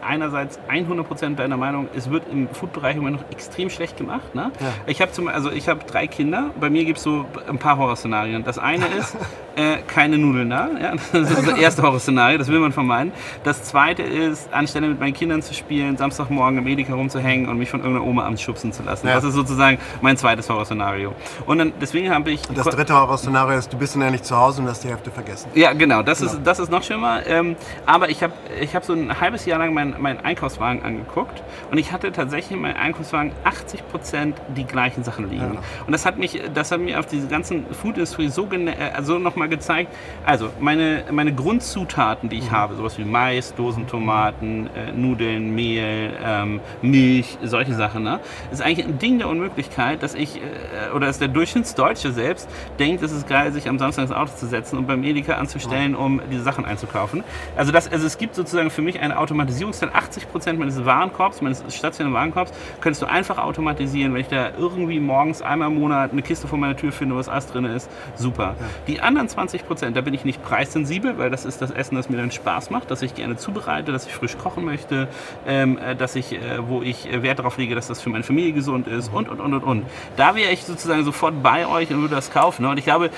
einerseits 0.06 0.60
100% 0.70 1.36
deiner 1.36 1.58
Meinung, 1.58 1.88
es 1.96 2.10
wird 2.10 2.24
im 2.32 2.48
Food-Bereich 2.50 2.96
immer 2.96 3.12
noch 3.12 3.24
extrem 3.32 3.70
schlecht 3.70 3.98
gemacht. 3.98 4.36
Ne? 4.36 4.52
Ja. 4.60 4.74
Ich 4.86 5.02
habe 5.02 5.12
also 5.34 5.52
hab 5.52 5.88
drei 5.88 6.08
Kinder, 6.08 6.52
bei 6.60 6.70
mir 6.70 6.86
gibt 6.86 6.98
es 6.98 7.04
so 7.04 7.26
ein 7.48 7.58
paar 7.58 7.78
Horrorszenarien. 7.78 8.44
Das 8.44 8.60
eine 8.60 8.86
ist, 8.88 9.16
äh, 9.56 9.78
keine 9.88 10.18
Nudeln 10.18 10.50
da. 10.50 10.70
Ja? 10.80 10.94
Das 11.12 11.32
ist 11.32 11.48
das 11.48 11.58
erste 11.58 11.82
Horrorszenario, 11.82 12.38
das 12.38 12.48
will 12.48 12.60
man 12.60 12.72
vermeiden. 12.72 13.12
Das 13.44 13.63
zweite 13.63 14.04
ist, 14.04 14.54
anstelle 14.54 14.88
mit 14.88 15.00
meinen 15.00 15.13
Kindern 15.13 15.42
zu 15.42 15.54
spielen, 15.54 15.98
Samstagmorgen 15.98 16.60
im 16.60 16.68
Edeka 16.68 16.94
rumzuhängen 16.94 17.50
und 17.50 17.58
mich 17.58 17.70
von 17.70 17.82
irgendeiner 17.82 18.06
Oma 18.06 18.26
anschubsen 18.67 18.71
zu 18.71 18.84
lassen. 18.84 19.08
Ja. 19.08 19.15
Das 19.15 19.23
ist 19.23 19.34
sozusagen 19.34 19.77
mein 20.01 20.17
zweites 20.17 20.49
Horrorszenario. 20.49 21.13
Und 21.45 21.58
dann, 21.58 21.73
deswegen 21.80 22.10
habe 22.13 22.32
ich... 22.32 22.47
Und 22.49 22.58
das 22.58 22.67
dritte 22.67 22.93
Horrorszenario 22.93 23.58
ist, 23.58 23.71
du 23.71 23.77
bist 23.77 23.95
dann 23.95 24.01
ja 24.01 24.12
nicht 24.12 24.25
zu 24.25 24.36
Hause 24.38 24.62
und 24.62 24.67
hast 24.67 24.84
die 24.84 24.89
Hälfte 24.89 25.12
vergessen. 25.12 25.49
Ja, 25.56 25.73
genau. 25.73 26.03
Das, 26.03 26.19
genau. 26.19 26.34
Ist, 26.34 26.41
das 26.43 26.60
ist 26.60 26.71
noch 26.71 26.84
schlimmer. 26.84 27.25
Ähm, 27.25 27.56
aber 27.86 28.10
ich 28.10 28.23
habe 28.23 28.34
ich 28.60 28.75
hab 28.75 28.84
so 28.84 28.93
ein 28.93 29.19
halbes 29.19 29.45
Jahr 29.45 29.60
lang 29.60 29.73
meinen 29.73 29.95
mein 29.99 30.23
Einkaufswagen 30.23 30.84
angeguckt 30.84 31.41
und 31.71 31.77
ich 31.77 31.91
hatte 31.91 32.12
tatsächlich 32.12 32.51
in 32.51 32.62
meinem 32.62 32.77
Einkaufswagen 32.77 33.32
80 33.43 33.88
Prozent 33.89 34.38
die 34.56 34.65
gleichen 34.65 35.03
Sachen 35.03 35.30
liegen. 35.30 35.53
Ja. 35.56 35.62
Und 35.86 35.91
das 35.91 36.06
hat, 36.06 36.17
mich, 36.17 36.41
das 36.53 36.71
hat 36.71 36.80
mir 36.80 36.99
auf 36.99 37.06
diese 37.06 37.27
ganzen 37.27 37.65
Food-Industrie 37.73 38.30
so, 38.30 38.47
also 38.93 39.19
nochmal 39.19 39.49
gezeigt, 39.49 39.93
also 40.25 40.49
meine, 40.60 41.06
meine 41.12 41.34
Grundzutaten, 41.34 42.30
die 42.30 42.38
ich 42.38 42.51
mhm. 42.51 42.56
habe, 42.56 42.75
sowas 42.75 42.97
wie 42.97 43.06
Mais, 43.06 43.53
Dosentomaten, 43.56 44.69
äh, 44.75 44.91
Nudeln, 44.91 45.53
Mehl, 45.53 46.12
ähm, 46.23 46.60
Milch, 46.82 47.38
solche 47.43 47.73
Sachen, 47.73 48.03
ne, 48.03 48.19
ist 48.60 48.65
eigentlich 48.65 48.86
ein 48.86 49.00
Ding 49.00 49.17
der 49.20 49.28
Unmöglichkeit, 49.28 50.04
dass 50.04 50.13
ich, 50.13 50.38
äh, 50.38 50.93
oder 50.96 51.08
dass 51.08 51.20
der 51.20 51.28
Durchschnittsdeutsche 51.28 52.12
selbst 52.12 52.50
denkt, 52.80 53.04
es 53.04 53.12
ist 53.12 53.28
geil, 53.28 53.52
sich 53.52 53.67
am 53.70 53.80
Samstag 53.80 54.04
ins 54.04 54.12
Auto 54.12 54.32
zu 54.36 54.48
setzen 54.48 54.78
und 54.78 54.88
beim 54.88 55.04
Edeka 55.04 55.36
anzustellen, 55.36 55.96
um 55.96 56.22
diese 56.32 56.43
Sachen 56.43 56.65
einzukaufen. 56.65 57.24
Also, 57.56 57.72
das, 57.72 57.91
also 57.91 58.06
es 58.06 58.17
gibt 58.17 58.36
sozusagen 58.36 58.70
für 58.70 58.82
mich 58.82 59.00
eine 59.00 59.17
Automatisierungsteil. 59.17 59.89
80 59.93 60.30
Prozent 60.32 60.60
meines 60.60 60.84
Warenkorbs, 60.86 61.41
meines 61.41 61.63
stationären 61.74 62.13
Warenkorbs, 62.13 62.52
könntest 62.82 63.02
du 63.02 63.06
einfach 63.08 63.38
automatisieren, 63.38 64.13
wenn 64.13 64.22
ich 64.22 64.28
da 64.28 64.52
irgendwie 64.58 65.00
morgens 65.00 65.41
einmal 65.41 65.70
im 65.70 65.76
Monat 65.76 66.12
eine 66.12 66.22
Kiste 66.22 66.48
vor 66.48 66.58
meiner 66.58 66.76
Tür 66.76 66.91
finde, 66.91 67.15
was 67.15 67.30
alles 67.30 67.48
drin 67.48 67.65
ist. 67.65 67.89
Super. 68.15 68.56
Ja. 68.60 68.65
Die 68.88 69.02
anderen 69.02 69.28
20 69.28 69.65
Prozent, 69.65 69.98
da 69.98 70.02
bin 70.02 70.13
ich 70.13 70.26
nicht 70.26 70.43
preissensibel, 70.43 71.17
weil 71.17 71.30
das 71.30 71.46
ist 71.46 71.62
das 71.62 71.72
Essen, 71.72 71.96
das 71.96 72.10
mir 72.10 72.17
dann 72.17 72.32
Spaß 72.32 72.70
macht, 72.70 72.91
das 72.91 73.02
ich 73.02 73.15
gerne 73.15 73.38
zubereite, 73.38 73.91
dass 73.91 74.06
ich 74.06 74.13
frisch 74.13 74.38
kochen 74.38 74.65
möchte, 74.65 75.08
ähm, 75.46 75.78
äh, 75.78 75.96
dass 75.96 76.15
ich, 76.15 76.34
äh, 76.34 76.67
wo 76.67 76.82
ich 76.82 77.08
Wert 77.12 77.39
darauf 77.39 77.58
lege, 77.58 77.76
dass 77.76 77.88
das 77.88 78.02
für 78.02 78.10
meine 78.10 78.24
Familie 78.24 78.47
gesund 78.52 78.88
ist 78.88 79.12
und, 79.14 79.30
und, 79.30 79.40
und, 79.40 79.54
und, 79.54 79.64
und. 79.64 79.86
Da 80.16 80.36
wäre 80.36 80.52
ich 80.52 80.64
sozusagen 80.64 81.04
sofort 81.04 81.42
bei 81.42 81.68
euch 81.68 81.92
und 81.92 82.02
würde 82.02 82.16
das 82.16 82.32
kaufen. 82.32 82.64
Ne? 82.64 82.70
Und 82.70 82.78
ich 82.78 82.86
glaube, 82.86 83.10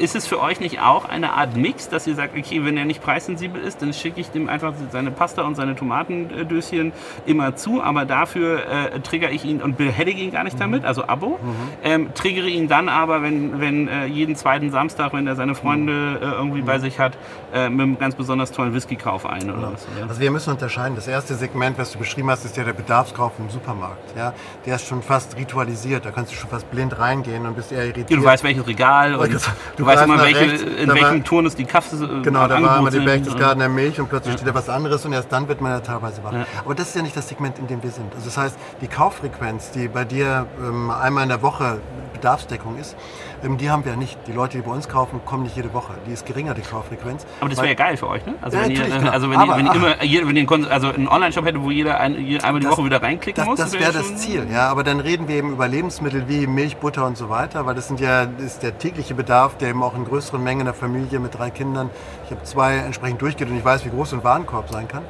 ist 0.00 0.16
es 0.16 0.26
für 0.26 0.40
euch 0.40 0.60
nicht 0.60 0.80
auch 0.80 1.04
eine 1.04 1.32
Art 1.32 1.56
Mix, 1.56 1.88
dass 1.88 2.06
ihr 2.06 2.14
sagt, 2.14 2.36
okay, 2.36 2.64
wenn 2.64 2.76
er 2.76 2.84
nicht 2.84 3.02
preissensibel 3.02 3.60
ist, 3.60 3.82
dann 3.82 3.92
schicke 3.92 4.20
ich 4.20 4.30
dem 4.30 4.48
einfach 4.48 4.74
seine 4.90 5.10
Pasta 5.10 5.42
und 5.42 5.54
seine 5.54 5.74
Tomatendöschen 5.74 6.92
immer 7.26 7.56
zu, 7.56 7.82
aber 7.82 8.04
dafür 8.04 8.66
äh, 8.66 9.00
triggere 9.00 9.30
ich 9.30 9.44
ihn 9.44 9.62
und 9.62 9.76
behellige 9.76 10.20
ihn 10.20 10.30
gar 10.30 10.44
nicht 10.44 10.60
damit, 10.60 10.84
also 10.84 11.06
Abo. 11.06 11.38
Mhm. 11.42 11.54
Ähm, 11.82 12.14
triggere 12.14 12.48
ihn 12.48 12.68
dann 12.68 12.88
aber, 12.88 13.22
wenn, 13.22 13.60
wenn 13.60 13.88
äh, 13.88 14.06
jeden 14.06 14.36
zweiten 14.36 14.70
Samstag, 14.70 15.12
wenn 15.12 15.26
er 15.26 15.36
seine 15.36 15.54
Freunde 15.54 16.18
äh, 16.20 16.24
irgendwie 16.24 16.62
bei 16.62 16.78
sich 16.78 16.98
hat, 16.98 17.16
äh, 17.52 17.68
mit 17.68 17.80
einem 17.80 17.98
ganz 17.98 18.14
besonders 18.14 18.52
tollen 18.52 18.74
Whisky-Kauf 18.74 19.26
ein 19.26 19.44
oder 19.44 19.54
genau. 19.54 19.72
was. 19.72 19.86
Ja? 19.98 20.06
Also 20.06 20.20
wir 20.20 20.30
müssen 20.30 20.50
unterscheiden. 20.50 20.94
Das 20.94 21.08
erste 21.08 21.34
Segment, 21.34 21.78
was 21.78 21.92
du 21.92 21.98
beschrieben 21.98 22.30
hast, 22.30 22.44
ist 22.44 22.56
ja 22.56 22.64
der 22.64 22.72
Bedarfskauf 22.72 23.32
im 23.38 23.50
Supermarkt. 23.50 24.16
Ja? 24.16 24.34
Der 24.64 24.76
ist 24.76 24.86
schon 24.86 25.02
fast 25.02 25.36
ritualisiert. 25.36 26.04
Da 26.04 26.10
kannst 26.10 26.32
du 26.32 26.36
schon 26.36 26.48
fast 26.48 26.70
blind 26.70 26.98
reingehen 26.98 27.46
und 27.46 27.56
bist 27.56 27.72
eher 27.72 27.84
irritiert. 27.84 28.10
Ja, 28.10 28.16
du 28.16 28.24
weißt, 28.24 28.44
welches 28.44 28.66
Regal 28.66 29.14
und 29.16 29.32
du, 29.32 29.38
du 29.76 29.86
weißt 29.86 30.04
immer, 30.04 30.20
welche, 30.20 30.40
rechts, 30.40 30.62
in 30.62 30.88
welchem 30.88 31.18
war, 31.18 31.24
Turnus 31.24 31.56
die 31.56 31.64
Kaffee 31.64 31.96
äh, 31.96 32.22
Genau, 32.22 32.46
da 32.46 32.62
war 32.62 32.78
immer 32.78 32.90
die 32.90 33.00
Berchtesgadener 33.00 33.68
Milch 33.68 34.00
und 34.00 34.08
plötzlich 34.08 34.34
ja. 34.34 34.38
steht 34.38 34.48
da 34.48 34.54
was 34.54 34.68
anderes 34.68 35.04
und 35.04 35.12
erst 35.12 35.32
dann 35.32 35.48
wird 35.48 35.60
man 35.60 35.72
ja 35.72 35.80
teilweise 35.80 36.22
wach. 36.22 36.32
Ja. 36.32 36.46
Aber 36.64 36.74
das 36.74 36.88
ist 36.88 36.96
ja 36.96 37.02
nicht 37.02 37.16
das 37.16 37.28
Segment, 37.28 37.58
in 37.58 37.66
dem 37.66 37.82
wir 37.82 37.90
sind. 37.90 38.14
Also 38.14 38.26
das 38.26 38.36
heißt, 38.36 38.56
die 38.80 38.88
Kauffrequenz, 38.88 39.70
die 39.72 39.88
bei 39.88 40.04
dir 40.04 40.46
ähm, 40.60 40.90
einmal 40.90 41.24
in 41.24 41.28
der 41.28 41.42
Woche 41.42 41.80
Bedarfsdeckung 42.12 42.78
ist, 42.78 42.96
die 43.42 43.70
haben 43.70 43.84
wir 43.84 43.96
nicht. 43.96 44.18
Die 44.26 44.32
Leute, 44.32 44.58
die 44.58 44.62
bei 44.62 44.70
uns 44.70 44.88
kaufen, 44.88 45.20
kommen 45.24 45.42
nicht 45.42 45.56
jede 45.56 45.72
Woche. 45.74 45.94
Die 46.06 46.12
ist 46.12 46.26
geringer, 46.26 46.54
die 46.54 46.62
Kauffrequenz. 46.62 47.26
Aber 47.40 47.50
das 47.50 47.58
wäre 47.58 47.68
ja 47.68 47.74
geil 47.74 47.96
für 47.96 48.08
euch, 48.08 48.24
ne? 48.24 48.34
Also, 48.40 48.56
ja, 48.56 48.64
wenn, 48.64 48.70
ihr, 48.70 48.84
genau. 48.84 49.10
also 49.10 49.30
wenn, 49.30 49.38
aber, 49.38 49.52
ihr, 49.52 49.58
wenn 49.58 49.66
ihr 49.66 49.74
immer, 49.74 50.50
wenn 50.50 50.62
ihr 50.64 50.70
also 50.70 50.88
einen 50.88 51.08
Online-Shop 51.08 51.44
hätte, 51.44 51.62
wo 51.62 51.70
jeder 51.70 51.98
ein, 52.00 52.14
einmal 52.14 52.60
die 52.60 52.66
das, 52.66 52.76
Woche 52.76 52.84
wieder 52.84 53.02
reinklicken 53.02 53.42
das, 53.42 53.46
muss. 53.46 53.58
Das 53.58 53.72
wäre 53.72 53.92
das 53.92 54.16
Ziel, 54.16 54.46
ja. 54.50 54.68
Aber 54.68 54.84
dann 54.84 55.00
reden 55.00 55.28
wir 55.28 55.36
eben 55.36 55.52
über 55.52 55.66
Lebensmittel 55.66 56.28
wie 56.28 56.46
Milch, 56.46 56.76
Butter 56.76 57.06
und 57.06 57.16
so 57.16 57.28
weiter, 57.28 57.66
weil 57.66 57.74
das 57.74 57.88
sind 57.88 58.00
ja 58.00 58.22
ist 58.38 58.62
der 58.62 58.78
tägliche 58.78 59.14
Bedarf, 59.14 59.56
der 59.56 59.70
eben 59.70 59.82
auch 59.82 59.96
in 59.96 60.04
größeren 60.04 60.42
Mengen 60.42 60.60
in 60.60 60.66
der 60.66 60.74
Familie 60.74 61.18
mit 61.18 61.36
drei 61.36 61.50
Kindern, 61.50 61.90
ich 62.24 62.30
habe 62.30 62.42
zwei 62.44 62.76
entsprechend 62.76 63.20
durchgeht 63.20 63.48
und 63.48 63.56
ich 63.56 63.64
weiß, 63.64 63.84
wie 63.84 63.90
groß 63.90 64.10
so 64.10 64.16
ein 64.16 64.24
Warenkorb 64.24 64.70
sein 64.70 64.88
kann. 64.88 65.02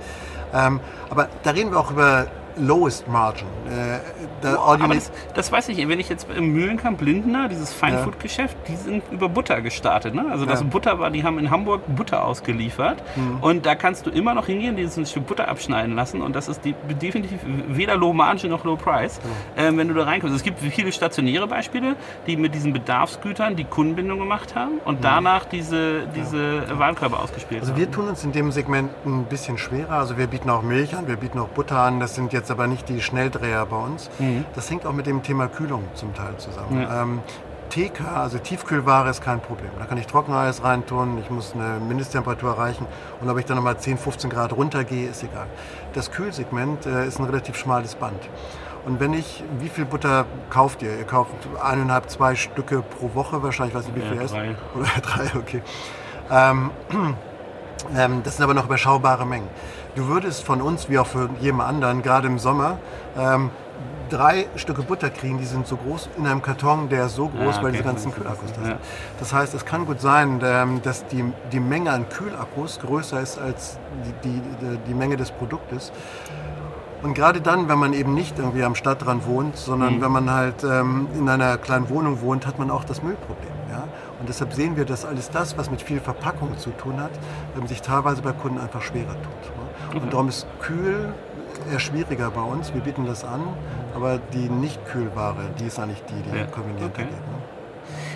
Ähm, 0.55 0.81
aber 1.11 1.29
da 1.43 1.51
reden 1.51 1.71
wir 1.71 1.79
auch 1.79 1.91
über 1.91 2.27
lowest 2.57 3.09
margin. 3.09 3.47
Äh, 3.67 4.47
oh, 4.57 4.77
das, 4.77 5.11
das, 5.35 5.53
weiß 5.53 5.69
ich, 5.69 5.89
wenn 5.89 6.01
ich 6.01 6.09
jetzt 6.09 6.27
im 6.37 6.53
Mühlenkamp 6.53 7.01
Lindner, 7.01 7.49
dieses 7.49 7.73
Feinfood-Geschäft, 7.73 8.57
die 8.69 8.77
sind 8.77 9.03
über 9.11 9.29
Butter 9.29 9.61
gestartet. 9.61 10.15
Ne? 10.15 10.27
Also 10.31 10.47
das 10.47 10.61
ja. 10.61 10.67
Butter 10.67 10.99
war, 10.99 11.11
die 11.11 11.25
haben 11.25 11.39
in 11.39 11.51
Hamburg 11.51 11.83
Butter 11.95 12.25
ausgeliefert 12.25 13.03
mhm. 13.17 13.39
und 13.41 13.67
da 13.67 13.75
kannst 13.75 14.07
du 14.07 14.11
immer 14.11 14.35
noch 14.35 14.47
hingehen, 14.47 14.77
dieses 14.77 15.11
Stück 15.11 15.27
Butter 15.27 15.49
abschneiden 15.49 15.95
lassen 15.95 16.23
und 16.23 16.35
das 16.37 16.49
ist 16.49 16.65
die, 16.65 16.75
definitiv 17.01 17.41
weder 17.69 17.97
low 17.97 18.13
margin 18.13 18.51
noch 18.51 18.65
low 18.65 18.77
price, 18.77 19.21
mhm. 19.57 19.63
äh, 19.63 19.77
wenn 19.77 19.89
du 19.89 19.95
da 19.95 20.05
reinkommst. 20.05 20.35
Es 20.37 20.43
gibt 20.43 20.61
viele 20.61 20.93
stationäre 20.93 21.47
Beispiele, 21.47 21.97
die 22.27 22.37
mit 22.37 22.55
diesen 22.55 22.73
Bedarfsgütern 22.73 23.57
die 23.57 23.65
Kundenbindung 23.65 24.19
gemacht 24.19 24.55
haben 24.55 24.79
und 24.85 24.99
mhm. 24.99 25.03
danach 25.03 25.45
diese, 25.45 26.07
diese 26.15 26.65
ja. 26.69 26.79
Warenkörbe 26.79 27.19
ausgespielt 27.19 27.61
also 27.61 27.73
haben. 27.73 27.81
Also 27.81 27.91
wir 27.91 27.95
tun 27.95 28.09
uns 28.09 28.25
in 28.25 28.33
dem 28.33 28.53
Segment 28.53 28.91
ein 29.05 29.25
bisschen 29.25 29.59
schwerer. 29.59 29.93
Also 29.93 30.19
wir 30.19 30.27
bieten 30.27 30.51
auch 30.51 30.63
Milch 30.63 30.97
an, 30.97 31.07
wir 31.07 31.17
bieten 31.17 31.39
auch 31.39 31.49
Butter 31.49 31.79
an. 31.79 32.01
Das 32.01 32.15
sind 32.15 32.33
jetzt 32.33 32.42
jetzt 32.43 32.51
aber 32.51 32.67
nicht 32.67 32.89
die 32.89 33.01
Schnelldreher 33.01 33.65
bei 33.67 33.77
uns. 33.77 34.11
Mhm. 34.19 34.45
Das 34.55 34.71
hängt 34.71 34.85
auch 34.85 34.93
mit 34.93 35.07
dem 35.07 35.23
Thema 35.23 35.49
Kühlung 35.49 35.85
zum 35.95 36.15
Teil 36.15 36.37
zusammen. 36.39 36.83
Ja. 36.83 37.03
Ähm, 37.03 37.21
TK, 37.71 38.07
also 38.17 38.37
Tiefkühlware, 38.37 39.09
ist 39.09 39.23
kein 39.23 39.41
Problem. 39.41 39.71
Da 39.79 39.87
kann 39.87 39.97
ich 39.97 40.07
Trockeneis 40.07 40.63
reintun, 40.63 41.19
ich 41.19 41.31
muss 41.31 41.55
eine 41.55 41.81
Mindesttemperatur 41.81 42.51
erreichen 42.51 42.87
und 43.21 43.31
ob 43.31 43.39
ich 43.39 43.47
dann 43.47 43.57
nochmal 43.57 43.79
10, 43.79 43.97
15 43.97 44.29
Grad 44.29 44.53
runtergehe, 44.53 45.09
ist 45.09 45.23
egal. 45.23 45.47
Das 45.95 46.11
Kühlsegment 46.11 46.85
äh, 46.85 47.07
ist 47.07 47.19
ein 47.19 47.25
relativ 47.25 47.57
schmales 47.57 47.95
Band. 47.95 48.29
Und 48.85 49.01
wenn 49.01 49.15
ich, 49.15 49.43
wie 49.59 49.69
viel 49.69 49.85
Butter 49.85 50.27
kauft 50.51 50.83
ihr? 50.83 50.99
Ihr 50.99 51.05
kauft 51.05 51.31
eineinhalb, 51.63 52.11
zwei 52.11 52.35
Stücke 52.35 52.83
pro 52.83 53.15
Woche 53.15 53.43
wahrscheinlich, 53.43 53.75
weiß 53.75 53.87
nicht, 53.87 53.97
wie 53.97 54.01
viel 54.01 54.17
ja, 54.17 54.25
drei. 54.27 54.49
ist. 54.51 54.57
Oder 54.75 54.89
drei, 55.03 55.39
okay. 55.39 55.63
Ähm, 56.31 56.71
ähm, 57.97 58.23
das 58.23 58.37
sind 58.37 58.45
aber 58.45 58.55
noch 58.55 58.67
überschaubare 58.67 59.25
Mengen. 59.25 59.49
Du 59.95 60.09
würdest 60.09 60.45
von 60.45 60.63
uns, 60.63 60.89
wie 60.89 60.99
auch 60.99 61.07
von 61.07 61.31
jedem 61.41 61.61
anderen, 61.61 62.03
gerade 62.03 62.27
im 62.27 62.39
Sommer, 62.39 62.79
ähm, 63.19 63.51
drei 64.09 64.47
Stücke 64.57 64.83
Butter 64.83 65.11
kriegen, 65.11 65.39
die 65.39 65.45
sind 65.45 65.67
so 65.67 65.77
groß 65.77 66.11
in 66.17 66.27
einem 66.27 66.43
Karton, 66.43 66.89
der 66.89 67.07
ist 67.07 67.17
so 67.17 67.29
groß, 67.29 67.41
ja, 67.41 67.49
okay. 67.49 67.63
weil 67.63 67.73
diese 67.73 67.85
ganzen 67.85 68.13
Kühlakkus 68.13 68.53
da 68.53 68.61
sind. 68.61 68.71
Ja. 68.71 68.79
Das 69.19 69.33
heißt, 69.33 69.55
es 69.55 69.65
kann 69.65 69.87
gut 69.87 70.01
sein, 70.01 70.41
ähm, 70.43 70.81
dass 70.83 71.07
die, 71.07 71.25
die 71.51 71.61
Menge 71.61 71.91
an 71.91 72.09
Kühlakkus 72.09 72.81
größer 72.81 73.21
ist 73.21 73.39
als 73.39 73.79
die, 74.25 74.29
die, 74.29 74.79
die 74.87 74.95
Menge 74.95 75.17
des 75.17 75.31
Produktes. 75.31 75.93
Und 77.03 77.15
gerade 77.15 77.41
dann, 77.41 77.69
wenn 77.69 77.79
man 77.79 77.95
eben 77.95 78.15
nicht 78.15 78.39
irgendwie 78.39 78.63
am 78.63 78.77
Stadtrand 78.77 79.27
wohnt, 79.27 79.57
sondern 79.57 79.97
mhm. 79.97 80.03
wenn 80.03 80.13
man 80.13 80.31
halt 80.31 80.63
ähm, 80.63 81.09
in 81.19 81.29
einer 81.29 81.59
kleinen 81.59 81.89
Wohnung 81.91 82.21
wohnt, 82.21 82.47
hat 82.47 82.59
man 82.59 82.71
auch 82.71 82.85
das 82.85 83.03
Müllproblem. 83.03 83.53
Ja? 83.71 83.85
Und 84.21 84.29
deshalb 84.29 84.53
sehen 84.55 84.77
wir, 84.77 84.85
dass 84.85 85.05
alles 85.05 85.29
das, 85.31 85.59
was 85.59 85.71
mit 85.71 85.83
viel 85.83 86.01
Verpackung 86.01 86.57
zu 86.59 86.71
tun 86.71 87.01
hat, 87.01 87.11
ähm, 87.59 87.67
sich 87.67 87.83
teilweise 87.83 88.23
bei 88.23 88.33
Kunden 88.33 88.61
einfach 88.61 88.83
schwerer 88.83 89.15
tut. 89.15 89.62
Und 89.95 90.13
darum 90.13 90.29
ist 90.29 90.47
kühl 90.61 91.13
eher 91.71 91.79
schwieriger 91.79 92.31
bei 92.31 92.43
uns. 92.43 92.73
Wir 92.75 92.81
bieten 92.81 93.07
das 93.07 93.25
an, 93.25 93.41
aber 93.95 94.19
die 94.33 94.49
Nicht-Kühlware, 94.49 95.51
die 95.59 95.67
ist 95.67 95.79
eigentlich 95.79 96.03
die, 96.05 96.31
die 96.31 96.39
ja. 96.39 96.45
konvenienter 96.47 96.87
okay. 96.87 97.05
geht. 97.05 97.13
Ne? 97.13 97.53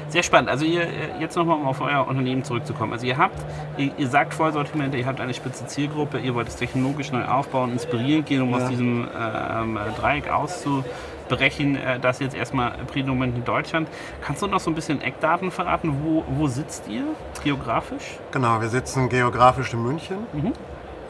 Sehr 0.08 0.22
spannend. 0.22 0.48
Also 0.48 0.64
ihr, 0.64 0.86
jetzt 1.20 1.36
nochmal, 1.36 1.56
um 1.56 1.66
auf 1.66 1.80
euer 1.80 2.06
Unternehmen 2.06 2.44
zurückzukommen. 2.44 2.92
Also 2.92 3.06
ihr 3.06 3.18
habt, 3.18 3.44
ihr, 3.76 3.90
ihr 3.98 4.08
sagt 4.08 4.34
Vollsortimente, 4.34 4.96
ihr 4.96 5.06
habt 5.06 5.20
eine 5.20 5.34
spitze 5.34 5.66
Zielgruppe, 5.66 6.18
ihr 6.18 6.34
wollt 6.34 6.48
es 6.48 6.56
technologisch 6.56 7.10
neu 7.10 7.24
aufbauen, 7.24 7.72
inspirieren 7.72 8.24
gehen, 8.24 8.42
um 8.42 8.50
ja. 8.50 8.58
aus 8.58 8.68
diesem 8.68 9.08
ähm, 9.18 9.78
Dreieck 9.98 10.30
auszubrechen, 10.30 11.76
äh, 11.76 11.98
das 11.98 12.20
jetzt 12.20 12.36
erstmal 12.36 12.72
prädominant 12.86 13.36
in 13.36 13.44
Deutschland. 13.44 13.88
Kannst 14.22 14.42
du 14.42 14.46
noch 14.46 14.60
so 14.60 14.70
ein 14.70 14.74
bisschen 14.74 15.02
Eckdaten 15.02 15.50
verraten? 15.50 15.92
Wo, 16.04 16.24
wo 16.28 16.46
sitzt 16.46 16.88
ihr 16.88 17.04
geografisch? 17.42 18.18
Genau, 18.30 18.60
wir 18.60 18.68
sitzen 18.68 19.08
geografisch 19.08 19.74
in 19.74 19.82
München. 19.82 20.18
Mhm. 20.32 20.52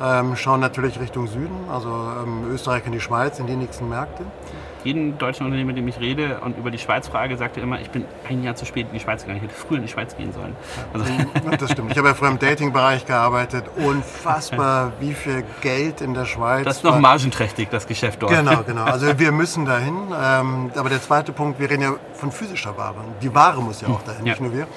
Ähm, 0.00 0.36
schauen 0.36 0.60
natürlich 0.60 1.00
Richtung 1.00 1.26
Süden, 1.26 1.56
also 1.70 1.88
ähm, 1.88 2.50
Österreich 2.52 2.84
und 2.86 2.92
die 2.92 3.00
Schweiz 3.00 3.38
sind 3.38 3.48
die 3.48 3.56
nächsten 3.56 3.88
Märkte 3.88 4.24
jeden 4.86 5.18
deutschen 5.18 5.44
Unternehmer, 5.44 5.68
mit 5.68 5.78
dem 5.78 5.88
ich 5.88 6.00
rede 6.00 6.40
und 6.40 6.56
über 6.56 6.70
die 6.70 6.78
Schweiz 6.78 7.08
frage, 7.08 7.36
sagt 7.36 7.56
er 7.56 7.64
immer, 7.64 7.80
ich 7.80 7.90
bin 7.90 8.04
ein 8.28 8.42
Jahr 8.42 8.54
zu 8.54 8.64
spät 8.64 8.86
in 8.86 8.94
die 8.94 9.00
Schweiz 9.00 9.22
gegangen. 9.22 9.38
Ich 9.38 9.50
hätte 9.50 9.54
früher 9.54 9.78
in 9.78 9.82
die 9.82 9.88
Schweiz 9.88 10.16
gehen 10.16 10.32
sollen. 10.32 10.56
Also 10.92 11.04
das 11.58 11.72
stimmt. 11.72 11.90
Ich 11.90 11.98
habe 11.98 12.08
ja 12.08 12.14
früher 12.14 12.28
im 12.28 12.38
Dating-Bereich 12.38 13.04
gearbeitet. 13.04 13.64
Unfassbar, 13.76 14.92
wie 15.00 15.12
viel 15.12 15.44
Geld 15.60 16.00
in 16.00 16.14
der 16.14 16.24
Schweiz. 16.24 16.64
Das 16.64 16.78
ist 16.78 16.84
noch 16.84 16.98
margenträchtig, 16.98 17.68
das 17.70 17.86
Geschäft 17.86 18.22
dort. 18.22 18.32
Genau, 18.32 18.62
genau. 18.66 18.84
Also 18.84 19.18
wir 19.18 19.32
müssen 19.32 19.66
dahin. 19.66 19.96
Ähm, 19.96 20.70
aber 20.74 20.88
der 20.88 21.02
zweite 21.02 21.32
Punkt, 21.32 21.58
wir 21.58 21.68
reden 21.68 21.82
ja 21.82 21.94
von 22.14 22.30
physischer 22.30 22.76
Ware. 22.78 22.96
Die 23.20 23.34
Ware 23.34 23.60
muss 23.60 23.80
ja 23.80 23.88
auch 23.88 24.02
dahin, 24.02 24.24
ja. 24.24 24.32
nicht 24.32 24.40
nur 24.40 24.52
wir. 24.52 24.68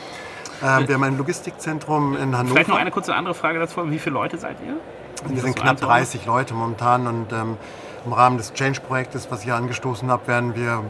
Ähm, 0.62 0.88
wir 0.88 0.96
haben 0.96 1.04
ein 1.04 1.18
Logistikzentrum 1.18 2.18
in 2.18 2.36
Hannover. 2.36 2.56
Vielleicht 2.56 2.70
noch 2.70 2.78
eine 2.78 2.92
kurze 2.92 3.16
andere 3.16 3.36
Frage 3.36 3.60
dazu. 3.60 3.90
Wie 3.90 4.00
viele 4.00 4.16
Leute 4.16 4.38
seid 4.38 4.58
ihr? 4.66 4.76
Wir 5.28 5.42
sind 5.42 5.56
knapp 5.56 5.80
30 5.80 6.26
Leute 6.26 6.54
momentan 6.54 7.08
und 7.08 7.32
ähm, 7.34 7.58
im 8.06 8.14
Rahmen 8.14 8.38
des 8.38 8.54
Change-Projektes, 8.54 9.30
was 9.30 9.44
ich 9.44 9.52
angestoßen 9.52 10.10
habe, 10.10 10.28
werden 10.28 10.56
wir 10.56 10.84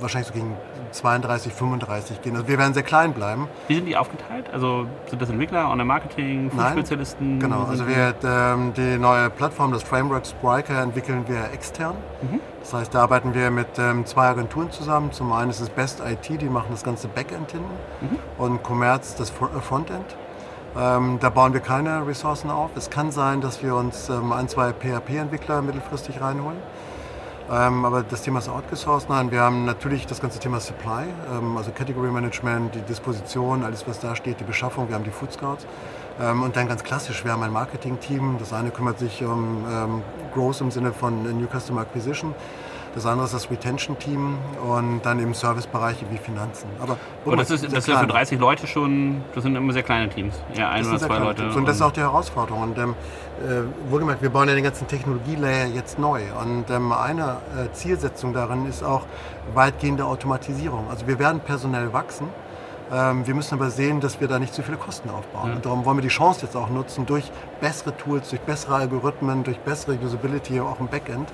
wahrscheinlich 0.00 0.28
so 0.28 0.34
gegen 0.34 0.56
32, 0.92 1.52
35 1.52 2.22
gehen. 2.22 2.34
Also 2.34 2.48
wir 2.48 2.58
werden 2.58 2.74
sehr 2.74 2.82
klein 2.82 3.12
bleiben. 3.12 3.48
Wie 3.68 3.74
sind 3.74 3.86
die 3.86 3.96
aufgeteilt? 3.96 4.46
Also 4.52 4.86
sind 5.08 5.20
das 5.20 5.28
Entwickler, 5.28 5.70
Online-Marketing, 5.70 6.50
Spezialisten? 6.72 7.38
Genau, 7.38 7.64
also 7.64 7.86
wir, 7.86 8.14
ähm, 8.24 8.72
die 8.74 8.98
neue 8.98 9.30
Plattform, 9.30 9.72
das 9.72 9.82
Framework 9.82 10.26
Spriker, 10.26 10.82
entwickeln 10.82 11.24
wir 11.26 11.52
extern. 11.52 11.96
Mhm. 12.22 12.40
Das 12.60 12.72
heißt, 12.72 12.94
da 12.94 13.02
arbeiten 13.02 13.34
wir 13.34 13.50
mit 13.50 13.78
ähm, 13.78 14.06
zwei 14.06 14.26
Agenturen 14.28 14.70
zusammen. 14.70 15.12
Zum 15.12 15.32
einen 15.32 15.50
ist 15.50 15.60
es 15.60 15.68
Best 15.68 16.00
IT, 16.00 16.40
die 16.40 16.48
machen 16.48 16.68
das 16.70 16.82
ganze 16.82 17.08
Backend 17.08 17.52
hinten 17.52 17.66
mhm. 18.00 18.18
und 18.38 18.62
Commerz 18.62 19.14
das 19.14 19.30
Frontend. 19.30 20.16
Ähm, 20.78 21.18
da 21.20 21.30
bauen 21.30 21.54
wir 21.54 21.60
keine 21.60 22.06
Ressourcen 22.06 22.50
auf. 22.50 22.70
Es 22.76 22.90
kann 22.90 23.10
sein, 23.10 23.40
dass 23.40 23.62
wir 23.62 23.74
uns 23.74 24.10
ähm, 24.10 24.30
ein, 24.32 24.46
zwei 24.46 24.72
PHP-Entwickler 24.74 25.62
mittelfristig 25.62 26.20
reinholen. 26.20 26.58
Ähm, 27.50 27.84
aber 27.86 28.02
das 28.02 28.22
Thema 28.22 28.40
ist 28.40 28.48
outgesourced. 28.48 29.08
Nein, 29.08 29.30
wir 29.30 29.40
haben 29.40 29.64
natürlich 29.64 30.06
das 30.06 30.20
ganze 30.20 30.38
Thema 30.38 30.60
Supply, 30.60 31.04
ähm, 31.32 31.56
also 31.56 31.70
Category 31.70 32.10
Management, 32.10 32.74
die 32.74 32.82
Disposition, 32.82 33.62
alles 33.62 33.88
was 33.88 34.00
da 34.00 34.14
steht, 34.14 34.40
die 34.40 34.44
Beschaffung. 34.44 34.88
Wir 34.88 34.96
haben 34.96 35.04
die 35.04 35.10
Food 35.10 35.32
Scouts. 35.32 35.66
Ähm, 36.20 36.42
und 36.42 36.56
dann 36.56 36.68
ganz 36.68 36.84
klassisch, 36.84 37.24
wir 37.24 37.32
haben 37.32 37.42
ein 37.42 37.52
Marketing-Team. 37.52 38.36
Das 38.38 38.52
eine 38.52 38.70
kümmert 38.70 38.98
sich 38.98 39.24
um 39.24 39.64
ähm, 39.70 40.02
Growth 40.34 40.60
im 40.60 40.70
Sinne 40.70 40.92
von 40.92 41.22
New 41.22 41.46
Customer 41.46 41.82
Acquisition. 41.82 42.34
Das 42.96 43.04
andere 43.04 43.26
ist 43.26 43.34
das 43.34 43.50
Retention-Team 43.50 44.38
und 44.66 45.02
dann 45.02 45.20
im 45.20 45.34
Servicebereiche 45.34 46.06
wie 46.10 46.16
Finanzen. 46.16 46.66
Aber 46.80 46.96
und 47.26 47.38
das 47.38 47.50
ist, 47.50 47.62
das 47.66 47.74
ist 47.74 47.88
ja 47.88 47.98
für 47.98 48.06
30 48.06 48.40
Leute 48.40 48.66
schon, 48.66 49.22
das 49.34 49.42
sind 49.42 49.54
immer 49.54 49.74
sehr 49.74 49.82
kleine 49.82 50.08
Teams. 50.08 50.34
Ja, 50.54 50.70
ein 50.70 50.86
oder 50.86 50.98
zwei 50.98 51.18
Leute. 51.18 51.44
Und, 51.44 51.56
und 51.56 51.68
das 51.68 51.76
ist 51.76 51.82
auch 51.82 51.92
die 51.92 52.00
Herausforderung. 52.00 52.62
Und 52.62 52.78
ähm, 52.78 52.94
äh, 53.44 53.90
wohlgemerkt, 53.90 54.22
wir 54.22 54.30
bauen 54.30 54.48
ja 54.48 54.54
den 54.54 54.64
ganzen 54.64 54.88
Technologielayer 54.88 55.66
jetzt 55.66 55.98
neu. 55.98 56.22
Und 56.42 56.70
ähm, 56.70 56.90
eine 56.90 57.36
äh, 57.54 57.70
Zielsetzung 57.74 58.32
darin 58.32 58.66
ist 58.66 58.82
auch 58.82 59.02
weitgehende 59.52 60.06
Automatisierung. 60.06 60.88
Also 60.88 61.06
wir 61.06 61.18
werden 61.18 61.40
personell 61.40 61.92
wachsen. 61.92 62.28
Ähm, 62.90 63.26
wir 63.26 63.34
müssen 63.34 63.56
aber 63.56 63.68
sehen, 63.68 64.00
dass 64.00 64.22
wir 64.22 64.28
da 64.28 64.38
nicht 64.38 64.54
zu 64.54 64.62
viele 64.62 64.78
Kosten 64.78 65.10
aufbauen. 65.10 65.50
Ja. 65.50 65.56
Und 65.56 65.66
darum 65.66 65.84
wollen 65.84 65.98
wir 65.98 66.02
die 66.02 66.08
Chance 66.08 66.46
jetzt 66.46 66.56
auch 66.56 66.70
nutzen, 66.70 67.04
durch 67.04 67.30
bessere 67.60 67.94
Tools, 67.94 68.30
durch 68.30 68.40
bessere 68.40 68.76
Algorithmen, 68.76 69.44
durch 69.44 69.58
bessere 69.58 69.98
Usability 70.02 70.60
auch 70.60 70.80
im 70.80 70.88
Backend, 70.88 71.28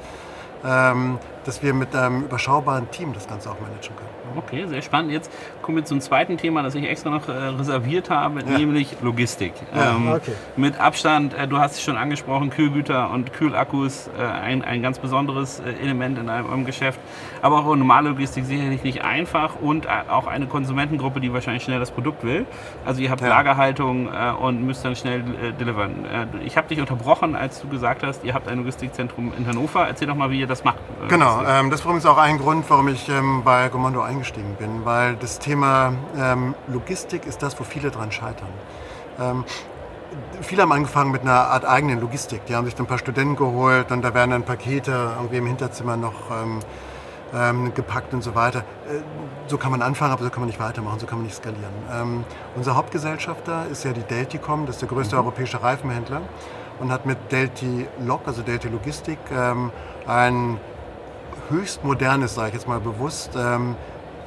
ähm, 0.64 1.18
dass 1.44 1.62
wir 1.62 1.74
mit 1.74 1.94
einem 1.94 2.24
überschaubaren 2.24 2.90
Team 2.90 3.12
das 3.12 3.28
Ganze 3.28 3.50
auch 3.50 3.60
managen 3.60 3.96
können. 3.96 4.22
Okay, 4.36 4.66
sehr 4.66 4.82
spannend. 4.82 5.12
Jetzt 5.12 5.30
kommen 5.60 5.76
wir 5.76 5.84
zum 5.84 6.00
zweiten 6.00 6.36
Thema, 6.36 6.62
das 6.62 6.74
ich 6.74 6.88
extra 6.88 7.10
noch 7.10 7.28
äh, 7.28 7.32
reserviert 7.32 8.10
habe, 8.10 8.40
ja. 8.40 8.58
nämlich 8.58 8.96
Logistik. 9.02 9.52
Ja, 9.74 9.94
ähm, 9.94 10.08
okay. 10.08 10.32
Mit 10.56 10.80
Abstand, 10.80 11.34
äh, 11.34 11.46
du 11.46 11.58
hast 11.58 11.72
es 11.72 11.82
schon 11.82 11.96
angesprochen, 11.96 12.50
Kühlgüter 12.50 13.10
und 13.10 13.32
Kühlakkus, 13.32 14.08
äh, 14.18 14.22
ein, 14.22 14.62
ein 14.62 14.82
ganz 14.82 14.98
besonderes 14.98 15.60
Element 15.60 16.18
in 16.18 16.28
einem, 16.28 16.50
einem, 16.50 16.64
Geschäft. 16.64 17.00
Aber 17.42 17.58
auch 17.58 17.76
normale 17.76 18.10
Logistik 18.10 18.44
sicherlich 18.44 18.84
nicht 18.84 19.02
einfach 19.02 19.56
und 19.60 19.88
auch 19.88 20.28
eine 20.28 20.46
Konsumentengruppe, 20.46 21.20
die 21.20 21.32
wahrscheinlich 21.32 21.64
schnell 21.64 21.80
das 21.80 21.90
Produkt 21.90 22.22
will. 22.24 22.46
Also 22.84 23.00
ihr 23.00 23.10
habt 23.10 23.20
ja. 23.20 23.28
Lagerhaltung 23.28 24.08
und 24.40 24.64
müsst 24.64 24.84
dann 24.84 24.94
schnell 24.94 25.24
delivern. 25.58 26.06
ich 26.46 26.56
habe 26.56 26.68
dich 26.68 26.78
unterbrochen, 26.78 27.34
als 27.34 27.60
du 27.60 27.68
gesagt 27.68 28.04
hast, 28.04 28.24
ihr 28.24 28.32
habt 28.32 28.46
ein 28.46 28.58
Logistikzentrum 28.58 29.32
in 29.36 29.44
Hannover. 29.46 29.88
Erzähl 29.88 30.06
doch 30.06 30.14
mal, 30.14 30.30
wie 30.30 30.38
ihr 30.38 30.46
das 30.46 30.62
macht. 30.62 30.78
genau, 31.08 31.31
ähm, 31.46 31.70
das 31.70 31.80
ist 31.80 31.84
übrigens 31.84 32.06
auch 32.06 32.18
ein 32.18 32.38
Grund, 32.38 32.64
warum 32.68 32.88
ich 32.88 33.08
ähm, 33.08 33.42
bei 33.44 33.68
Gomondo 33.68 34.00
eingestellt 34.00 34.22
eingestiegen 34.22 34.54
bin, 34.54 34.84
weil 34.84 35.16
das 35.16 35.38
Thema 35.38 35.92
ähm, 36.16 36.54
Logistik 36.68 37.26
ist 37.26 37.42
das, 37.42 37.58
wo 37.58 37.64
viele 37.64 37.90
dran 37.90 38.12
scheitern. 38.12 38.48
Ähm, 39.20 39.44
viele 40.40 40.62
haben 40.62 40.72
angefangen 40.72 41.10
mit 41.10 41.22
einer 41.22 41.48
Art 41.48 41.64
eigenen 41.64 42.00
Logistik. 42.00 42.46
Die 42.46 42.54
haben 42.54 42.64
sich 42.64 42.74
dann 42.74 42.84
ein 42.84 42.88
paar 42.88 42.98
Studenten 42.98 43.36
geholt 43.36 43.90
und 43.90 44.02
da 44.02 44.14
werden 44.14 44.30
dann 44.30 44.44
Pakete 44.44 45.12
irgendwie 45.16 45.38
im 45.38 45.46
Hinterzimmer 45.46 45.96
noch 45.96 46.30
ähm, 46.30 46.60
ähm, 47.34 47.74
gepackt 47.74 48.14
und 48.14 48.22
so 48.22 48.34
weiter. 48.34 48.60
Äh, 48.60 49.00
so 49.48 49.58
kann 49.58 49.72
man 49.72 49.82
anfangen, 49.82 50.12
aber 50.12 50.22
so 50.22 50.30
kann 50.30 50.40
man 50.40 50.48
nicht 50.48 50.60
weitermachen, 50.60 51.00
so 51.00 51.06
kann 51.06 51.18
man 51.18 51.26
nicht 51.26 51.36
skalieren. 51.36 52.24
Unser 52.54 52.76
Hauptgesellschafter 52.76 53.66
ist 53.70 53.84
ja 53.84 53.92
die 53.92 54.02
Delticom, 54.02 54.66
das 54.66 54.76
ist 54.76 54.82
der 54.82 54.88
größte 54.88 55.16
mhm. 55.16 55.22
europäische 55.22 55.62
Reifenhändler 55.62 56.22
und 56.78 56.92
hat 56.92 57.06
mit 57.06 57.32
Delti 57.32 57.86
Log, 58.06 58.20
also 58.26 58.42
Delti 58.42 58.68
Logistik, 58.68 59.18
ein 60.06 60.58
höchst 61.50 61.84
modernes, 61.84 62.34
sage 62.34 62.48
ich 62.48 62.54
jetzt 62.54 62.68
mal 62.68 62.80
bewusst, 62.80 63.30
ähm, 63.36 63.76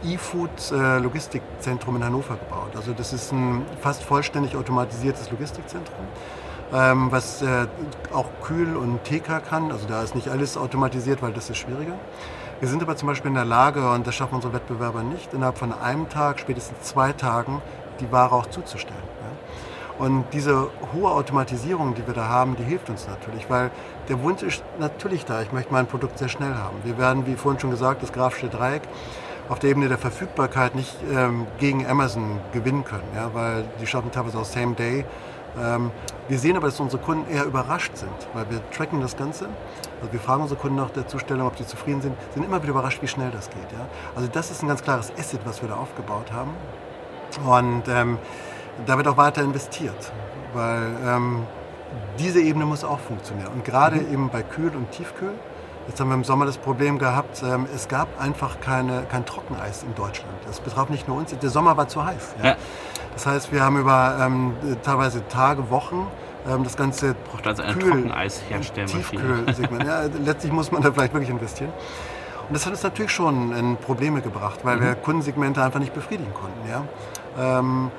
E-Food 0.04 0.72
äh, 0.72 0.98
in 0.98 2.04
Hannover 2.04 2.36
gebaut. 2.36 2.76
Also 2.76 2.94
das 2.94 3.14
ist 3.14 3.32
ein 3.32 3.66
fast 3.82 4.04
vollständig 4.04 4.56
automatisiertes 4.56 5.32
Logistikzentrum, 5.32 6.06
ähm, 6.74 7.12
was 7.12 7.42
äh, 7.42 7.68
auch 8.14 8.28
Kühl- 8.44 8.76
und 8.76 9.04
TK 9.04 9.40
kann. 9.40 9.72
Also 9.72 9.88
da 9.88 10.04
ist 10.04 10.16
nicht 10.16 10.28
alles 10.28 10.58
automatisiert, 10.58 11.22
weil 11.22 11.34
das 11.34 11.50
ist 11.50 11.58
schwieriger. 11.58 11.98
Wir 12.60 12.70
sind 12.70 12.82
aber 12.82 12.96
zum 12.96 13.08
Beispiel 13.08 13.30
in 13.30 13.36
der 13.36 13.46
Lage, 13.46 13.90
und 13.92 14.08
das 14.08 14.16
schaffen 14.16 14.36
unsere 14.36 14.54
Wettbewerber 14.54 15.04
nicht, 15.04 15.34
innerhalb 15.34 15.58
von 15.58 15.74
einem 15.74 16.08
Tag, 16.08 16.40
spätestens 16.40 16.82
zwei 16.82 17.12
Tagen, 17.12 17.62
die 18.00 18.12
Ware 18.12 18.34
auch 18.34 18.46
zuzustellen. 18.46 18.98
Ja? 19.22 19.35
Und 19.98 20.26
diese 20.34 20.70
hohe 20.94 21.10
Automatisierung, 21.10 21.96
die 21.96 22.06
wir 22.06 22.14
da 22.14 22.28
haben, 22.28 22.56
die 22.58 22.64
hilft 22.64 22.90
uns 22.90 23.08
natürlich, 23.08 23.50
weil 23.50 23.72
der 24.10 24.22
Wunsch 24.22 24.44
ist 24.44 24.64
natürlich 24.78 25.24
da. 25.24 25.42
Ich 25.42 25.54
möchte 25.54 25.72
mein 25.72 25.88
Produkt 25.88 26.20
sehr 26.20 26.28
schnell 26.28 26.54
haben. 26.56 26.78
Wir 26.84 26.98
werden, 26.98 27.26
wie 27.26 27.36
vorhin 27.36 27.60
schon 27.60 27.72
gesagt, 27.72 28.04
das 28.04 28.12
grafische 28.12 28.50
Dreieck 28.50 28.82
auf 29.48 29.60
der 29.60 29.70
Ebene 29.70 29.88
der 29.88 29.98
Verfügbarkeit 29.98 30.76
nicht 30.76 30.96
ähm, 31.14 31.48
gegen 31.60 31.86
Amazon 31.88 32.40
gewinnen 32.52 32.84
können, 32.84 33.08
ja, 33.16 33.34
weil 33.34 33.66
die 33.80 33.88
schaffen 33.88 34.12
teilweise 34.12 34.40
auch 34.40 34.46
Same 34.46 34.74
Day. 34.74 35.06
Ähm, 35.58 35.92
wir 36.28 36.40
sehen 36.40 36.58
aber, 36.58 36.68
dass 36.68 36.80
unsere 36.80 37.02
Kunden 37.02 37.32
eher 37.32 37.46
überrascht 37.46 37.96
sind, 37.96 38.12
weil 38.34 38.50
wir 38.50 38.60
tracken 38.72 39.02
das 39.02 39.16
Ganze. 39.16 39.46
Also 40.02 40.12
wir 40.12 40.20
fragen 40.20 40.42
unsere 40.42 40.60
Kunden 40.60 40.78
nach 40.78 40.90
der 40.90 41.08
Zustellung, 41.08 41.48
ob 41.48 41.58
sie 41.58 41.66
zufrieden 41.66 42.02
sind, 42.02 42.16
sind 42.34 42.44
immer 42.44 42.62
wieder 42.62 42.72
überrascht, 42.72 43.02
wie 43.02 43.08
schnell 43.08 43.32
das 43.32 43.50
geht. 43.50 43.72
Ja. 43.72 43.86
Also 44.16 44.28
das 44.28 44.52
ist 44.52 44.64
ein 44.64 44.68
ganz 44.68 44.84
klares 44.84 45.14
Asset, 45.18 45.42
was 45.46 45.62
wir 45.62 45.70
da 45.70 45.76
aufgebaut 45.76 46.32
haben. 46.34 46.52
Und 47.46 47.84
ähm, 47.88 48.18
da 48.86 48.98
wird 48.98 49.08
auch 49.08 49.18
weiter 49.18 49.42
investiert, 49.44 50.12
weil 50.54 50.92
ähm, 51.06 51.44
diese 52.20 52.42
Ebene 52.42 52.66
muss 52.66 52.84
auch 52.84 53.00
funktionieren. 53.00 53.52
Und 53.54 53.66
gerade 53.66 53.98
mhm. 53.98 54.14
eben 54.14 54.30
bei 54.30 54.44
Kühl- 54.44 54.76
und 54.76 54.92
Tiefkühl 54.92 55.34
Jetzt 55.88 56.00
haben 56.00 56.10
wir 56.10 56.16
im 56.16 56.24
Sommer 56.24 56.46
das 56.46 56.58
Problem 56.58 56.98
gehabt, 56.98 57.44
ähm, 57.44 57.68
es 57.74 57.88
gab 57.88 58.20
einfach 58.20 58.60
keine, 58.60 59.04
kein 59.04 59.26
Trockeneis 59.26 59.84
in 59.84 59.94
Deutschland. 59.94 60.34
Das 60.48 60.60
betraf 60.60 60.90
nicht 60.90 61.08
nur 61.08 61.18
uns, 61.18 61.38
der 61.38 61.50
Sommer 61.50 61.78
war 61.78 61.88
zu 61.88 62.04
heiß. 62.04 62.36
Ja? 62.40 62.50
Ja. 62.50 62.56
Das 63.14 63.28
heißt, 63.28 63.52
wir 63.52 63.64
haben 63.64 63.80
über 63.80 64.18
ähm, 64.20 64.56
teilweise 64.84 65.28
Tage, 65.28 65.70
Wochen 65.70 66.08
ähm, 66.50 66.64
das 66.64 66.76
Ganze 66.76 67.16
braucht 67.30 67.46
also 67.46 67.62
Trockeneis 67.62 68.42
herstellen. 68.50 68.88
Tiefkühlsegment. 68.88 69.84
ja, 69.86 70.02
letztlich 70.24 70.52
muss 70.52 70.72
man 70.72 70.82
da 70.82 70.92
vielleicht 70.92 71.14
wirklich 71.14 71.30
investieren. 71.30 71.72
Und 72.48 72.56
das 72.56 72.66
hat 72.66 72.74
uns 72.74 72.84
natürlich 72.84 73.12
schon 73.12 73.56
in 73.56 73.78
Probleme 73.78 74.22
gebracht, 74.22 74.62
weil 74.64 74.78
mhm. 74.78 74.82
wir 74.82 74.96
Kundensegmente 74.96 75.64
einfach 75.64 75.80
nicht 75.80 75.94
befriedigen 75.94 76.34
konnten. 76.34 76.68
Ja? 76.68 77.60
Ähm, 77.60 77.92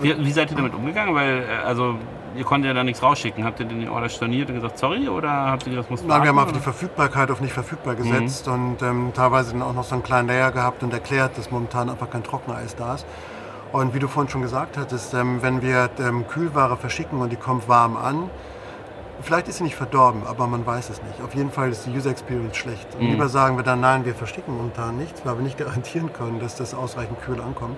wie, 0.00 0.24
wie, 0.24 0.32
seid 0.32 0.50
ihr 0.50 0.56
damit 0.56 0.74
umgegangen? 0.74 1.14
Weil, 1.14 1.42
äh, 1.42 1.64
also, 1.64 1.96
ihr 2.36 2.44
konntet 2.44 2.68
ja 2.68 2.74
da 2.74 2.84
nichts 2.84 3.02
rausschicken. 3.02 3.44
Habt 3.44 3.60
ihr 3.60 3.66
den 3.66 3.88
Order 3.88 4.08
storniert 4.08 4.48
und 4.48 4.56
gesagt, 4.56 4.78
sorry? 4.78 5.08
Oder 5.08 5.30
habt 5.30 5.66
ihr 5.66 5.70
gesagt, 5.70 5.90
muss 5.90 6.02
Nein, 6.02 6.22
wir 6.22 6.28
haben 6.28 6.38
auf 6.38 6.52
die 6.52 6.60
Verfügbarkeit 6.60 7.30
auf 7.30 7.40
nicht 7.40 7.52
verfügbar 7.52 7.94
gesetzt 7.94 8.46
mhm. 8.46 8.52
und 8.52 8.82
ähm, 8.82 9.12
teilweise 9.14 9.52
dann 9.52 9.62
auch 9.62 9.74
noch 9.74 9.84
so 9.84 9.94
einen 9.94 10.02
kleinen 10.02 10.28
Layer 10.28 10.50
gehabt 10.50 10.82
und 10.82 10.92
erklärt, 10.92 11.38
dass 11.38 11.50
momentan 11.50 11.88
einfach 11.88 12.10
kein 12.10 12.22
Trockeneis 12.22 12.76
da 12.76 12.94
ist. 12.94 13.06
Und 13.72 13.94
wie 13.94 13.98
du 13.98 14.06
vorhin 14.06 14.30
schon 14.30 14.42
gesagt 14.42 14.76
hattest, 14.76 15.14
ähm, 15.14 15.42
wenn 15.42 15.60
wir 15.62 15.90
ähm, 15.98 16.26
Kühlware 16.28 16.76
verschicken 16.76 17.20
und 17.20 17.30
die 17.30 17.36
kommt 17.36 17.68
warm 17.68 17.96
an, 17.96 18.30
Vielleicht 19.22 19.48
ist 19.48 19.58
sie 19.58 19.64
nicht 19.64 19.76
verdorben, 19.76 20.26
aber 20.26 20.46
man 20.46 20.66
weiß 20.66 20.90
es 20.90 21.02
nicht. 21.02 21.22
Auf 21.22 21.34
jeden 21.34 21.50
Fall 21.50 21.70
ist 21.70 21.86
die 21.86 21.90
User 21.90 22.10
Experience 22.10 22.56
schlecht. 22.56 22.86
Und 22.98 23.06
lieber 23.06 23.28
sagen 23.28 23.56
wir 23.56 23.62
dann, 23.62 23.80
nein, 23.80 24.04
wir 24.04 24.14
verstecken 24.14 24.56
momentan 24.56 24.98
nichts, 24.98 25.24
weil 25.24 25.36
wir 25.36 25.42
nicht 25.42 25.56
garantieren 25.64 26.12
können, 26.12 26.40
dass 26.40 26.56
das 26.56 26.74
ausreichend 26.74 27.20
kühl 27.22 27.40
ankommt. 27.40 27.76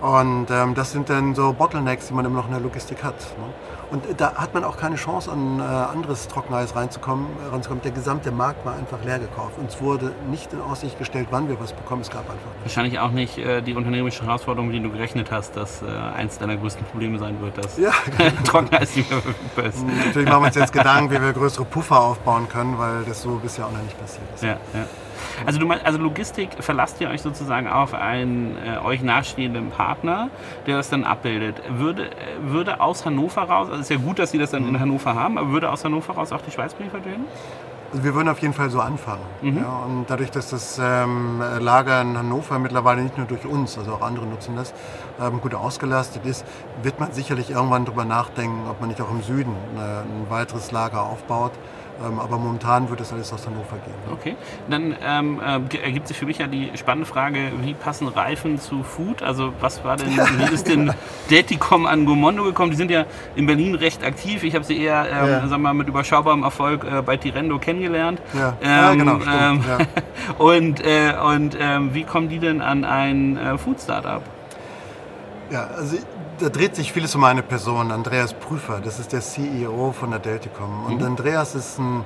Und 0.00 0.50
ähm, 0.50 0.74
das 0.74 0.92
sind 0.92 1.08
dann 1.08 1.34
so 1.34 1.52
Bottlenecks, 1.54 2.08
die 2.08 2.14
man 2.14 2.24
immer 2.26 2.36
noch 2.36 2.46
in 2.46 2.52
der 2.52 2.60
Logistik 2.60 3.02
hat. 3.02 3.14
Ne? 3.38 3.46
Und 3.90 4.04
da 4.20 4.34
hat 4.34 4.52
man 4.52 4.64
auch 4.64 4.76
keine 4.76 4.96
Chance, 4.96 5.30
an 5.30 5.58
äh, 5.58 5.62
anderes 5.62 6.26
Trockeneis 6.28 6.74
reinzukommen, 6.76 7.26
äh, 7.46 7.52
ranzukommen. 7.52 7.82
Der 7.82 7.92
gesamte 7.92 8.30
Markt 8.30 8.66
war 8.66 8.74
einfach 8.74 9.02
leer 9.04 9.18
gekauft. 9.20 9.58
Uns 9.58 9.80
wurde 9.80 10.12
nicht 10.28 10.52
in 10.52 10.60
Aussicht 10.60 10.98
gestellt, 10.98 11.28
wann 11.30 11.48
wir 11.48 11.58
was 11.60 11.72
bekommen. 11.72 12.02
Es 12.02 12.10
gab 12.10 12.22
einfach 12.22 12.34
nicht. 12.34 12.64
Wahrscheinlich 12.64 12.98
auch 12.98 13.10
nicht 13.12 13.38
äh, 13.38 13.62
die 13.62 13.74
unternehmerische 13.74 14.24
Herausforderung, 14.24 14.68
mit 14.68 14.76
der 14.76 14.82
du 14.82 14.90
gerechnet 14.90 15.30
hast, 15.30 15.56
dass 15.56 15.82
äh, 15.82 15.86
eins 15.86 16.38
deiner 16.38 16.56
größten 16.56 16.84
Probleme 16.86 17.18
sein 17.18 17.40
wird, 17.40 17.56
dass 17.56 17.78
Ja, 17.78 17.92
Trockeneis 18.44 18.96
nicht 18.96 19.10
mehr 19.10 19.22
verfügbar 19.22 19.64
ist. 19.66 19.86
natürlich 19.86 20.28
machen 20.28 20.42
wir 20.42 20.46
uns 20.48 20.56
jetzt 20.56 20.72
Gedanken, 20.72 21.10
wie 21.12 21.22
wir 21.22 21.32
größere 21.32 21.64
Puffer 21.64 22.00
aufbauen 22.00 22.48
können, 22.48 22.76
weil 22.78 23.04
das 23.04 23.22
so 23.22 23.36
bisher 23.36 23.66
auch 23.66 23.72
noch 23.72 23.82
nicht 23.82 23.98
passiert 23.98 24.24
ist. 24.34 24.42
Ja, 24.42 24.56
ja. 24.74 24.84
Also, 25.44 25.58
du 25.58 25.66
meinst, 25.66 25.84
also 25.84 25.98
Logistik 25.98 26.50
verlasst 26.60 27.00
ihr 27.00 27.08
euch 27.08 27.22
sozusagen 27.22 27.68
auf 27.68 27.94
einen 27.94 28.56
äh, 28.56 28.78
euch 28.84 29.02
nahestehenden 29.02 29.70
Partner, 29.70 30.30
der 30.66 30.76
das 30.76 30.90
dann 30.90 31.04
abbildet. 31.04 31.56
Würde, 31.68 32.06
äh, 32.06 32.12
würde 32.40 32.80
aus 32.80 33.04
Hannover 33.04 33.42
raus, 33.42 33.68
also 33.68 33.80
es 33.80 33.90
ist 33.90 33.90
ja 33.90 33.96
gut, 33.96 34.18
dass 34.18 34.30
sie 34.30 34.38
das 34.38 34.50
dann 34.50 34.68
in 34.68 34.78
Hannover 34.78 35.14
haben, 35.14 35.38
aber 35.38 35.50
würde 35.50 35.70
aus 35.70 35.84
Hannover 35.84 36.14
raus 36.14 36.32
auch 36.32 36.42
die 36.42 36.50
Schweiz 36.50 36.74
beliefert 36.74 37.04
werden? 37.04 37.24
Also 37.92 38.04
wir 38.04 38.14
würden 38.14 38.28
auf 38.28 38.40
jeden 38.40 38.52
Fall 38.52 38.68
so 38.68 38.80
anfangen. 38.80 39.22
Ja, 39.42 39.84
und 39.86 40.06
dadurch, 40.08 40.30
dass 40.30 40.50
das 40.50 40.80
ähm, 40.82 41.40
Lager 41.60 42.02
in 42.02 42.18
Hannover 42.18 42.58
mittlerweile 42.58 43.02
nicht 43.02 43.16
nur 43.16 43.26
durch 43.26 43.46
uns, 43.46 43.78
also 43.78 43.92
auch 43.92 44.02
andere 44.02 44.26
nutzen 44.26 44.56
das, 44.56 44.74
ähm, 45.20 45.40
gut 45.40 45.54
ausgelastet 45.54 46.26
ist, 46.26 46.44
wird 46.82 46.98
man 46.98 47.12
sicherlich 47.12 47.50
irgendwann 47.50 47.84
darüber 47.84 48.04
nachdenken, 48.04 48.68
ob 48.68 48.80
man 48.80 48.88
nicht 48.88 49.00
auch 49.00 49.10
im 49.10 49.22
Süden 49.22 49.54
äh, 49.76 49.80
ein 49.80 50.26
weiteres 50.28 50.72
Lager 50.72 51.02
aufbaut. 51.02 51.52
Ähm, 52.04 52.20
aber 52.20 52.36
momentan 52.36 52.90
wird 52.90 53.00
das 53.00 53.12
alles 53.12 53.32
aus 53.32 53.46
Hannover 53.46 53.76
gehen. 53.84 53.94
Okay, 54.12 54.36
dann 54.68 54.94
ähm, 55.02 55.40
äh, 55.40 55.76
ergibt 55.78 56.08
sich 56.08 56.18
für 56.18 56.26
mich 56.26 56.38
ja 56.38 56.46
die 56.46 56.70
spannende 56.76 57.06
Frage, 57.06 57.38
wie 57.62 57.72
passen 57.72 58.06
Reifen 58.08 58.60
zu 58.60 58.82
Food? 58.82 59.22
Also 59.22 59.54
was 59.60 59.82
war 59.82 59.96
denn, 59.96 60.08
wie 60.14 60.44
ist 60.54 60.68
denn 60.68 60.92
Daticom 61.30 61.86
an 61.86 62.04
Gomondo 62.04 62.44
gekommen? 62.44 62.70
Die 62.70 62.76
sind 62.76 62.90
ja 62.90 63.06
in 63.34 63.46
Berlin 63.46 63.74
recht 63.74 64.04
aktiv. 64.04 64.44
Ich 64.44 64.54
habe 64.54 64.64
sie 64.64 64.78
eher, 64.78 65.06
ähm, 65.10 65.26
Ja. 65.26 65.40
sagen 65.40 65.50
wir 65.50 65.58
mal, 65.58 65.74
mit 65.74 65.88
überschaubarem 65.88 66.42
Erfolg 66.42 66.84
äh, 66.84 67.00
bei 67.00 67.16
Tirendo 67.16 67.58
kennengelernt. 67.58 68.20
Ja, 68.34 68.56
ja 68.62 68.92
Ähm, 68.92 68.98
genau. 68.98 69.20
Stimmt, 69.20 69.34
ähm, 69.40 69.64
ja. 69.66 69.78
Und, 70.38 70.80
äh, 70.84 71.14
und 71.24 71.56
ähm, 71.58 71.94
wie 71.94 72.04
kommen 72.04 72.28
die 72.28 72.38
denn 72.38 72.60
an 72.60 72.84
ein 72.84 73.36
äh, 73.38 73.56
Food-Startup? 73.56 74.22
Ja, 75.50 75.68
also 75.76 75.96
da 76.38 76.48
dreht 76.48 76.76
sich 76.76 76.92
vieles 76.92 77.14
um 77.14 77.24
eine 77.24 77.42
Person, 77.42 77.90
Andreas 77.90 78.34
Prüfer. 78.34 78.80
Das 78.82 78.98
ist 78.98 79.12
der 79.12 79.20
CEO 79.20 79.92
von 79.92 80.10
der 80.10 80.20
Delticom. 80.20 80.86
Und 80.86 81.02
Andreas 81.02 81.54
ist 81.54 81.78
ein 81.78 82.04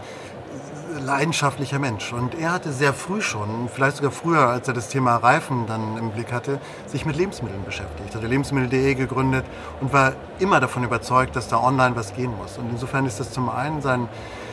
leidenschaftlicher 1.05 1.79
Mensch. 1.79 2.13
Und 2.13 2.35
er 2.35 2.53
hatte 2.53 2.73
sehr 2.73 2.93
früh 2.93 3.21
schon, 3.21 3.69
vielleicht 3.73 3.97
sogar 3.97 4.11
früher, 4.11 4.49
als 4.49 4.69
er 4.69 4.75
das 4.75 4.89
Thema 4.89 5.17
Reifen 5.17 5.67
dann 5.67 5.97
im 5.97 6.11
Blick 6.11 6.33
hatte, 6.33 6.61
sich 6.87 7.05
mit 7.07 7.17
Lebensmitteln 7.17 7.65
beschäftigt. 7.65 8.15
Hat 8.15 8.23
Lebensmittel.de 8.23 8.95
gegründet 8.95 9.45
und 9.81 9.93
war 9.93 10.13
immer 10.39 10.61
davon 10.61 10.85
überzeugt, 10.85 11.35
dass 11.35 11.49
da 11.49 11.59
online 11.59 11.97
was 11.97 12.15
gehen 12.15 12.33
muss. 12.37 12.59
Und 12.59 12.71
insofern 12.71 13.07
ist 13.07 13.19
das 13.19 13.33
zum 13.33 13.49
einen 13.49 13.83
sein 13.83 14.09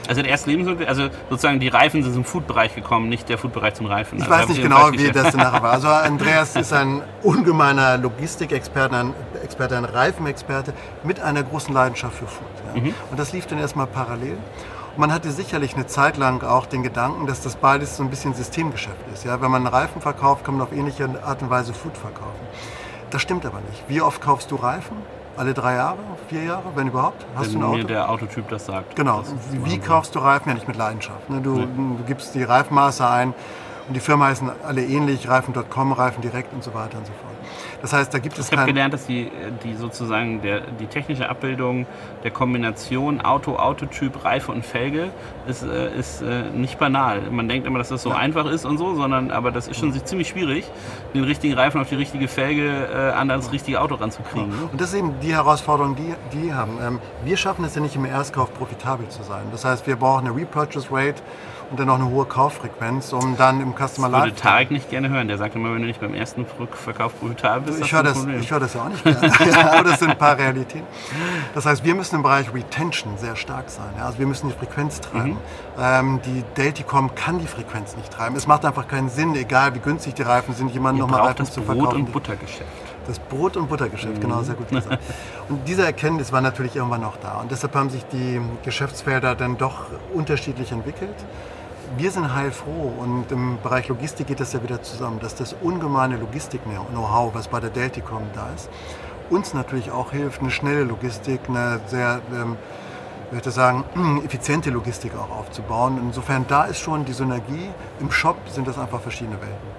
Also 0.08 0.22
der 0.22 0.32
erste 0.32 0.50
Lebensmittel, 0.50 0.88
also 0.88 1.10
sozusagen 1.30 1.60
die 1.60 1.68
Reifen 1.68 2.04
sind 2.04 2.14
zum 2.14 2.24
Food-Bereich 2.24 2.76
gekommen, 2.76 3.10
nicht 3.10 3.30
der 3.30 3.38
Food-Bereich 3.38 3.76
zum 3.76 3.86
Reifen. 3.86 4.18
Ich 4.18 4.24
Also 4.24 4.36
weiß 4.36 4.48
nicht 4.50 4.58
ich 4.58 4.64
genau, 4.64 4.92
wie 4.92 5.12
das 5.12 5.36
nachher 5.36 5.62
war. 5.62 5.72
Also 5.72 5.88
Andreas 6.12 6.56
ist 6.56 6.74
ein 6.74 7.02
ungemeiner 7.24 7.98
Logistikexperte, 7.98 8.96
ein 8.96 9.14
Experte, 9.44 9.78
ein 9.78 9.86
Reifenexperte 9.86 10.74
mit 11.04 11.20
einer 11.20 11.44
großen 11.44 11.74
Leidenschaft 11.74 12.18
für 12.18 12.28
Food. 12.28 12.48
Ja. 12.76 12.82
Und 13.12 13.20
das 13.20 13.34
lief 13.34 13.46
dann 13.48 13.60
erstmal 13.60 13.88
parallel. 13.88 14.38
Und 14.96 15.02
man 15.02 15.14
hatte 15.14 15.32
sicherlich 15.32 15.76
eine 15.76 15.88
Zeit 15.88 16.18
lang 16.18 16.44
auch 16.44 16.66
den 16.66 16.84
Gedanken, 16.84 17.28
dass 17.28 17.42
das 17.42 17.56
beides 17.56 17.98
so 17.98 18.04
ein 18.04 18.10
bisschen 18.10 18.34
Systemgeschäft 18.34 18.98
ist. 19.14 19.26
Ja. 19.26 19.42
Wenn 19.42 19.52
man 19.52 19.68
Reifen 19.68 20.02
verkauft, 20.02 20.44
kann 20.44 20.58
man 20.58 20.66
auf 20.68 20.74
ähnliche 20.74 21.08
Art 21.24 21.42
und 21.42 21.50
Weise 21.50 21.74
Food 21.74 21.98
verkaufen. 21.98 22.48
Das 23.10 23.22
stimmt 23.22 23.46
aber 23.46 23.62
nicht. 23.70 23.84
Wie 23.88 24.02
oft 24.02 24.22
kaufst 24.22 24.52
du 24.52 24.56
Reifen? 24.56 24.98
Alle 25.38 25.54
drei 25.54 25.76
Jahre, 25.76 25.98
vier 26.28 26.44
Jahre, 26.44 26.64
wenn 26.76 26.88
überhaupt? 26.88 27.26
Hast 27.36 27.54
du 27.54 27.56
Wenn 27.56 27.64
ein 27.64 27.70
mir 27.72 27.78
Auto? 27.78 27.88
der 27.88 28.10
Autotyp 28.10 28.50
das 28.50 28.66
sagt. 28.66 28.96
Genau. 28.96 29.20
Das 29.20 29.34
Wie, 29.52 29.78
kaufst 29.78 30.16
du 30.16 30.20
Reifen? 30.20 30.50
Ja, 30.50 30.56
nicht 30.56 30.68
mit 30.68 30.78
Leidenschaft. 30.78 31.30
Ne? 31.30 31.42
Du, 31.42 31.56
du 31.56 32.04
gibst 32.08 32.34
die 32.34 32.44
Reifenmaße 32.44 33.08
ein 33.08 33.34
und 33.88 33.94
die 33.94 34.00
Firmen 34.00 34.28
heißen 34.28 34.50
alle 34.68 34.84
ähnlich, 34.84 35.30
Reifen.com, 35.30 35.92
Reifen 35.94 36.22
direkt 36.22 36.54
und 36.54 36.64
so 36.64 36.74
weiter 36.74 36.98
und 36.98 37.06
so 37.06 37.14
fort. 37.14 37.27
Das 37.82 37.94
heißt, 37.94 38.14
da 38.14 38.20
gibt 38.20 38.38
es 38.38 38.52
Ich 38.52 38.58
habe 38.58 38.72
gelernt, 38.72 38.94
dass 38.94 39.06
die, 39.06 39.30
die 39.64 39.76
sozusagen 39.76 40.42
der, 40.42 40.62
die 40.62 40.88
technische 40.88 41.30
Abbildung 41.30 41.86
der 42.24 42.32
Kombination 42.32 43.22
Auto, 43.22 43.56
Autotyp, 43.56 44.24
Reife 44.24 44.52
und 44.52 44.66
Felge 44.66 45.12
ist, 45.48 45.64
äh, 45.64 45.98
ist 45.98 46.22
äh, 46.22 46.50
nicht 46.54 46.80
banal. 46.80 47.22
Man 47.30 47.48
denkt 47.48 47.68
immer, 47.68 47.78
dass 47.78 47.90
das 47.90 48.04
so 48.04 48.12
einfach 48.12 48.46
ist 48.46 48.66
und 48.66 48.78
so, 48.78 48.96
sondern 48.96 49.32
aber 49.32 49.52
das 49.52 49.68
ist 49.68 49.80
schon 49.80 49.94
ziemlich 50.06 50.30
schwierig, 50.30 50.66
den 51.14 51.24
richtigen 51.24 51.54
Reifen 51.54 51.80
auf 51.80 51.90
die 51.90 51.96
richtige 51.96 52.28
Felge 52.28 52.88
äh, 52.94 53.12
an 53.12 53.28
das 53.28 53.52
richtige 53.52 53.82
Auto 53.82 53.96
ranzukriegen. 53.96 54.50
Ne? 54.50 54.70
Und 54.72 54.82
das 54.82 54.90
ist 54.90 55.00
eben 55.00 55.20
die 55.22 55.34
Herausforderung, 55.34 55.96
die 55.96 56.14
die 56.34 56.54
haben. 56.54 56.78
Ähm, 56.82 57.00
wir 57.24 57.38
schaffen 57.38 57.64
es 57.66 57.76
ja 57.76 57.82
nicht 57.82 57.96
im 57.96 58.06
Erstkauf 58.06 58.54
profitabel 58.54 59.08
zu 59.10 59.24
sein. 59.24 59.44
Das 59.52 59.66
heißt, 59.66 59.88
wir 59.88 59.96
brauchen 59.96 60.28
eine 60.28 60.36
Repurchase 60.36 60.88
Rate 60.92 61.22
und 61.70 61.80
dann 61.80 61.90
auch 61.90 61.96
eine 61.96 62.10
hohe 62.10 62.26
Kauffrequenz, 62.26 63.12
um 63.14 63.36
dann 63.38 63.60
im 63.62 63.74
Customer 63.76 64.10
Würde 64.12 64.28
Lifetime... 64.30 64.42
Tarek 64.52 64.72
nicht 64.72 64.90
gerne 64.90 65.10
hören. 65.10 65.28
Der 65.28 65.38
sagt 65.38 65.56
immer, 65.56 65.74
wenn 65.74 65.82
du 65.82 65.88
nicht 65.88 66.00
beim 66.00 66.14
ersten 66.14 66.46
Verkauf 66.72 67.20
profitabel 67.20 67.62
bist, 67.74 67.82
Ich 67.84 67.92
höre 67.92 68.04
das, 68.04 68.18
Problem. 68.20 68.40
ich 68.40 68.48
das 68.50 68.74
ja 68.74 68.82
auch 68.82 68.90
nicht 68.90 69.04
gerne. 69.04 69.72
aber 69.72 69.84
das 69.90 70.00
sind 70.00 70.12
ein 70.12 70.18
paar 70.18 70.38
Realitäten. 70.38 70.86
Das 71.54 71.66
heißt, 71.66 71.84
wir 71.84 71.96
müssen 71.96 72.16
im 72.16 72.24
Bereich 72.24 72.54
Retention 72.54 73.18
sehr 73.18 73.36
stark 73.36 73.70
sein. 73.70 73.90
Also 74.02 74.20
wir 74.20 74.28
müssen 74.28 74.48
die 74.50 74.56
Frequenz 74.56 75.02
treiben. 75.02 75.32
Mhm. 75.32 75.38
Ähm, 75.80 76.20
die 76.26 76.44
Delticom 76.56 77.16
kann 77.16 77.40
die 77.40 77.48
Frequenz 77.48 77.96
nicht 77.98 78.12
treiben. 78.12 78.36
Es 78.36 78.48
macht 78.48 78.66
einfach 78.66 78.88
keinen 78.88 79.10
Sinn, 79.10 79.36
egal 79.36 79.76
wie 79.76 79.80
günstig 79.80 80.14
die 80.16 80.24
Reifen 80.24 80.54
sind, 80.56 80.70
jemandem 80.74 81.04
Ihr 81.04 81.08
nochmal 81.08 81.28
Reifen 81.28 81.38
das 81.46 81.52
zu 81.54 81.62
Brot- 81.62 81.76
verkaufen. 81.76 81.96
und 82.06 82.12
Buttergeschäft. 82.14 82.64
Das 83.08 83.20
Brot- 83.20 83.56
und 83.56 83.70
Buttergeschäft, 83.70 84.20
genau, 84.20 84.42
sehr 84.42 84.56
gut 84.56 84.68
gesagt. 84.68 85.00
Und 85.48 85.66
diese 85.66 85.86
Erkenntnis 85.86 86.34
war 86.34 86.42
natürlich 86.42 86.76
irgendwann 86.76 87.00
noch 87.00 87.16
da. 87.16 87.40
Und 87.40 87.50
deshalb 87.52 87.74
haben 87.74 87.90
sich 87.90 88.04
die 88.12 88.42
Geschäftsfelder 88.66 89.34
dann 89.34 89.58
doch 89.58 89.86
unterschiedlich 90.14 90.74
entwickelt. 90.74 91.16
Wir 91.96 92.12
sind 92.12 92.36
heilfroh 92.36 92.94
und 93.00 93.32
im 93.32 93.60
Bereich 93.64 93.88
Logistik 93.88 94.28
geht 94.28 94.40
das 94.42 94.52
ja 94.52 94.62
wieder 94.62 94.82
zusammen, 94.82 95.20
dass 95.20 95.36
das 95.36 95.54
ungemeine 95.54 96.18
Logistik-Know-how, 96.18 97.34
was 97.34 97.48
bei 97.48 97.62
der 97.62 97.70
Delticom 97.70 98.24
da 98.36 98.50
ist, 98.54 98.70
uns 99.30 99.54
natürlich 99.54 99.90
auch 99.92 100.12
hilft, 100.12 100.42
eine 100.42 100.52
schnelle 100.52 100.84
Logistik, 100.84 101.40
eine 101.48 101.80
sehr, 101.88 102.22
ähm, 102.34 102.58
ich 103.28 103.34
möchte 103.34 103.52
sagen, 103.52 103.86
effiziente 104.26 104.70
Logistik 104.70 105.14
auch 105.16 105.32
aufzubauen. 105.32 105.98
Insofern, 106.02 106.46
da 106.48 106.66
ist 106.66 106.80
schon 106.80 107.06
die 107.06 107.14
Synergie. 107.14 107.70
Im 108.00 108.12
Shop 108.12 108.38
sind 108.50 108.68
das 108.68 108.78
einfach 108.78 109.00
verschiedene 109.00 109.38
Welten. 109.40 109.78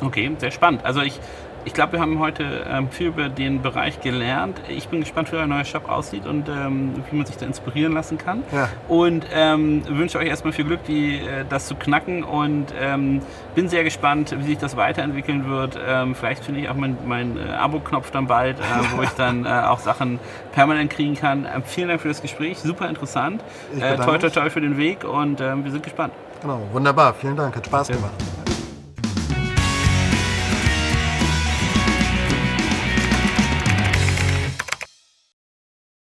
Okay, 0.00 0.34
sehr 0.38 0.50
spannend. 0.50 0.84
Also 0.84 1.02
ich, 1.02 1.20
ich 1.64 1.72
glaube, 1.72 1.92
wir 1.92 2.00
haben 2.00 2.18
heute 2.18 2.66
ähm, 2.68 2.90
viel 2.90 3.08
über 3.08 3.28
den 3.28 3.62
Bereich 3.62 4.00
gelernt. 4.00 4.60
Ich 4.68 4.88
bin 4.88 5.00
gespannt, 5.00 5.32
wie 5.32 5.36
euer 5.36 5.46
neuer 5.46 5.64
Shop 5.64 5.88
aussieht 5.88 6.26
und 6.26 6.48
ähm, 6.48 7.02
wie 7.10 7.16
man 7.16 7.26
sich 7.26 7.36
da 7.36 7.46
inspirieren 7.46 7.92
lassen 7.92 8.18
kann. 8.18 8.42
Ja. 8.52 8.68
Und 8.88 9.26
ähm, 9.32 9.82
wünsche 9.88 10.18
euch 10.18 10.28
erstmal 10.28 10.52
viel 10.52 10.66
Glück, 10.66 10.84
die, 10.84 11.18
äh, 11.18 11.44
das 11.48 11.66
zu 11.66 11.74
knacken 11.74 12.22
und 12.22 12.66
ähm, 12.78 13.20
bin 13.54 13.68
sehr 13.68 13.84
gespannt, 13.84 14.34
wie 14.38 14.44
sich 14.44 14.58
das 14.58 14.76
weiterentwickeln 14.76 15.48
wird. 15.48 15.78
Ähm, 15.86 16.14
vielleicht 16.14 16.44
finde 16.44 16.60
ich 16.60 16.68
auch 16.68 16.74
meinen 16.74 16.98
mein, 17.06 17.36
äh, 17.38 17.52
Abo-Knopf 17.52 18.10
dann 18.10 18.26
bald, 18.26 18.58
äh, 18.60 18.62
wo 18.96 19.02
ich 19.02 19.10
dann 19.10 19.46
äh, 19.46 19.48
auch 19.48 19.78
Sachen 19.78 20.18
permanent 20.52 20.90
kriegen 20.90 21.14
kann. 21.14 21.46
Ähm, 21.46 21.62
vielen 21.64 21.88
Dank 21.88 22.00
für 22.00 22.08
das 22.08 22.20
Gespräch, 22.20 22.58
super 22.58 22.88
interessant. 22.88 23.42
Äh, 23.78 23.96
toi, 23.96 24.18
toi, 24.18 24.28
toi 24.28 24.50
für 24.50 24.60
den 24.60 24.76
Weg 24.76 25.04
und 25.04 25.40
wir 25.40 25.70
sind 25.70 25.82
gespannt. 25.82 26.12
Genau, 26.40 26.60
wunderbar. 26.72 27.14
Vielen 27.14 27.36
Dank, 27.36 27.56
hat 27.56 27.66
Spaß 27.66 27.88
gemacht. 27.88 28.43